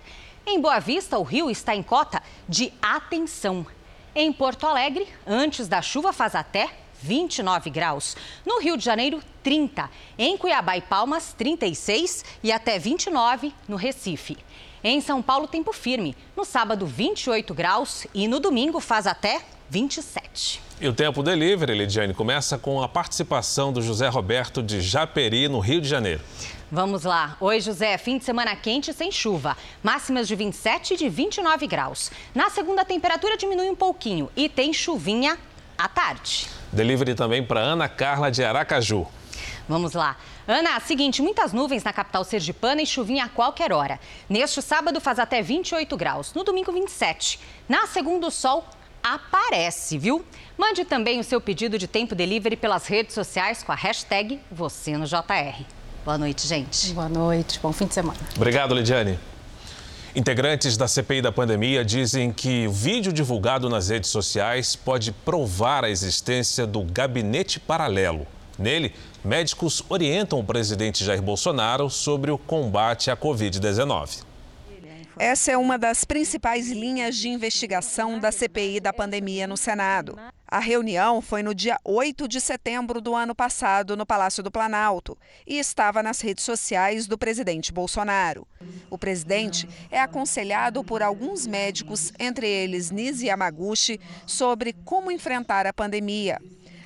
Em 0.47 0.59
Boa 0.59 0.78
Vista, 0.78 1.18
o 1.18 1.22
rio 1.22 1.51
está 1.51 1.76
em 1.76 1.83
cota 1.83 2.22
de 2.49 2.72
atenção. 2.81 3.66
Em 4.14 4.33
Porto 4.33 4.66
Alegre, 4.66 5.07
antes 5.26 5.68
da 5.68 5.83
chuva, 5.83 6.14
faz 6.14 6.35
até 6.35 6.70
29 7.03 7.68
graus. 7.68 8.16
No 8.47 8.59
Rio 8.59 8.78
de 8.78 8.85
Janeiro, 8.87 9.22
30. 9.43 9.91
Em 10.16 10.35
Cuiabá 10.35 10.78
e 10.78 10.81
Palmas, 10.81 11.35
36 11.35 12.24
e 12.43 12.51
até 12.51 12.78
29 12.78 13.53
no 13.68 13.76
Recife. 13.76 14.39
Em 14.83 15.01
São 15.01 15.20
Paulo, 15.20 15.47
tempo 15.47 15.74
firme. 15.74 16.16
No 16.35 16.43
sábado, 16.45 16.87
28 16.87 17.53
graus 17.53 18.07
e 18.14 18.26
no 18.26 18.41
domingo 18.41 18.81
faz 18.81 19.07
até 19.07 19.43
27. 19.68 20.62
E 20.81 20.89
o 20.89 20.95
Tempo 20.95 21.22
Delivery, 21.22 21.74
Lidiane, 21.76 22.14
começa 22.14 22.57
com 22.57 22.83
a 22.83 22.89
participação 22.89 23.70
do 23.70 23.83
José 23.83 24.09
Roberto 24.09 24.62
de 24.62 24.81
Japeri, 24.81 25.49
no 25.49 25.61
Rio 25.61 25.83
de 25.83 25.89
Janeiro. 25.89 26.22
Vamos 26.72 27.05
lá. 27.05 27.37
Oi, 27.41 27.61
José. 27.61 27.99
Fim 27.99 28.16
de 28.16 28.24
semana 28.24 28.57
quente 28.57 28.91
sem 28.95 29.12
chuva. 29.12 29.55
Máximas 29.83 30.26
de 30.26 30.35
27 30.35 30.95
e 30.95 30.97
de 30.97 31.09
29 31.11 31.66
graus. 31.66 32.11
Na 32.35 32.49
segunda, 32.49 32.81
a 32.81 32.85
temperatura 32.85 33.37
diminui 33.37 33.68
um 33.68 33.76
pouquinho 33.76 34.31
e 34.35 34.49
tem 34.49 34.72
chuvinha 34.72 35.37
à 35.76 35.89
tarde. 35.89 36.49
Delivery 36.72 37.14
também 37.14 37.45
para 37.45 37.61
Ana 37.61 37.89
Carla 37.89 38.31
de 38.31 38.43
Aracaju. 38.43 39.07
Vamos 39.69 39.93
lá. 39.93 40.17
Ana, 40.47 40.79
seguinte, 40.81 41.23
muitas 41.23 41.53
nuvens 41.53 41.85
na 41.85 41.93
capital 41.93 42.25
sergipana 42.25 42.83
e 42.83 42.87
chuvinha 42.87 43.25
a 43.25 43.29
qualquer 43.29 43.73
hora. 43.73 44.01
Neste 44.29 44.61
sábado 44.61 45.01
faz 45.01 45.19
até 45.19 45.43
28 45.43 45.97
graus, 45.97 46.35
no 46.35 46.45
domingo 46.45 46.73
27. 46.73 47.39
Na 47.69 47.87
segunda, 47.87 48.27
o 48.27 48.31
sol 48.31 48.65
aparece, 49.03 49.99
viu? 49.99 50.25
Mande 50.57 50.85
também 50.85 51.21
o 51.21 51.25
seu 51.25 51.41
pedido 51.41 51.79
de 51.79 51.87
tempo 51.87 52.15
delivery 52.15 52.57
pelas 52.57 52.87
redes 52.87 53.15
sociais 53.15 53.63
com 53.63 53.73
a 53.73 53.75
hashtag 53.75 54.41
você 54.51 54.97
no 54.97 55.07
JR. 55.07 55.65
Boa 56.05 56.19
noite, 56.19 56.47
gente. 56.47 56.93
Boa 56.93 57.09
noite, 57.09 57.59
bom 57.61 57.73
fim 57.73 57.87
de 57.87 57.95
semana. 57.95 58.19
Obrigado, 58.37 58.75
Lidiane. 58.75 59.19
Integrantes 60.15 60.77
da 60.77 60.89
CPI 60.89 61.23
da 61.23 61.31
pandemia 61.31 61.85
dizem 61.85 62.33
que 62.33 62.67
o 62.67 62.73
vídeo 62.73 63.13
divulgado 63.13 63.69
nas 63.69 63.91
redes 63.91 64.11
sociais 64.11 64.75
pode 64.75 65.13
provar 65.13 65.85
a 65.85 65.91
existência 65.91 66.67
do 66.67 66.83
gabinete 66.83 67.61
paralelo. 67.61 68.27
Nele, 68.61 68.93
médicos 69.25 69.83
orientam 69.89 70.39
o 70.39 70.45
presidente 70.45 71.03
Jair 71.03 71.23
Bolsonaro 71.23 71.89
sobre 71.89 72.31
o 72.31 72.37
combate 72.37 73.11
à 73.11 73.17
Covid-19. 73.17 74.23
Essa 75.19 75.53
é 75.53 75.57
uma 75.57 75.79
das 75.79 76.05
principais 76.05 76.71
linhas 76.71 77.17
de 77.17 77.29
investigação 77.29 78.19
da 78.19 78.31
CPI 78.31 78.79
da 78.81 78.93
pandemia 78.93 79.47
no 79.47 79.57
Senado. 79.57 80.19
A 80.47 80.59
reunião 80.59 81.23
foi 81.23 81.43
no 81.43 81.55
dia 81.55 81.79
8 81.85 82.29
de 82.29 82.41
setembro 82.41 83.01
do 83.01 83.15
ano 83.15 83.35
passado, 83.35 83.97
no 83.97 84.05
Palácio 84.05 84.43
do 84.43 84.51
Planalto, 84.51 85.17
e 85.47 85.59
estava 85.59 86.03
nas 86.03 86.21
redes 86.21 86.45
sociais 86.45 87.07
do 87.07 87.17
presidente 87.17 87.73
Bolsonaro. 87.73 88.47
O 88.91 88.99
presidente 88.99 89.69
é 89.91 90.01
aconselhado 90.01 90.85
por 90.85 91.03
alguns 91.03 91.47
médicos, 91.47 92.13
entre 92.19 92.49
eles 92.49 92.91
Nisi 92.91 93.27
Yamaguchi, 93.27 94.01
sobre 94.27 94.75
como 94.85 95.11
enfrentar 95.11 95.67
a 95.67 95.73
pandemia. 95.73 96.39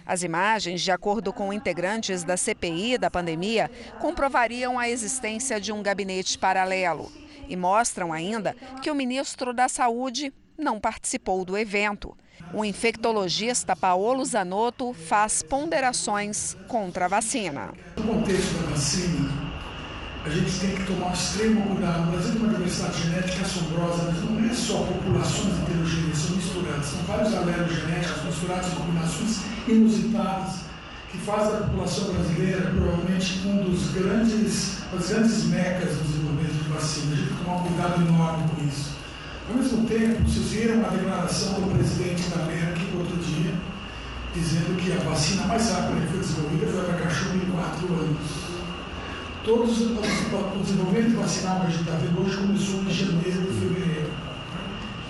As 0.07 0.23
imagens, 0.23 0.83
de 0.83 0.91
acordo 0.91 1.33
com 1.33 1.53
integrantes 1.53 2.23
da 2.25 2.37
CPI 2.37 2.99
da 2.99 3.11
pandemia, 3.11 3.71
comprovariam 4.01 4.79
a 4.79 4.89
existência 4.89 5.61
de 5.61 5.73
um 5.73 5.83
gabinete 5.83 6.39
paralelo 6.39 7.11
e 7.49 7.57
mostram 7.57 8.13
ainda 8.13 8.55
que 8.83 8.91
o 8.91 8.95
ministro 8.95 9.53
da 9.53 9.69
Saúde 9.69 10.33
não 10.59 10.79
participou 10.79 11.45
do 11.45 11.57
evento. 11.57 12.17
O 12.53 12.65
infectologista 12.65 13.75
Paolo 13.75 14.25
Zanotto 14.25 14.93
faz 14.93 15.43
ponderações 15.43 16.57
contra 16.69 17.07
a 17.07 17.09
vacina. 17.09 17.73
No 17.97 18.05
contexto 18.05 18.55
da 18.55 18.71
vacina, 18.71 19.44
a 20.25 20.29
gente 20.31 20.59
tem 20.59 20.71
que 20.71 20.85
tomar 20.85 21.13
extremo 21.13 21.61
cuidado. 21.67 22.09
O 22.09 22.13
Brasil 22.13 22.33
tem 22.33 22.41
uma 22.41 22.55
diversidade 22.55 23.03
genética 23.03 23.45
assombrosa, 23.45 24.05
mas 24.05 24.25
não 24.25 24.51
é 24.51 24.55
só 24.55 24.79
populações 24.79 25.53
heterogêneas, 25.61 26.19
são 26.19 26.37
misturadas. 26.37 26.87
São 26.87 27.01
vários 27.03 27.35
alelos 27.35 27.75
genéticos 27.75 28.25
misturados 28.25 28.73
em 28.73 28.75
combinações 28.77 29.41
inusitadas 29.69 30.65
que 31.11 31.19
faz 31.19 31.53
da 31.53 31.59
população 31.59 32.15
brasileira 32.15 32.71
provavelmente 32.71 33.47
um 33.47 33.71
dos 33.71 33.91
grandes, 33.93 34.79
das 34.91 35.09
grandes 35.11 35.45
mecas 35.45 35.91
do 35.97 36.03
desenvolvimento 36.05 36.65
de 36.65 36.71
vacina. 36.71 37.13
A 37.13 37.17
gente 37.17 37.29
tem 37.29 37.37
que 37.37 37.45
tomar 37.45 37.57
um 37.57 37.65
cuidado 37.65 38.03
enorme 38.03 38.49
com 38.49 38.67
isso. 38.67 38.91
Ao 39.47 39.57
mesmo 39.57 39.87
tempo, 39.87 40.23
vocês 40.23 40.47
viram 40.47 40.87
a 40.87 40.89
declaração 40.89 41.61
do 41.61 41.77
presidente 41.77 42.31
da 42.31 42.45
Merck 42.47 42.81
outro 42.97 43.17
dia, 43.19 43.53
dizendo 44.35 44.75
que 44.81 44.91
a 44.91 45.09
vacina 45.09 45.47
mais 45.47 45.71
rápida 45.71 46.01
que 46.01 46.07
foi 46.07 46.21
desenvolvida 46.21 46.67
foi 46.67 46.83
para 46.83 46.95
cachorro 47.05 47.37
em 47.37 47.51
quatro 47.51 47.93
anos. 47.93 48.54
Todos 49.45 49.79
os, 49.79 49.91
o 49.91 50.63
desenvolvimento 50.63 51.17
vacinal 51.19 51.61
que 51.61 51.67
a 51.67 51.71
gente 51.71 51.81
está 51.81 51.97
vendo 51.97 52.25
hoje 52.25 52.37
começou 52.39 52.81
em 52.81 52.91
janeiro 52.91 53.43
e 53.43 53.61
fevereiro. 53.61 54.11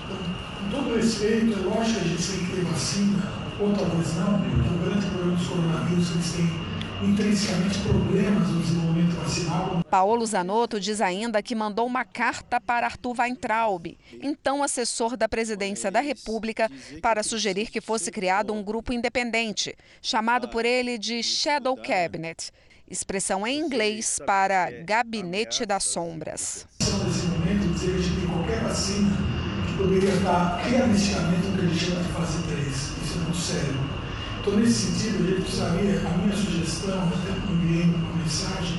Então, 0.05 0.19
com 0.59 0.71
todo 0.71 0.97
respeito, 0.97 1.53
é 1.53 1.63
lógico 1.63 2.01
que 2.01 2.05
a 2.05 2.09
gente 2.09 2.33
tem 2.33 2.47
que 2.47 2.57
ter 2.57 2.65
vacina, 2.65 3.33
ou 3.61 3.73
talvez 3.73 4.17
não, 4.17 4.41
porque 4.41 4.75
o 4.75 4.79
grande 4.79 5.07
problema 5.07 5.37
dos 5.37 5.47
coronavírus 5.47 6.11
eles 6.11 6.33
têm 6.33 6.75
intrinsecamente 7.09 7.79
problemas 7.79 8.49
no 8.49 8.61
desenvolvimento 8.61 9.15
vacinal. 9.15 9.85
Paulo 9.89 10.27
Zanotto 10.27 10.81
diz 10.81 11.01
ainda 11.01 11.41
que 11.41 11.55
mandou 11.55 11.87
uma 11.87 12.05
carta 12.05 12.61
para 12.61 12.87
Arthur 12.87 13.15
Weintraub, 13.21 13.97
então 14.21 14.65
assessor 14.65 15.17
da 15.17 15.29
presidência 15.29 15.93
da 15.93 16.01
República, 16.01 16.69
para 17.01 17.23
sugerir 17.23 17.71
que 17.71 17.81
fosse 17.81 18.11
criado 18.11 18.53
um 18.53 18.65
grupo 18.65 18.93
independente, 18.93 19.77
chamado 20.03 20.49
por 20.49 20.65
ele 20.65 20.99
de 20.99 21.23
Shadow 21.23 21.77
Cabinet, 21.77 22.51
expressão 22.95 23.47
em 23.47 23.59
inglês 23.59 24.19
para 24.27 24.71
Gabinete 24.85 25.67
das 25.67 25.85
Sombras. 25.85 26.67
Nesse 26.81 27.27
momento, 27.27 27.75
dizer 27.75 28.01
que 28.01 28.27
qualquer 28.27 28.61
vacina 28.63 29.11
que 29.67 29.77
poderia 29.77 30.11
estar 30.11 30.57
realisticamente 30.65 31.47
no 31.49 31.59
que 31.59 31.67
a 31.67 31.69
gente 31.69 31.85
chama 31.85 32.03
de 32.03 32.13
fase 32.13 32.43
3 32.45 32.95
sério. 33.45 33.75
Então, 34.41 34.57
nesse 34.57 34.93
sentido, 34.93 35.25
a 35.25 35.27
gente 35.29 35.43
precisaria, 35.43 36.01
a 36.01 36.19
minha 36.19 36.37
sugestão, 36.37 37.09
até 37.09 37.53
enviei 37.53 37.85
uma 37.85 38.17
mensagem 38.17 38.79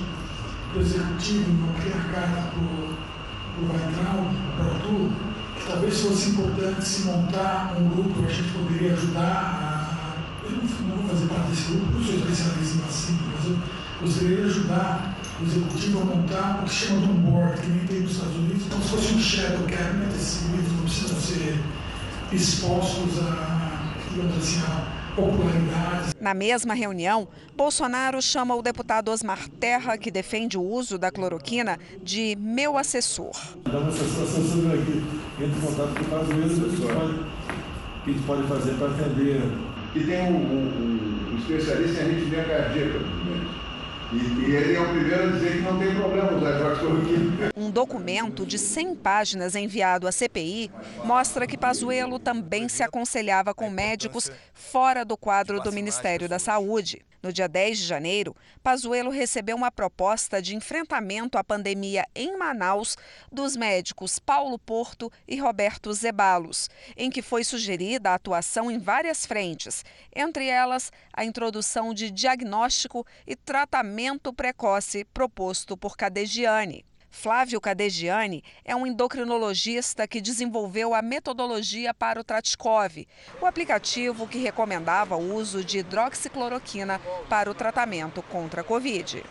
para 0.70 0.80
o 0.80 0.82
executivo, 0.82 1.52
uma 1.52 1.74
pequena 1.74 2.04
carta 2.14 2.52
para 2.52 2.60
o 2.60 3.68
Vaitral, 3.68 4.32
para 4.56 4.66
o 4.66 4.72
Arthur, 4.72 5.12
que 5.56 5.68
talvez 5.68 6.02
fosse 6.02 6.30
importante 6.30 6.86
se 6.86 7.04
montar 7.04 7.76
um 7.80 7.90
grupo, 7.90 8.26
a 8.26 8.32
gente 8.32 8.52
poderia 8.52 8.94
ajudar 8.94 9.22
a, 9.22 10.46
eu 10.46 10.52
não, 10.52 10.64
não 10.64 10.98
vou 10.98 11.10
fazer 11.10 11.28
parte 11.28 11.50
desse 11.50 11.72
grupo, 11.72 11.92
não 11.94 12.04
sou 12.04 12.16
especialista 12.16 12.76
em 12.76 12.82
vacina, 12.82 13.20
mas 13.34 13.46
eu 13.46 13.58
gostaria 14.02 14.38
de 14.38 14.44
ajudar 14.44 15.18
o 15.40 15.44
executivo 15.44 16.02
a 16.02 16.06
montar 16.06 16.60
o 16.62 16.66
que 16.66 16.74
chama 16.74 17.02
de 17.02 17.12
um 17.12 17.16
board, 17.16 17.62
que 17.62 17.68
nem 17.68 17.88
tem 17.88 18.00
nos 18.02 18.12
Estados 18.12 18.36
Unidos, 18.36 18.64
como 18.70 18.84
se 18.84 18.90
fosse 18.90 19.14
um 19.14 19.20
shadow 19.20 19.68
cabinet, 19.68 20.16
esses 20.16 20.50
livros 20.50 20.72
não 20.72 20.84
precisam 20.84 21.20
ser 21.20 21.60
expostos 22.32 23.20
a, 23.22 23.94
digamos 24.10 24.38
assim, 24.38 24.62
a 24.62 25.06
na 26.20 26.34
mesma 26.34 26.74
reunião, 26.74 27.26
Bolsonaro 27.56 28.22
chama 28.22 28.54
o 28.54 28.62
deputado 28.62 29.10
Osmar 29.12 29.48
Terra, 29.48 29.98
que 29.98 30.12
defende 30.12 30.58
o 30.58 30.62
uso 30.62 30.98
da 30.98 31.10
cloroquina, 31.10 31.80
de 32.04 32.36
meu 32.38 32.78
assessor. 32.78 33.32
Dá 33.64 33.78
uma 33.78 33.88
assessor 33.88 34.74
aqui, 34.74 35.06
entra 35.42 35.58
em 35.58 35.62
contato 35.62 35.94
com 35.96 36.02
o 36.02 36.10
Pazuello, 36.10 36.68
o 36.68 38.04
que 38.04 38.10
a 38.10 38.14
gente 38.14 38.26
pode 38.26 38.44
fazer 38.48 38.74
para 38.74 38.88
atender. 38.88 39.42
E 39.96 40.04
tem 40.04 40.22
um, 40.24 40.36
um, 40.36 41.32
um 41.32 41.38
especialista 41.38 42.02
em 42.02 42.06
arritmia 42.06 42.44
cardíaca, 42.44 43.00
e, 44.16 44.50
e, 44.50 44.56
ele 44.56 44.76
é 44.76 44.82
o 44.82 44.90
primeiro 44.90 45.24
a 45.24 45.32
dizer 45.32 45.52
que 45.54 45.62
não 45.62 45.78
tem 45.78 45.96
problema 45.96 46.32
usar 46.34 46.56
hidroxicloroquina. 46.56 47.52
Um 47.56 47.70
documento 47.70 48.46
de 48.46 48.58
100 48.58 48.96
páginas 48.96 49.56
enviado 49.56 50.08
à 50.08 50.12
CPI 50.12 50.72
mostra 51.04 51.46
que 51.46 51.58
Pazuello 51.58 52.20
também 52.20 52.70
se 52.70 52.84
aconselhava 52.84 53.54
com 53.54 53.70
médicos 53.70 54.32
fora 54.54 55.04
do 55.04 55.18
quadro 55.18 55.60
do 55.60 55.72
Ministério 55.72 56.30
da 56.30 56.40
Saúde. 56.40 57.02
No 57.26 57.34
dia 57.34 57.48
10 57.48 57.80
de 57.80 57.86
janeiro, 57.86 58.36
Pazuello 58.62 59.10
recebeu 59.10 59.58
uma 59.58 59.72
proposta 59.72 60.40
de 60.40 60.56
enfrentamento 60.56 61.40
à 61.40 61.44
pandemia 61.44 62.06
em 62.14 62.38
Manaus 62.38 62.96
dos 63.32 63.56
médicos 63.56 64.20
Paulo 64.20 64.60
Porto 64.60 65.12
e 65.28 65.36
Roberto 65.36 65.92
Zebalos, 65.92 66.70
em 66.96 67.10
que 67.10 67.24
foi 67.24 67.44
sugerida 67.44 68.12
a 68.12 68.14
atuação 68.14 68.70
em 68.70 68.78
várias 68.78 69.26
frentes, 69.26 69.84
entre 70.16 70.46
elas 70.46 70.92
a 71.12 71.26
introdução 71.26 71.96
de 71.96 72.12
diagnóstico 72.12 73.04
e 73.26 73.36
tratamento 73.36 74.32
precoce 74.32 75.04
proposto 75.06 75.76
por 75.76 75.98
Cadegiani. 75.98 76.86
Flávio 77.16 77.62
Cadegiani 77.62 78.44
é 78.66 78.76
um 78.76 78.86
endocrinologista 78.86 80.06
que 80.06 80.20
desenvolveu 80.20 80.94
a 80.94 81.02
metodologia 81.02 81.94
para 81.94 82.20
o 82.20 82.24
Tratkov, 82.26 83.08
o 83.42 83.46
aplicativo 83.46 84.28
que 84.28 84.38
recomendava 84.38 85.16
o 85.16 85.34
uso 85.34 85.64
de 85.64 85.78
hidroxicloroquina 85.78 87.00
para 87.30 87.50
o 87.50 87.54
tratamento 87.54 88.22
contra 88.22 88.60
a 88.60 88.64
Covid. 88.66 89.24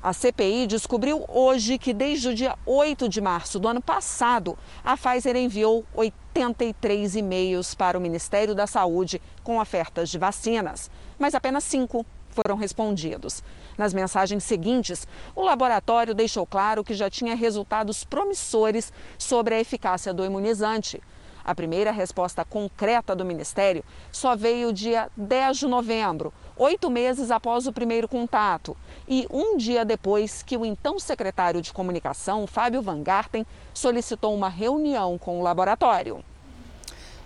A 0.00 0.12
CPI 0.12 0.68
descobriu 0.68 1.24
hoje 1.28 1.78
que 1.78 1.92
desde 1.92 2.28
o 2.28 2.34
dia 2.34 2.56
8 2.64 3.08
de 3.08 3.20
março 3.20 3.58
do 3.58 3.66
ano 3.66 3.82
passado, 3.82 4.56
a 4.84 4.96
Pfizer 4.96 5.36
enviou 5.36 5.84
83 5.94 7.16
e-mails 7.16 7.74
para 7.74 7.98
o 7.98 8.00
Ministério 8.00 8.54
da 8.54 8.68
Saúde 8.68 9.20
com 9.42 9.58
ofertas 9.58 10.08
de 10.08 10.16
vacinas, 10.16 10.88
mas 11.18 11.34
apenas 11.34 11.64
cinco 11.64 12.06
foram 12.32 12.56
respondidos. 12.56 13.42
Nas 13.78 13.94
mensagens 13.94 14.42
seguintes, 14.42 15.06
o 15.34 15.42
laboratório 15.42 16.14
deixou 16.14 16.44
claro 16.44 16.82
que 16.82 16.94
já 16.94 17.08
tinha 17.08 17.36
resultados 17.36 18.04
promissores 18.04 18.92
sobre 19.16 19.54
a 19.54 19.60
eficácia 19.60 20.12
do 20.12 20.24
imunizante. 20.24 21.00
A 21.44 21.54
primeira 21.54 21.90
resposta 21.90 22.44
concreta 22.44 23.16
do 23.16 23.24
Ministério 23.24 23.84
só 24.12 24.36
veio 24.36 24.72
dia 24.72 25.10
10 25.16 25.58
de 25.58 25.66
novembro, 25.66 26.32
oito 26.56 26.88
meses 26.88 27.30
após 27.32 27.66
o 27.66 27.72
primeiro 27.72 28.06
contato, 28.06 28.76
e 29.08 29.26
um 29.28 29.56
dia 29.56 29.84
depois 29.84 30.42
que 30.42 30.56
o 30.56 30.64
então 30.64 31.00
secretário 31.00 31.60
de 31.60 31.72
Comunicação, 31.72 32.46
Fábio 32.46 32.80
Van 32.80 33.02
Garten, 33.02 33.44
solicitou 33.74 34.34
uma 34.34 34.48
reunião 34.48 35.18
com 35.18 35.40
o 35.40 35.42
laboratório. 35.42 36.24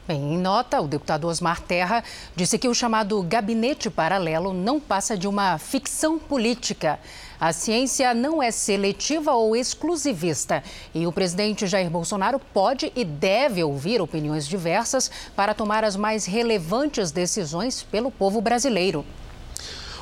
Bem, 0.06 0.34
em 0.34 0.38
nota, 0.38 0.80
o 0.80 0.86
deputado 0.86 1.26
Osmar 1.26 1.60
Terra 1.60 2.04
disse 2.36 2.56
que 2.60 2.68
o 2.68 2.74
chamado 2.74 3.20
gabinete 3.24 3.90
paralelo 3.90 4.52
não 4.52 4.78
passa 4.78 5.18
de 5.18 5.26
uma 5.26 5.58
ficção 5.58 6.16
política. 6.16 7.00
A 7.40 7.52
ciência 7.52 8.14
não 8.14 8.40
é 8.40 8.52
seletiva 8.52 9.32
ou 9.32 9.56
exclusivista 9.56 10.62
e 10.94 11.08
o 11.08 11.12
presidente 11.12 11.66
Jair 11.66 11.90
Bolsonaro 11.90 12.38
pode 12.38 12.92
e 12.94 13.04
deve 13.04 13.64
ouvir 13.64 14.00
opiniões 14.00 14.46
diversas 14.46 15.10
para 15.34 15.54
tomar 15.54 15.82
as 15.82 15.96
mais 15.96 16.24
relevantes 16.24 17.10
decisões 17.10 17.82
pelo 17.82 18.12
povo 18.12 18.40
brasileiro. 18.40 19.04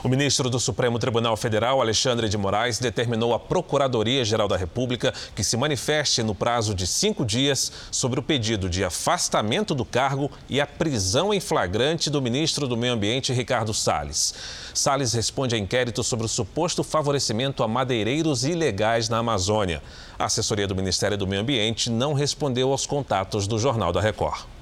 O 0.05 0.09
ministro 0.09 0.50
do 0.50 0.61
Supremo 0.61 0.98
Tribunal 0.98 1.34
Federal, 1.34 1.80
Alexandre 1.80 2.28
de 2.28 2.36
Moraes, 2.36 2.78
determinou 2.78 3.32
à 3.32 3.38
Procuradoria-Geral 3.38 4.46
da 4.46 4.55
República 4.55 5.14
que 5.34 5.42
se 5.42 5.57
manifeste 5.57 6.22
no 6.22 6.34
prazo 6.34 6.74
de 6.74 6.86
cinco 6.86 7.24
dias 7.24 7.72
sobre 7.90 8.20
o 8.20 8.22
pedido 8.22 8.68
de 8.68 8.84
afastamento 8.84 9.74
do 9.74 9.82
cargo 9.82 10.30
e 10.46 10.61
a 10.61 10.66
prisão 10.66 11.32
em 11.32 11.40
flagrante 11.40 12.11
do 12.11 12.20
ministro 12.20 12.68
do 12.68 12.76
Meio 12.76 12.92
Ambiente, 12.92 13.32
Ricardo 13.32 13.72
Salles. 13.72 14.34
Salles 14.74 15.14
responde 15.14 15.55
a 15.55 15.59
inquérito 15.59 16.05
sobre 16.05 16.26
o 16.26 16.28
suposto 16.28 16.84
favorecimento 16.84 17.62
a 17.62 17.66
madeireiros 17.66 18.44
ilegais 18.44 19.09
na 19.09 19.16
Amazônia. 19.16 19.82
A 20.18 20.26
assessoria 20.26 20.66
do 20.66 20.76
Ministério 20.76 21.16
do 21.16 21.26
Meio 21.26 21.40
Ambiente 21.40 21.88
não 21.88 22.12
respondeu 22.12 22.72
aos 22.72 22.84
contatos 22.84 23.46
do 23.46 23.59
Jornal 23.59 23.90
da 23.90 24.02
Record. 24.02 24.53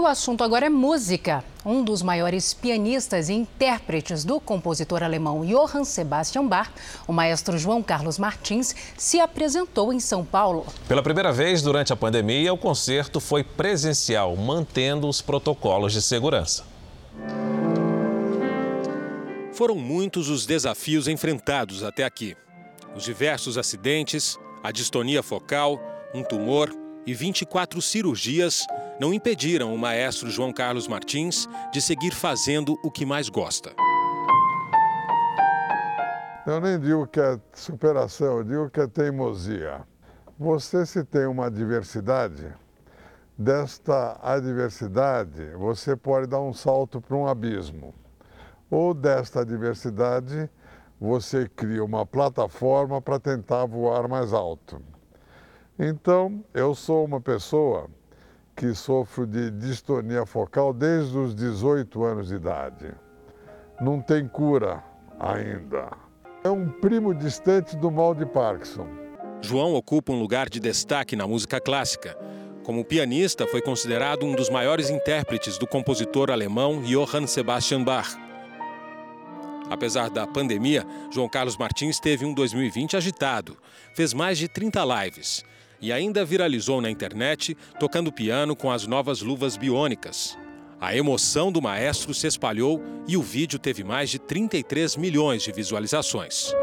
O 0.00 0.06
assunto 0.06 0.42
agora 0.42 0.64
é 0.64 0.70
música. 0.70 1.44
Um 1.62 1.84
dos 1.84 2.00
maiores 2.00 2.54
pianistas 2.54 3.28
e 3.28 3.34
intérpretes 3.34 4.24
do 4.24 4.40
compositor 4.40 5.02
alemão 5.02 5.44
Johann 5.44 5.84
Sebastian 5.84 6.46
Bach, 6.46 6.70
o 7.06 7.12
maestro 7.12 7.58
João 7.58 7.82
Carlos 7.82 8.18
Martins, 8.18 8.74
se 8.96 9.20
apresentou 9.20 9.92
em 9.92 10.00
São 10.00 10.24
Paulo. 10.24 10.64
Pela 10.88 11.02
primeira 11.02 11.30
vez 11.30 11.60
durante 11.60 11.92
a 11.92 11.96
pandemia, 11.96 12.50
o 12.50 12.56
concerto 12.56 13.20
foi 13.20 13.44
presencial, 13.44 14.34
mantendo 14.36 15.06
os 15.06 15.20
protocolos 15.20 15.92
de 15.92 16.00
segurança. 16.00 16.64
Foram 19.52 19.74
muitos 19.74 20.30
os 20.30 20.46
desafios 20.46 21.08
enfrentados 21.08 21.84
até 21.84 22.04
aqui. 22.04 22.34
Os 22.96 23.04
diversos 23.04 23.58
acidentes, 23.58 24.38
a 24.62 24.72
distonia 24.72 25.22
focal, 25.22 25.78
um 26.14 26.24
tumor 26.24 26.74
e 27.06 27.14
24 27.14 27.80
cirurgias 27.80 28.66
não 29.00 29.14
impediram 29.14 29.74
o 29.74 29.78
maestro 29.78 30.30
João 30.30 30.52
Carlos 30.52 30.86
Martins 30.86 31.48
de 31.72 31.80
seguir 31.80 32.12
fazendo 32.12 32.78
o 32.82 32.90
que 32.90 33.06
mais 33.06 33.28
gosta. 33.28 33.72
Eu 36.46 36.60
nem 36.60 36.78
digo 36.78 37.06
que 37.06 37.20
é 37.20 37.38
superação, 37.52 38.38
eu 38.38 38.44
digo 38.44 38.70
que 38.70 38.80
é 38.80 38.86
teimosia. 38.86 39.82
Você, 40.38 40.86
se 40.86 41.04
tem 41.04 41.26
uma 41.26 41.46
adversidade, 41.46 42.52
desta 43.36 44.18
adversidade 44.22 45.50
você 45.56 45.96
pode 45.96 46.26
dar 46.26 46.40
um 46.40 46.52
salto 46.52 47.00
para 47.00 47.16
um 47.16 47.26
abismo. 47.26 47.94
Ou 48.70 48.92
desta 48.92 49.40
adversidade 49.40 50.48
você 51.00 51.48
cria 51.48 51.82
uma 51.82 52.04
plataforma 52.04 53.00
para 53.00 53.18
tentar 53.18 53.64
voar 53.64 54.06
mais 54.06 54.32
alto. 54.34 54.82
Então, 55.82 56.44
eu 56.52 56.74
sou 56.74 57.06
uma 57.06 57.22
pessoa 57.22 57.88
que 58.54 58.74
sofro 58.74 59.26
de 59.26 59.50
distonia 59.50 60.26
focal 60.26 60.74
desde 60.74 61.16
os 61.16 61.34
18 61.34 62.04
anos 62.04 62.28
de 62.28 62.34
idade. 62.34 62.92
Não 63.80 63.98
tem 63.98 64.28
cura 64.28 64.84
ainda. 65.18 65.88
É 66.44 66.50
um 66.50 66.68
primo 66.68 67.14
distante 67.14 67.78
do 67.78 67.90
mal 67.90 68.14
de 68.14 68.26
Parkinson. 68.26 68.86
João 69.40 69.72
ocupa 69.72 70.12
um 70.12 70.20
lugar 70.20 70.50
de 70.50 70.60
destaque 70.60 71.16
na 71.16 71.26
música 71.26 71.58
clássica. 71.58 72.14
Como 72.62 72.84
pianista, 72.84 73.46
foi 73.46 73.62
considerado 73.62 74.26
um 74.26 74.34
dos 74.34 74.50
maiores 74.50 74.90
intérpretes 74.90 75.56
do 75.56 75.66
compositor 75.66 76.30
alemão 76.30 76.82
Johann 76.82 77.26
Sebastian 77.26 77.84
Bach. 77.84 78.18
Apesar 79.70 80.10
da 80.10 80.26
pandemia, 80.26 80.84
João 81.10 81.28
Carlos 81.28 81.56
Martins 81.56 81.98
teve 81.98 82.26
um 82.26 82.34
2020 82.34 82.98
agitado. 82.98 83.56
Fez 83.94 84.12
mais 84.12 84.36
de 84.36 84.46
30 84.46 84.84
lives 84.84 85.42
e 85.80 85.92
ainda 85.92 86.24
viralizou 86.24 86.80
na 86.80 86.90
internet 86.90 87.56
tocando 87.78 88.12
piano 88.12 88.54
com 88.54 88.70
as 88.70 88.86
novas 88.86 89.22
luvas 89.22 89.56
biônicas. 89.56 90.38
A 90.80 90.96
emoção 90.96 91.52
do 91.52 91.60
maestro 91.60 92.14
se 92.14 92.26
espalhou 92.26 92.80
e 93.06 93.16
o 93.16 93.22
vídeo 93.22 93.58
teve 93.58 93.84
mais 93.84 94.08
de 94.08 94.18
33 94.18 94.96
milhões 94.96 95.42
de 95.42 95.52
visualizações. 95.52 96.54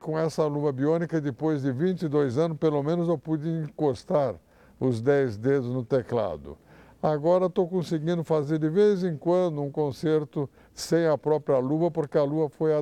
Com 0.00 0.18
essa 0.18 0.44
luva 0.44 0.70
biônica, 0.72 1.20
depois 1.20 1.62
de 1.62 1.72
22 1.72 2.36
anos, 2.36 2.58
pelo 2.58 2.82
menos 2.82 3.08
eu 3.08 3.16
pude 3.16 3.48
encostar 3.48 4.34
os 4.78 5.00
10 5.00 5.38
dedos 5.38 5.70
no 5.70 5.82
teclado. 5.82 6.58
Agora 7.02 7.46
estou 7.46 7.68
conseguindo 7.68 8.24
fazer 8.24 8.58
de 8.58 8.68
vez 8.68 9.04
em 9.04 9.16
quando 9.16 9.62
um 9.62 9.70
concerto 9.70 10.48
sem 10.74 11.06
a 11.06 11.16
própria 11.16 11.58
luva, 11.58 11.90
porque 11.90 12.18
a 12.18 12.24
luva 12.24 12.48
foi 12.48 12.72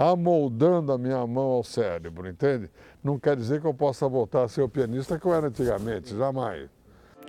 amoldando 0.00 0.92
a 0.92 0.96
minha 0.98 1.26
mão 1.26 1.50
ao 1.50 1.62
cérebro, 1.62 2.26
entende? 2.26 2.70
Não 3.04 3.18
quer 3.18 3.36
dizer 3.36 3.60
que 3.60 3.66
eu 3.66 3.74
possa 3.74 4.08
voltar 4.08 4.44
a 4.44 4.48
ser 4.48 4.62
o 4.62 4.68
pianista 4.68 5.18
que 5.18 5.26
eu 5.26 5.34
era 5.34 5.48
antigamente, 5.48 6.16
jamais. 6.16 6.70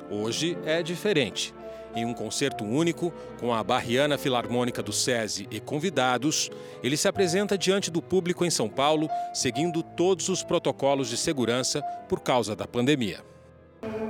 Hoje 0.09 0.57
é 0.65 0.81
diferente. 0.81 1.53
Em 1.93 2.05
um 2.05 2.13
concerto 2.13 2.63
único, 2.63 3.11
com 3.41 3.53
a 3.53 3.61
Barriana 3.61 4.17
Filarmônica 4.17 4.81
do 4.81 4.93
SESI 4.93 5.49
e 5.51 5.59
convidados, 5.59 6.49
ele 6.81 6.95
se 6.95 7.09
apresenta 7.09 7.57
diante 7.57 7.91
do 7.91 8.01
público 8.01 8.45
em 8.45 8.49
São 8.49 8.69
Paulo, 8.69 9.09
seguindo 9.33 9.83
todos 9.83 10.29
os 10.29 10.41
protocolos 10.41 11.09
de 11.09 11.17
segurança 11.17 11.81
por 12.07 12.21
causa 12.21 12.55
da 12.55 12.65
pandemia. 12.65 13.19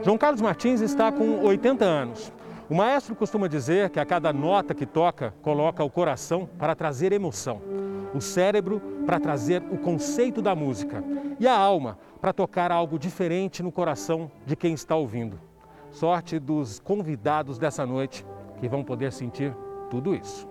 João 0.03 0.19
Carlos 0.19 0.41
Martins 0.41 0.81
está 0.81 1.11
com 1.11 1.43
80 1.43 1.83
anos. 1.83 2.31
O 2.71 2.73
maestro 2.73 3.13
costuma 3.17 3.49
dizer 3.49 3.89
que 3.89 3.99
a 3.99 4.05
cada 4.05 4.31
nota 4.31 4.73
que 4.73 4.85
toca, 4.85 5.33
coloca 5.41 5.83
o 5.83 5.89
coração 5.89 6.47
para 6.57 6.73
trazer 6.73 7.11
emoção, 7.11 7.61
o 8.15 8.21
cérebro 8.21 8.81
para 9.05 9.19
trazer 9.19 9.61
o 9.69 9.77
conceito 9.77 10.41
da 10.41 10.55
música 10.55 11.03
e 11.37 11.45
a 11.45 11.53
alma 11.53 11.99
para 12.21 12.31
tocar 12.31 12.71
algo 12.71 12.97
diferente 12.97 13.61
no 13.61 13.73
coração 13.73 14.31
de 14.45 14.55
quem 14.55 14.73
está 14.73 14.95
ouvindo. 14.95 15.37
Sorte 15.91 16.39
dos 16.39 16.79
convidados 16.79 17.59
dessa 17.59 17.85
noite 17.85 18.25
que 18.61 18.69
vão 18.69 18.85
poder 18.85 19.11
sentir 19.11 19.53
tudo 19.89 20.15
isso. 20.15 20.47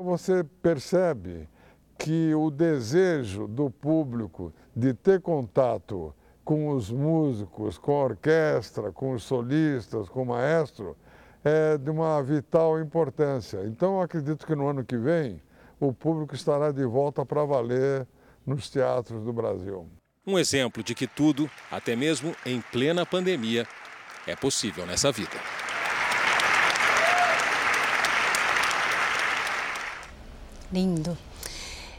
Você 0.00 0.42
percebe 0.42 1.48
que 1.96 2.34
o 2.34 2.50
desejo 2.50 3.46
do 3.46 3.70
público 3.70 4.52
de 4.74 4.92
ter 4.92 5.20
contato 5.20 6.12
com 6.44 6.70
os 6.70 6.90
músicos, 6.90 7.78
com 7.78 7.92
a 7.92 8.04
orquestra, 8.04 8.90
com 8.90 9.12
os 9.12 9.22
solistas, 9.22 10.08
com 10.08 10.22
o 10.22 10.26
maestro, 10.26 10.96
é 11.48 11.78
de 11.78 11.88
uma 11.88 12.20
vital 12.24 12.80
importância. 12.80 13.62
Então, 13.66 14.00
acredito 14.00 14.44
que 14.44 14.56
no 14.56 14.66
ano 14.66 14.84
que 14.84 14.96
vem 14.96 15.40
o 15.78 15.92
público 15.92 16.34
estará 16.34 16.72
de 16.72 16.84
volta 16.84 17.24
para 17.24 17.44
valer 17.44 18.04
nos 18.44 18.68
teatros 18.68 19.22
do 19.22 19.32
Brasil. 19.32 19.88
Um 20.26 20.36
exemplo 20.36 20.82
de 20.82 20.92
que 20.92 21.06
tudo, 21.06 21.48
até 21.70 21.94
mesmo 21.94 22.34
em 22.44 22.60
plena 22.60 23.06
pandemia, 23.06 23.64
é 24.26 24.34
possível 24.34 24.84
nessa 24.86 25.12
vida. 25.12 25.36
Lindo. 30.72 31.16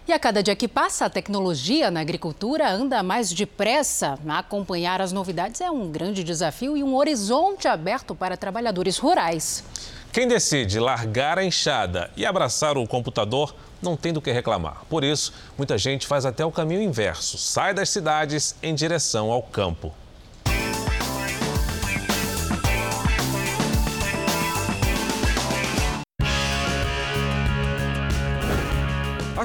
E 0.08 0.14
a 0.14 0.18
cada 0.18 0.42
dia 0.42 0.56
que 0.56 0.70
passa, 0.70 1.06
a 1.06 1.10
tecnologia 1.10 1.92
na 1.92 2.00
agricultura 2.00 2.72
anda 2.72 3.04
mais 3.04 3.30
depressa. 3.34 4.18
Acompanhar 4.26 5.02
as 5.02 5.12
novidades 5.12 5.60
é 5.60 5.70
um 5.70 5.92
grande 5.92 6.24
desafio 6.24 6.78
e 6.78 6.84
um 6.84 6.96
horizonte 6.96 7.68
aberto 7.68 8.16
para 8.16 8.38
trabalhadores 8.38 8.98
rurais. 8.98 9.66
Quem 10.14 10.26
decide 10.26 10.80
largar 10.80 11.38
a 11.38 11.44
enxada 11.44 12.10
e 12.16 12.26
abraçar 12.26 12.78
o 12.78 12.88
computador 12.88 13.54
não 13.82 13.98
tem 13.98 14.14
do 14.14 14.22
que 14.22 14.32
reclamar. 14.32 14.86
Por 14.90 15.04
isso, 15.04 15.34
muita 15.58 15.78
gente 15.78 16.08
faz 16.08 16.26
até 16.26 16.46
o 16.46 16.54
caminho 16.54 16.82
inverso, 16.82 17.38
sai 17.38 17.74
das 17.74 17.90
cidades 17.90 18.56
em 18.64 18.74
direção 18.74 19.30
ao 19.30 19.44
campo. 19.44 19.94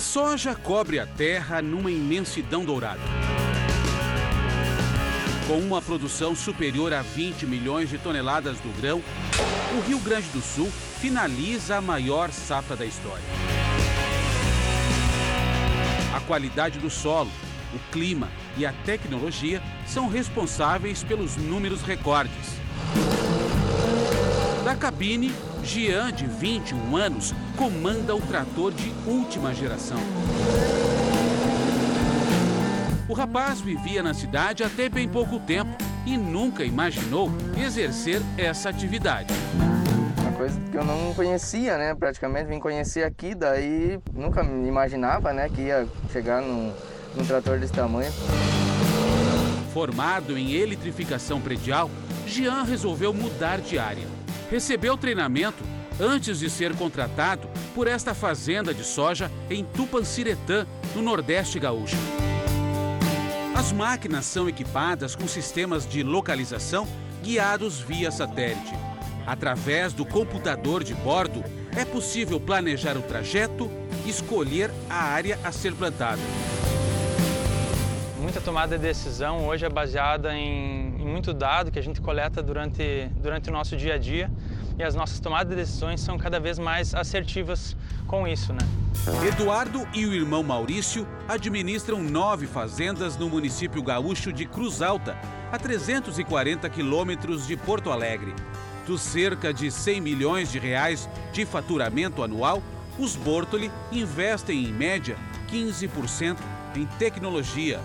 Soja 0.02 0.54
cobre 0.54 0.98
a 0.98 1.06
terra 1.06 1.62
numa 1.62 1.90
imensidão 1.90 2.64
dourada. 2.64 3.00
Com 5.46 5.58
uma 5.58 5.80
produção 5.80 6.34
superior 6.34 6.92
a 6.92 7.02
20 7.02 7.46
milhões 7.46 7.88
de 7.88 7.98
toneladas 7.98 8.58
do 8.58 8.68
grão, 8.80 9.00
o 9.76 9.80
Rio 9.88 9.98
Grande 10.00 10.28
do 10.28 10.40
Sul 10.40 10.70
finaliza 11.00 11.76
a 11.76 11.80
maior 11.80 12.30
safra 12.32 12.76
da 12.76 12.84
história. 12.84 13.24
A 16.14 16.20
qualidade 16.20 16.78
do 16.78 16.90
solo, 16.90 17.30
o 17.72 17.78
clima 17.92 18.28
e 18.56 18.66
a 18.66 18.72
tecnologia 18.84 19.62
são 19.86 20.08
responsáveis 20.08 21.02
pelos 21.02 21.36
números 21.36 21.80
recordes. 21.82 22.60
Da 24.64 24.74
cabine, 24.74 25.32
Jean, 25.64 26.12
de 26.12 26.26
21 26.26 26.96
anos, 26.96 27.32
comanda 27.56 28.14
o 28.14 28.20
trator 28.20 28.72
de 28.72 28.92
última 29.06 29.54
geração. 29.54 29.98
O 33.08 33.14
rapaz 33.14 33.60
vivia 33.60 34.02
na 34.02 34.12
cidade 34.12 34.64
até 34.64 34.88
bem 34.88 35.08
pouco 35.08 35.38
tempo 35.38 35.70
e 36.04 36.16
nunca 36.16 36.64
imaginou 36.64 37.30
exercer 37.56 38.20
essa 38.36 38.70
atividade. 38.70 39.32
Uma 40.18 40.32
coisa 40.32 40.58
que 40.70 40.76
eu 40.76 40.84
não 40.84 41.14
conhecia, 41.14 41.78
né? 41.78 41.94
Praticamente 41.94 42.48
vim 42.48 42.58
conhecer 42.58 43.04
aqui, 43.04 43.34
daí 43.34 44.00
nunca 44.12 44.42
me 44.42 44.66
imaginava, 44.66 45.32
né, 45.32 45.48
que 45.48 45.62
ia 45.62 45.86
chegar 46.12 46.40
num, 46.42 46.72
num 47.14 47.24
trator 47.24 47.58
desse 47.58 47.72
tamanho. 47.72 48.10
Formado 49.72 50.36
em 50.36 50.54
eletrificação 50.54 51.40
predial, 51.40 51.90
Jean 52.26 52.62
resolveu 52.62 53.14
mudar 53.14 53.60
de 53.60 53.78
área. 53.78 54.21
Recebeu 54.52 54.98
treinamento 54.98 55.64
antes 55.98 56.40
de 56.40 56.50
ser 56.50 56.76
contratado 56.76 57.48
por 57.74 57.88
esta 57.88 58.12
fazenda 58.12 58.74
de 58.74 58.84
soja 58.84 59.32
em 59.48 59.64
Tupanciretã, 59.64 60.66
no 60.94 61.00
Nordeste 61.00 61.58
Gaúcho. 61.58 61.96
As 63.56 63.72
máquinas 63.72 64.26
são 64.26 64.50
equipadas 64.50 65.16
com 65.16 65.26
sistemas 65.26 65.88
de 65.88 66.02
localização 66.02 66.86
guiados 67.22 67.80
via 67.80 68.10
satélite. 68.10 68.74
Através 69.26 69.94
do 69.94 70.04
computador 70.04 70.84
de 70.84 70.92
bordo, 70.96 71.42
é 71.74 71.86
possível 71.86 72.38
planejar 72.38 72.98
o 72.98 73.02
trajeto 73.02 73.70
e 74.04 74.10
escolher 74.10 74.70
a 74.90 75.02
área 75.02 75.38
a 75.42 75.50
ser 75.50 75.72
plantada. 75.72 76.20
Muita 78.20 78.38
tomada 78.38 78.76
de 78.76 78.82
decisão 78.82 79.46
hoje 79.46 79.64
é 79.64 79.70
baseada 79.70 80.36
em, 80.36 80.91
muito 81.04 81.32
dado 81.32 81.70
que 81.70 81.78
a 81.78 81.82
gente 81.82 82.00
coleta 82.00 82.42
durante, 82.42 83.08
durante 83.16 83.50
o 83.50 83.52
nosso 83.52 83.76
dia 83.76 83.94
a 83.94 83.98
dia 83.98 84.30
e 84.78 84.82
as 84.82 84.94
nossas 84.94 85.20
tomadas 85.20 85.48
de 85.50 85.56
decisões 85.56 86.00
são 86.00 86.16
cada 86.18 86.40
vez 86.40 86.58
mais 86.58 86.94
assertivas 86.94 87.76
com 88.06 88.26
isso, 88.26 88.52
né? 88.52 88.60
Eduardo 89.26 89.86
e 89.94 90.06
o 90.06 90.14
irmão 90.14 90.42
Maurício 90.42 91.06
administram 91.28 92.02
nove 92.02 92.46
fazendas 92.46 93.16
no 93.16 93.28
município 93.28 93.82
gaúcho 93.82 94.32
de 94.32 94.46
Cruz 94.46 94.80
Alta, 94.80 95.16
a 95.50 95.58
340 95.58 96.68
quilômetros 96.70 97.46
de 97.46 97.56
Porto 97.56 97.90
Alegre. 97.90 98.34
Dos 98.86 99.00
cerca 99.00 99.52
de 99.52 99.70
100 99.70 100.00
milhões 100.00 100.50
de 100.50 100.58
reais 100.58 101.08
de 101.32 101.44
faturamento 101.44 102.22
anual, 102.22 102.62
os 102.98 103.16
Bortoli 103.16 103.70
investem 103.90 104.64
em 104.64 104.72
média 104.72 105.16
15% 105.50 106.38
em 106.76 106.86
tecnologia. 106.98 107.80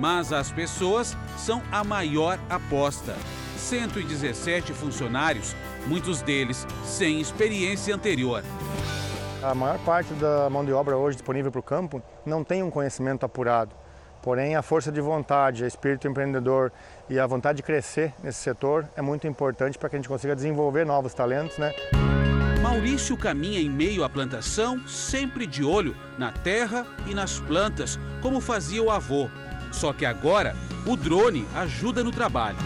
Mas 0.00 0.32
as 0.32 0.50
pessoas 0.50 1.14
são 1.36 1.62
a 1.70 1.84
maior 1.84 2.38
aposta. 2.48 3.14
117 3.58 4.72
funcionários, 4.72 5.54
muitos 5.86 6.22
deles 6.22 6.66
sem 6.82 7.20
experiência 7.20 7.94
anterior. 7.94 8.42
A 9.42 9.54
maior 9.54 9.78
parte 9.80 10.14
da 10.14 10.48
mão 10.48 10.64
de 10.64 10.72
obra 10.72 10.96
hoje 10.96 11.18
disponível 11.18 11.52
para 11.52 11.58
o 11.58 11.62
campo 11.62 12.02
não 12.24 12.42
tem 12.42 12.62
um 12.62 12.70
conhecimento 12.70 13.26
apurado. 13.26 13.76
Porém, 14.22 14.56
a 14.56 14.62
força 14.62 14.90
de 14.90 15.02
vontade, 15.02 15.64
o 15.64 15.66
espírito 15.66 16.08
empreendedor 16.08 16.72
e 17.08 17.18
a 17.18 17.26
vontade 17.26 17.58
de 17.58 17.62
crescer 17.62 18.14
nesse 18.22 18.38
setor 18.38 18.88
é 18.96 19.02
muito 19.02 19.26
importante 19.26 19.78
para 19.78 19.90
que 19.90 19.96
a 19.96 19.98
gente 19.98 20.08
consiga 20.08 20.34
desenvolver 20.34 20.86
novos 20.86 21.12
talentos, 21.12 21.58
né? 21.58 21.74
Maurício 22.62 23.16
caminha 23.18 23.60
em 23.60 23.68
meio 23.68 24.02
à 24.02 24.08
plantação, 24.08 24.86
sempre 24.86 25.46
de 25.46 25.62
olho 25.62 25.94
na 26.16 26.32
terra 26.32 26.86
e 27.06 27.14
nas 27.14 27.38
plantas, 27.38 27.98
como 28.22 28.40
fazia 28.40 28.82
o 28.82 28.90
avô. 28.90 29.28
Só 29.72 29.92
que 29.92 30.04
agora, 30.04 30.56
o 30.86 30.96
drone 30.96 31.46
ajuda 31.54 32.02
no 32.02 32.10
trabalho. 32.10 32.58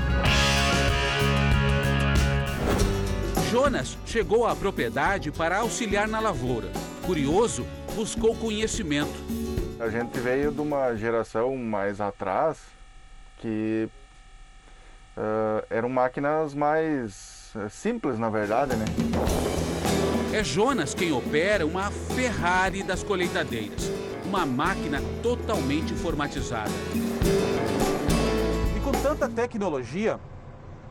Jonas 3.51 3.97
chegou 4.05 4.47
à 4.47 4.57
propriedade 4.57 5.31
para 5.31 5.59
auxiliar 5.59 6.09
na 6.09 6.19
lavoura. 6.19 6.69
Curioso, 7.07 7.65
buscou 7.95 8.35
conhecimento. 8.35 9.15
A 9.79 9.89
gente 9.89 10.19
veio 10.19 10.51
de 10.51 10.61
uma 10.61 10.97
geração 10.97 11.57
mais 11.57 12.01
atrás 12.01 12.59
que 13.39 13.89
uh, 15.17 15.65
eram 15.71 15.89
máquinas 15.89 16.55
mais 16.55 17.53
uh, 17.55 17.69
simples, 17.71 18.19
na 18.19 18.31
verdade, 18.31 18.75
né? 18.77 18.87
É 20.33 20.43
Jonas 20.43 20.95
quem 20.95 21.13
opera 21.13 21.65
uma 21.65 21.91
Ferrari 21.91 22.83
das 22.83 23.05
colheitadeiras, 23.05 23.89
uma 24.25 24.47
máquina 24.47 25.01
totalmente 25.23 25.93
informatizada. 25.93 26.71
E 28.77 28.81
com 28.81 28.93
tanta 28.93 29.29
tecnologia, 29.29 30.19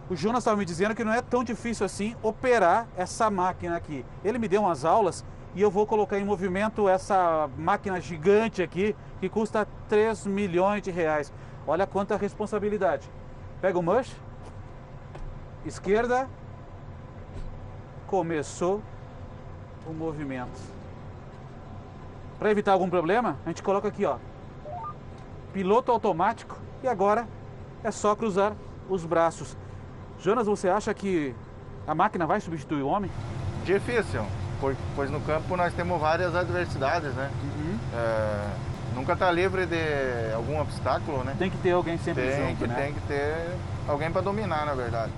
o 0.10 0.16
Jonas 0.16 0.40
estava 0.40 0.58
me 0.58 0.66
dizendo 0.66 0.94
que 0.94 1.04
não 1.04 1.14
é 1.14 1.22
tão 1.22 1.44
difícil 1.44 1.86
assim 1.86 2.16
operar 2.22 2.88
essa 2.96 3.30
máquina 3.30 3.76
aqui. 3.76 4.06
Ele 4.24 4.38
me 4.38 4.48
deu 4.48 4.62
umas 4.62 4.86
aulas 4.86 5.26
e 5.56 5.62
eu 5.62 5.72
vou 5.72 5.86
colocar 5.86 6.18
em 6.18 6.26
movimento 6.26 6.90
essa 6.90 7.50
máquina 7.58 8.02
gigante 8.02 8.62
aqui 8.62 8.96
que 9.20 9.30
custa 9.30 9.68
3 9.88 10.26
milhões 10.26 10.82
de 10.82 10.92
reais. 10.92 11.32
Olha 11.66 11.88
quanta 11.88 12.18
responsabilidade. 12.18 13.10
Pega 13.62 13.80
o 13.80 13.82
mush, 13.82 14.14
esquerda, 15.66 16.28
começou 18.08 18.82
o 19.88 19.94
movimento. 19.94 20.73
Para 22.44 22.52
evitar 22.52 22.74
algum 22.74 22.90
problema, 22.90 23.38
a 23.46 23.48
gente 23.48 23.64
coloca 23.64 23.88
aqui, 23.88 24.04
ó, 24.04 24.18
piloto 25.54 25.90
automático 25.94 26.60
e 26.84 26.90
agora 26.90 27.26
é 27.82 27.90
só 27.90 28.14
cruzar 28.18 28.52
os 28.90 29.06
braços. 29.06 29.56
Jonas, 30.20 30.46
você 30.46 30.68
acha 30.68 30.94
que 30.94 31.34
A 31.88 31.96
máquina 31.96 32.28
vai 32.28 32.42
substituir 32.42 32.82
o 32.82 32.88
homem? 32.88 33.10
Difícil, 33.64 34.26
pois 34.94 35.10
no 35.10 35.22
campo 35.22 35.56
nós 35.56 35.74
temos 35.74 36.00
várias 36.02 36.36
adversidades, 36.36 37.14
né? 37.14 37.32
Uhum. 37.44 37.80
É, 37.94 38.50
nunca 38.94 39.14
está 39.14 39.32
livre 39.32 39.66
de 39.66 40.34
algum 40.36 40.60
obstáculo, 40.60 41.24
né? 41.24 41.36
Tem 41.40 41.50
que 41.50 41.58
ter 41.60 41.72
alguém 41.72 41.98
sempre 41.98 42.24
tem 42.24 42.50
junto, 42.50 42.58
que, 42.58 42.68
né? 42.68 42.76
Tem 42.76 42.94
que 42.94 43.02
ter 43.02 43.56
alguém 43.88 44.12
para 44.12 44.22
dominar, 44.22 44.66
na 44.66 44.74
verdade. 44.74 45.14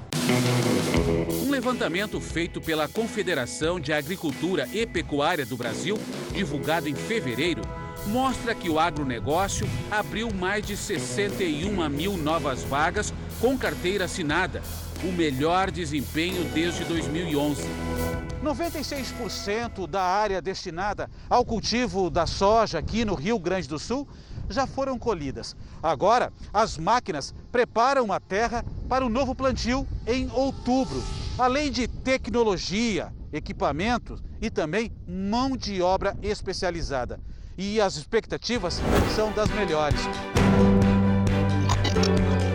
Um 1.45 1.49
levantamento 1.49 2.19
feito 2.19 2.59
pela 2.59 2.87
Confederação 2.87 3.79
de 3.79 3.93
Agricultura 3.93 4.67
e 4.73 4.85
Pecuária 4.85 5.45
do 5.45 5.55
Brasil, 5.55 5.97
divulgado 6.33 6.89
em 6.89 6.95
fevereiro, 6.95 7.61
mostra 8.07 8.53
que 8.53 8.69
o 8.69 8.79
agronegócio 8.79 9.67
abriu 9.89 10.31
mais 10.33 10.65
de 10.65 10.77
61 10.77 11.89
mil 11.89 12.17
novas 12.17 12.63
vagas 12.63 13.13
com 13.39 13.57
carteira 13.57 14.05
assinada, 14.05 14.61
o 15.03 15.11
melhor 15.11 15.71
desempenho 15.71 16.43
desde 16.53 16.83
2011. 16.85 17.63
96% 18.43 19.87
da 19.87 20.03
área 20.03 20.41
destinada 20.41 21.09
ao 21.27 21.43
cultivo 21.43 22.09
da 22.09 22.27
soja 22.27 22.77
aqui 22.77 23.03
no 23.03 23.15
Rio 23.15 23.39
Grande 23.39 23.67
do 23.67 23.79
Sul 23.79 24.07
já 24.49 24.67
foram 24.67 24.97
colhidas. 24.97 25.55
Agora, 25.81 26.31
as 26.53 26.77
máquinas 26.77 27.33
preparam 27.51 28.11
a 28.11 28.19
terra 28.19 28.63
para 28.87 29.05
o 29.05 29.09
novo 29.09 29.35
plantio 29.35 29.87
em 30.05 30.29
outubro. 30.31 31.01
Além 31.37 31.71
de 31.71 31.87
tecnologia, 31.87 33.13
equipamentos 33.31 34.23
e 34.41 34.49
também 34.49 34.91
mão 35.07 35.55
de 35.57 35.81
obra 35.81 36.17
especializada. 36.21 37.19
E 37.57 37.79
as 37.79 37.95
expectativas 37.95 38.81
são 39.15 39.31
das 39.31 39.49
melhores. 39.49 40.01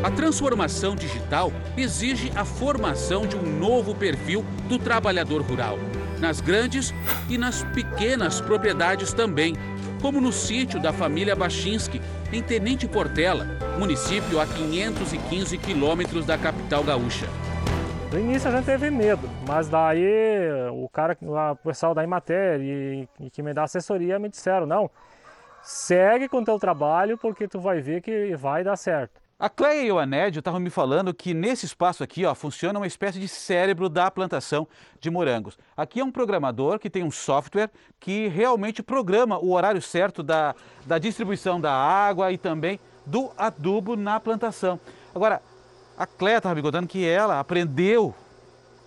A 0.03 0.11
transformação 0.11 0.97
digital 0.97 1.53
exige 1.77 2.33
a 2.35 2.45
formação 2.45 3.27
de 3.27 3.37
um 3.37 3.59
novo 3.59 3.95
perfil 3.95 4.45
do 4.69 4.79
trabalhador 4.79 5.43
rural, 5.43 5.79
nas 6.19 6.41
grandes 6.41 6.93
e 7.29 7.37
nas 7.37 7.63
pequenas 7.63 8.41
propriedades 8.41 9.13
também, 9.13 9.55
como 10.01 10.21
no 10.21 10.33
sítio 10.33 10.81
da 10.81 10.93
família 10.93 11.37
Bachinski, 11.37 12.01
em 12.33 12.43
Tenente 12.43 12.89
Portela, 12.89 13.47
município 13.79 14.41
a 14.41 14.47
515 14.47 15.59
quilômetros 15.59 16.25
da 16.25 16.39
capital 16.39 16.83
gaúcha. 16.83 17.27
No 18.13 18.19
início 18.19 18.51
a 18.51 18.57
gente 18.57 18.67
teve 18.67 18.91
medo, 18.91 19.29
mas 19.47 19.69
daí 19.69 20.49
o 20.73 20.89
cara, 20.89 21.17
o 21.23 21.57
pessoal 21.57 21.95
da 21.95 22.03
Imater 22.03 22.61
e, 22.61 23.09
e 23.21 23.31
que 23.31 23.43
me 23.43 23.55
dá 23.55 23.65
assessoria 23.65 24.19
me 24.19 24.29
disseram, 24.29 24.67
não, 24.67 24.91
segue 25.63 26.29
com 26.29 26.39
o 26.39 26.45
teu 26.45 26.59
trabalho 26.59 27.17
porque 27.17 27.47
tu 27.47 27.61
vai 27.61 27.81
ver 27.81 28.01
que 28.01 28.35
vai 28.35 28.65
dar 28.65 28.77
certo. 28.77 29.20
A 29.41 29.49
Cleia 29.49 29.87
e 29.87 29.91
o 29.91 29.99
Anédio 29.99 30.41
estavam 30.41 30.61
me 30.61 30.69
falando 30.69 31.15
que 31.15 31.33
nesse 31.33 31.65
espaço 31.65 32.05
aqui 32.05 32.27
ó, 32.27 32.35
funciona 32.35 32.79
uma 32.79 32.87
espécie 32.87 33.19
de 33.19 33.27
cérebro 33.27 33.89
da 33.89 34.11
plantação 34.11 34.69
de 35.01 35.09
morangos. 35.09 35.57
Aqui 35.75 36.01
é 36.01 36.05
um 36.05 36.11
programador 36.13 36.79
que 36.79 36.91
tem 36.91 37.03
um 37.03 37.11
software 37.11 37.71
que 37.99 38.29
realmente 38.29 38.83
programa 38.83 39.39
o 39.39 39.53
horário 39.53 39.81
certo 39.81 40.23
da, 40.23 40.55
da 40.85 40.99
distribuição 40.99 41.59
da 41.59 41.73
água 41.73 42.31
e 42.31 42.37
também 42.37 42.79
do 43.07 43.33
adubo 43.35 43.97
na 43.97 44.21
plantação. 44.21 44.79
Agora, 45.15 45.41
a 45.97 46.07
Cleia 46.07 46.37
estava 46.37 46.55
me 46.55 46.61
contando 46.61 46.87
que 46.87 47.07
ela 47.07 47.41
aprendeu 47.41 48.15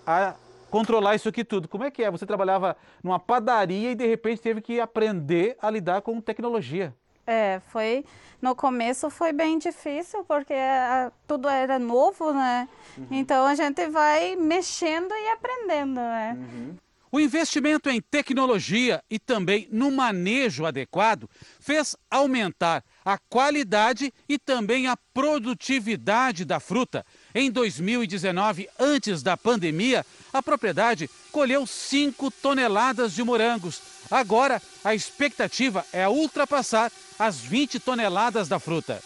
a 0.06 0.36
controlar 0.70 1.16
isso 1.16 1.30
aqui 1.30 1.44
tudo. 1.44 1.68
Como 1.68 1.84
é 1.84 1.90
que 1.90 2.04
é? 2.04 2.12
Você 2.12 2.28
trabalhava 2.28 2.78
numa 3.04 3.20
padaria 3.20 3.90
e 3.90 3.96
de 3.96 4.06
repente 4.06 4.40
teve 4.40 4.62
que 4.62 4.80
aprender 4.80 5.58
a 5.60 5.72
lidar 5.72 6.04
com 6.04 6.22
tecnologia. 6.22 6.94
É, 7.26 7.62
foi 7.72 8.06
no 8.42 8.54
começo 8.54 9.10
foi 9.10 9.32
bem 9.32 9.58
difícil 9.58 10.26
porque 10.26 10.54
a, 10.54 11.12
tudo 11.26 11.48
era 11.48 11.80
novo, 11.80 12.34
né? 12.34 12.68
Uhum. 12.98 13.08
Então 13.12 13.46
a 13.46 13.56
gente 13.56 13.88
vai 13.88 14.36
mexendo 14.36 15.14
e 15.14 15.30
aprendendo, 15.30 15.96
né? 16.02 16.38
Uhum. 16.38 16.76
O 17.14 17.20
investimento 17.20 17.92
em 17.92 18.02
tecnologia 18.02 19.00
e 19.08 19.20
também 19.20 19.68
no 19.72 19.92
manejo 19.92 20.66
adequado 20.66 21.30
fez 21.60 21.96
aumentar 22.10 22.84
a 23.06 23.20
qualidade 23.30 24.12
e 24.28 24.40
também 24.40 24.88
a 24.88 24.98
produtividade 25.14 26.44
da 26.44 26.60
fruta. 26.60 27.06
Em 27.36 27.52
2019, 27.52 28.68
antes 28.80 29.22
da 29.22 29.38
pandemia, 29.38 30.04
a 30.34 30.42
propriedade 30.42 31.08
colheu 31.32 31.68
5 31.68 32.32
toneladas 32.32 33.14
de 33.14 33.24
morangos. 33.24 33.93
Agora, 34.14 34.62
a 34.84 34.94
expectativa 34.94 35.84
é 35.92 36.08
ultrapassar 36.08 36.92
as 37.18 37.40
20 37.40 37.80
toneladas 37.80 38.48
da 38.48 38.60
fruta. 38.60 39.00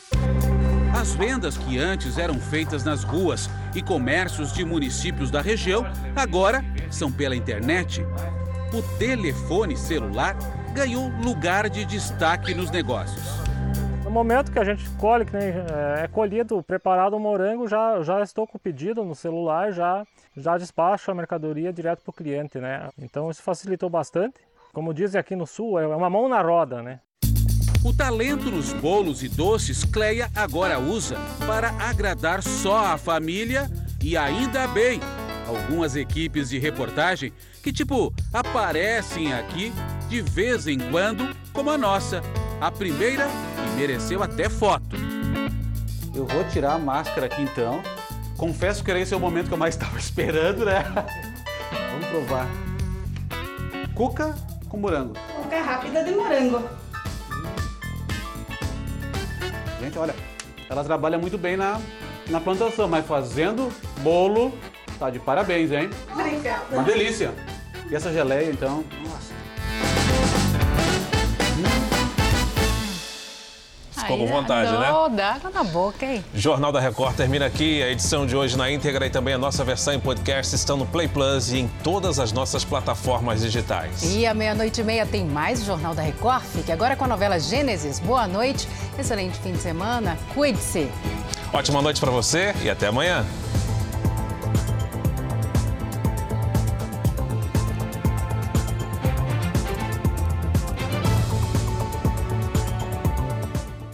As 0.93 1.15
vendas 1.15 1.57
que 1.57 1.79
antes 1.79 2.17
eram 2.17 2.37
feitas 2.37 2.83
nas 2.83 3.05
ruas 3.05 3.49
e 3.73 3.81
comércios 3.81 4.51
de 4.51 4.65
municípios 4.65 5.31
da 5.31 5.39
região, 5.39 5.85
agora 6.13 6.61
são 6.91 7.09
pela 7.09 7.37
internet. 7.37 8.01
O 8.73 8.97
telefone 8.97 9.77
celular 9.77 10.35
ganhou 10.73 11.07
lugar 11.23 11.69
de 11.69 11.85
destaque 11.85 12.53
nos 12.53 12.69
negócios. 12.69 13.23
No 14.03 14.11
momento 14.11 14.51
que 14.51 14.59
a 14.59 14.65
gente 14.65 14.89
colhe, 14.97 15.23
que 15.23 15.37
é 15.37 16.09
colhido, 16.11 16.61
preparado 16.63 17.15
o 17.15 17.19
morango, 17.19 17.65
já, 17.65 18.01
já 18.03 18.21
estou 18.21 18.45
com 18.45 18.57
o 18.57 18.59
pedido 18.59 19.05
no 19.05 19.15
celular, 19.15 19.71
já, 19.71 20.05
já 20.35 20.57
despacho 20.57 21.11
a 21.11 21.15
mercadoria 21.15 21.71
direto 21.71 22.01
para 22.03 22.11
o 22.11 22.13
cliente, 22.13 22.57
né? 22.57 22.89
Então 22.97 23.31
isso 23.31 23.41
facilitou 23.41 23.89
bastante. 23.89 24.46
Como 24.77 24.93
dizem 24.93 25.19
aqui 25.19 25.35
no 25.35 25.47
sul, 25.47 25.79
é 25.79 25.87
uma 25.87 26.07
mão 26.07 26.29
na 26.29 26.39
roda, 26.39 26.83
né? 26.83 26.99
O 27.83 27.91
talento 27.91 28.51
nos 28.51 28.71
bolos 28.73 29.23
e 29.23 29.27
doces 29.27 29.83
Cleia 29.83 30.29
agora 30.35 30.79
usa 30.79 31.17
para 31.47 31.69
agradar 31.83 32.43
só 32.43 32.93
a 32.93 32.95
família 32.95 33.67
e 34.03 34.15
ainda 34.15 34.67
bem 34.67 34.99
algumas 35.47 35.95
equipes 35.95 36.49
de 36.49 36.59
reportagem 36.59 37.33
que 37.63 37.73
tipo 37.73 38.13
aparecem 38.31 39.33
aqui 39.33 39.73
de 40.07 40.21
vez 40.21 40.67
em 40.67 40.77
quando, 40.91 41.35
como 41.51 41.71
a 41.71 41.77
nossa, 41.77 42.21
a 42.61 42.69
primeira 42.69 43.25
que 43.25 43.79
mereceu 43.79 44.21
até 44.21 44.47
foto. 44.47 44.95
Eu 46.13 46.27
vou 46.27 46.43
tirar 46.49 46.73
a 46.73 46.77
máscara 46.77 47.25
aqui 47.25 47.41
então. 47.41 47.81
Confesso 48.37 48.83
que 48.83 48.91
era 48.91 48.99
esse 48.99 49.11
é 49.11 49.17
o 49.17 49.19
momento 49.19 49.47
que 49.47 49.53
eu 49.55 49.57
mais 49.57 49.73
estava 49.73 49.97
esperando, 49.97 50.65
né? 50.65 50.83
Vamos 51.89 52.07
provar. 52.09 52.47
Cuca 53.95 54.35
com 54.67 54.77
morango. 54.77 55.13
Cuca 55.35 55.61
rápida 55.61 56.03
de 56.03 56.11
morango. 56.11 56.63
Gente, 59.79 59.97
olha, 59.97 60.15
ela 60.69 60.83
trabalha 60.83 61.17
muito 61.17 61.37
bem 61.37 61.55
na, 61.55 61.79
na 62.29 62.41
plantação, 62.41 62.87
mas 62.87 63.05
fazendo 63.05 63.71
bolo, 64.01 64.53
tá 64.99 65.09
de 65.09 65.19
parabéns, 65.19 65.71
hein? 65.71 65.89
Obrigada. 66.11 66.63
Uma 66.71 66.83
delícia. 66.83 67.33
E 67.89 67.95
essa 67.95 68.11
geleia, 68.11 68.49
então, 68.49 68.83
nossa. 69.03 69.33
Ficou 74.07 74.25
com 74.25 74.27
vontade, 74.27 74.71
né? 74.71 74.87
Dá 75.11 75.33
água 75.33 75.51
na 75.53 75.63
boca, 75.65 76.05
hein? 76.05 76.23
Jornal 76.33 76.71
da 76.71 76.79
Record 76.79 77.15
termina 77.15 77.45
aqui. 77.45 77.83
A 77.83 77.89
edição 77.89 78.25
de 78.25 78.35
hoje 78.35 78.57
na 78.57 78.71
íntegra 78.71 79.05
e 79.05 79.09
também 79.09 79.33
a 79.33 79.37
nossa 79.37 79.63
versão 79.65 79.93
em 79.93 79.99
podcast 79.99 80.55
estão 80.55 80.77
no 80.77 80.85
Play 80.85 81.07
Plus 81.09 81.51
e 81.51 81.59
em 81.59 81.67
todas 81.83 82.17
as 82.17 82.31
nossas 82.31 82.63
plataformas 82.63 83.41
digitais. 83.41 84.15
E 84.15 84.25
à 84.25 84.33
meia-noite 84.33 84.79
e 84.79 84.83
meia 84.83 85.05
tem 85.05 85.25
mais 85.25 85.65
Jornal 85.65 85.93
da 85.93 86.01
Record. 86.01 86.43
Fique 86.43 86.71
agora 86.71 86.95
com 86.95 87.03
a 87.03 87.07
novela 87.07 87.37
Gênesis. 87.37 87.99
Boa 87.99 88.27
noite, 88.27 88.67
excelente 88.97 89.37
fim 89.39 89.51
de 89.51 89.59
semana. 89.59 90.17
Cuide-se. 90.33 90.89
Ótima 91.51 91.81
noite 91.81 91.99
para 91.99 92.11
você 92.11 92.53
e 92.63 92.69
até 92.69 92.87
amanhã. 92.87 93.25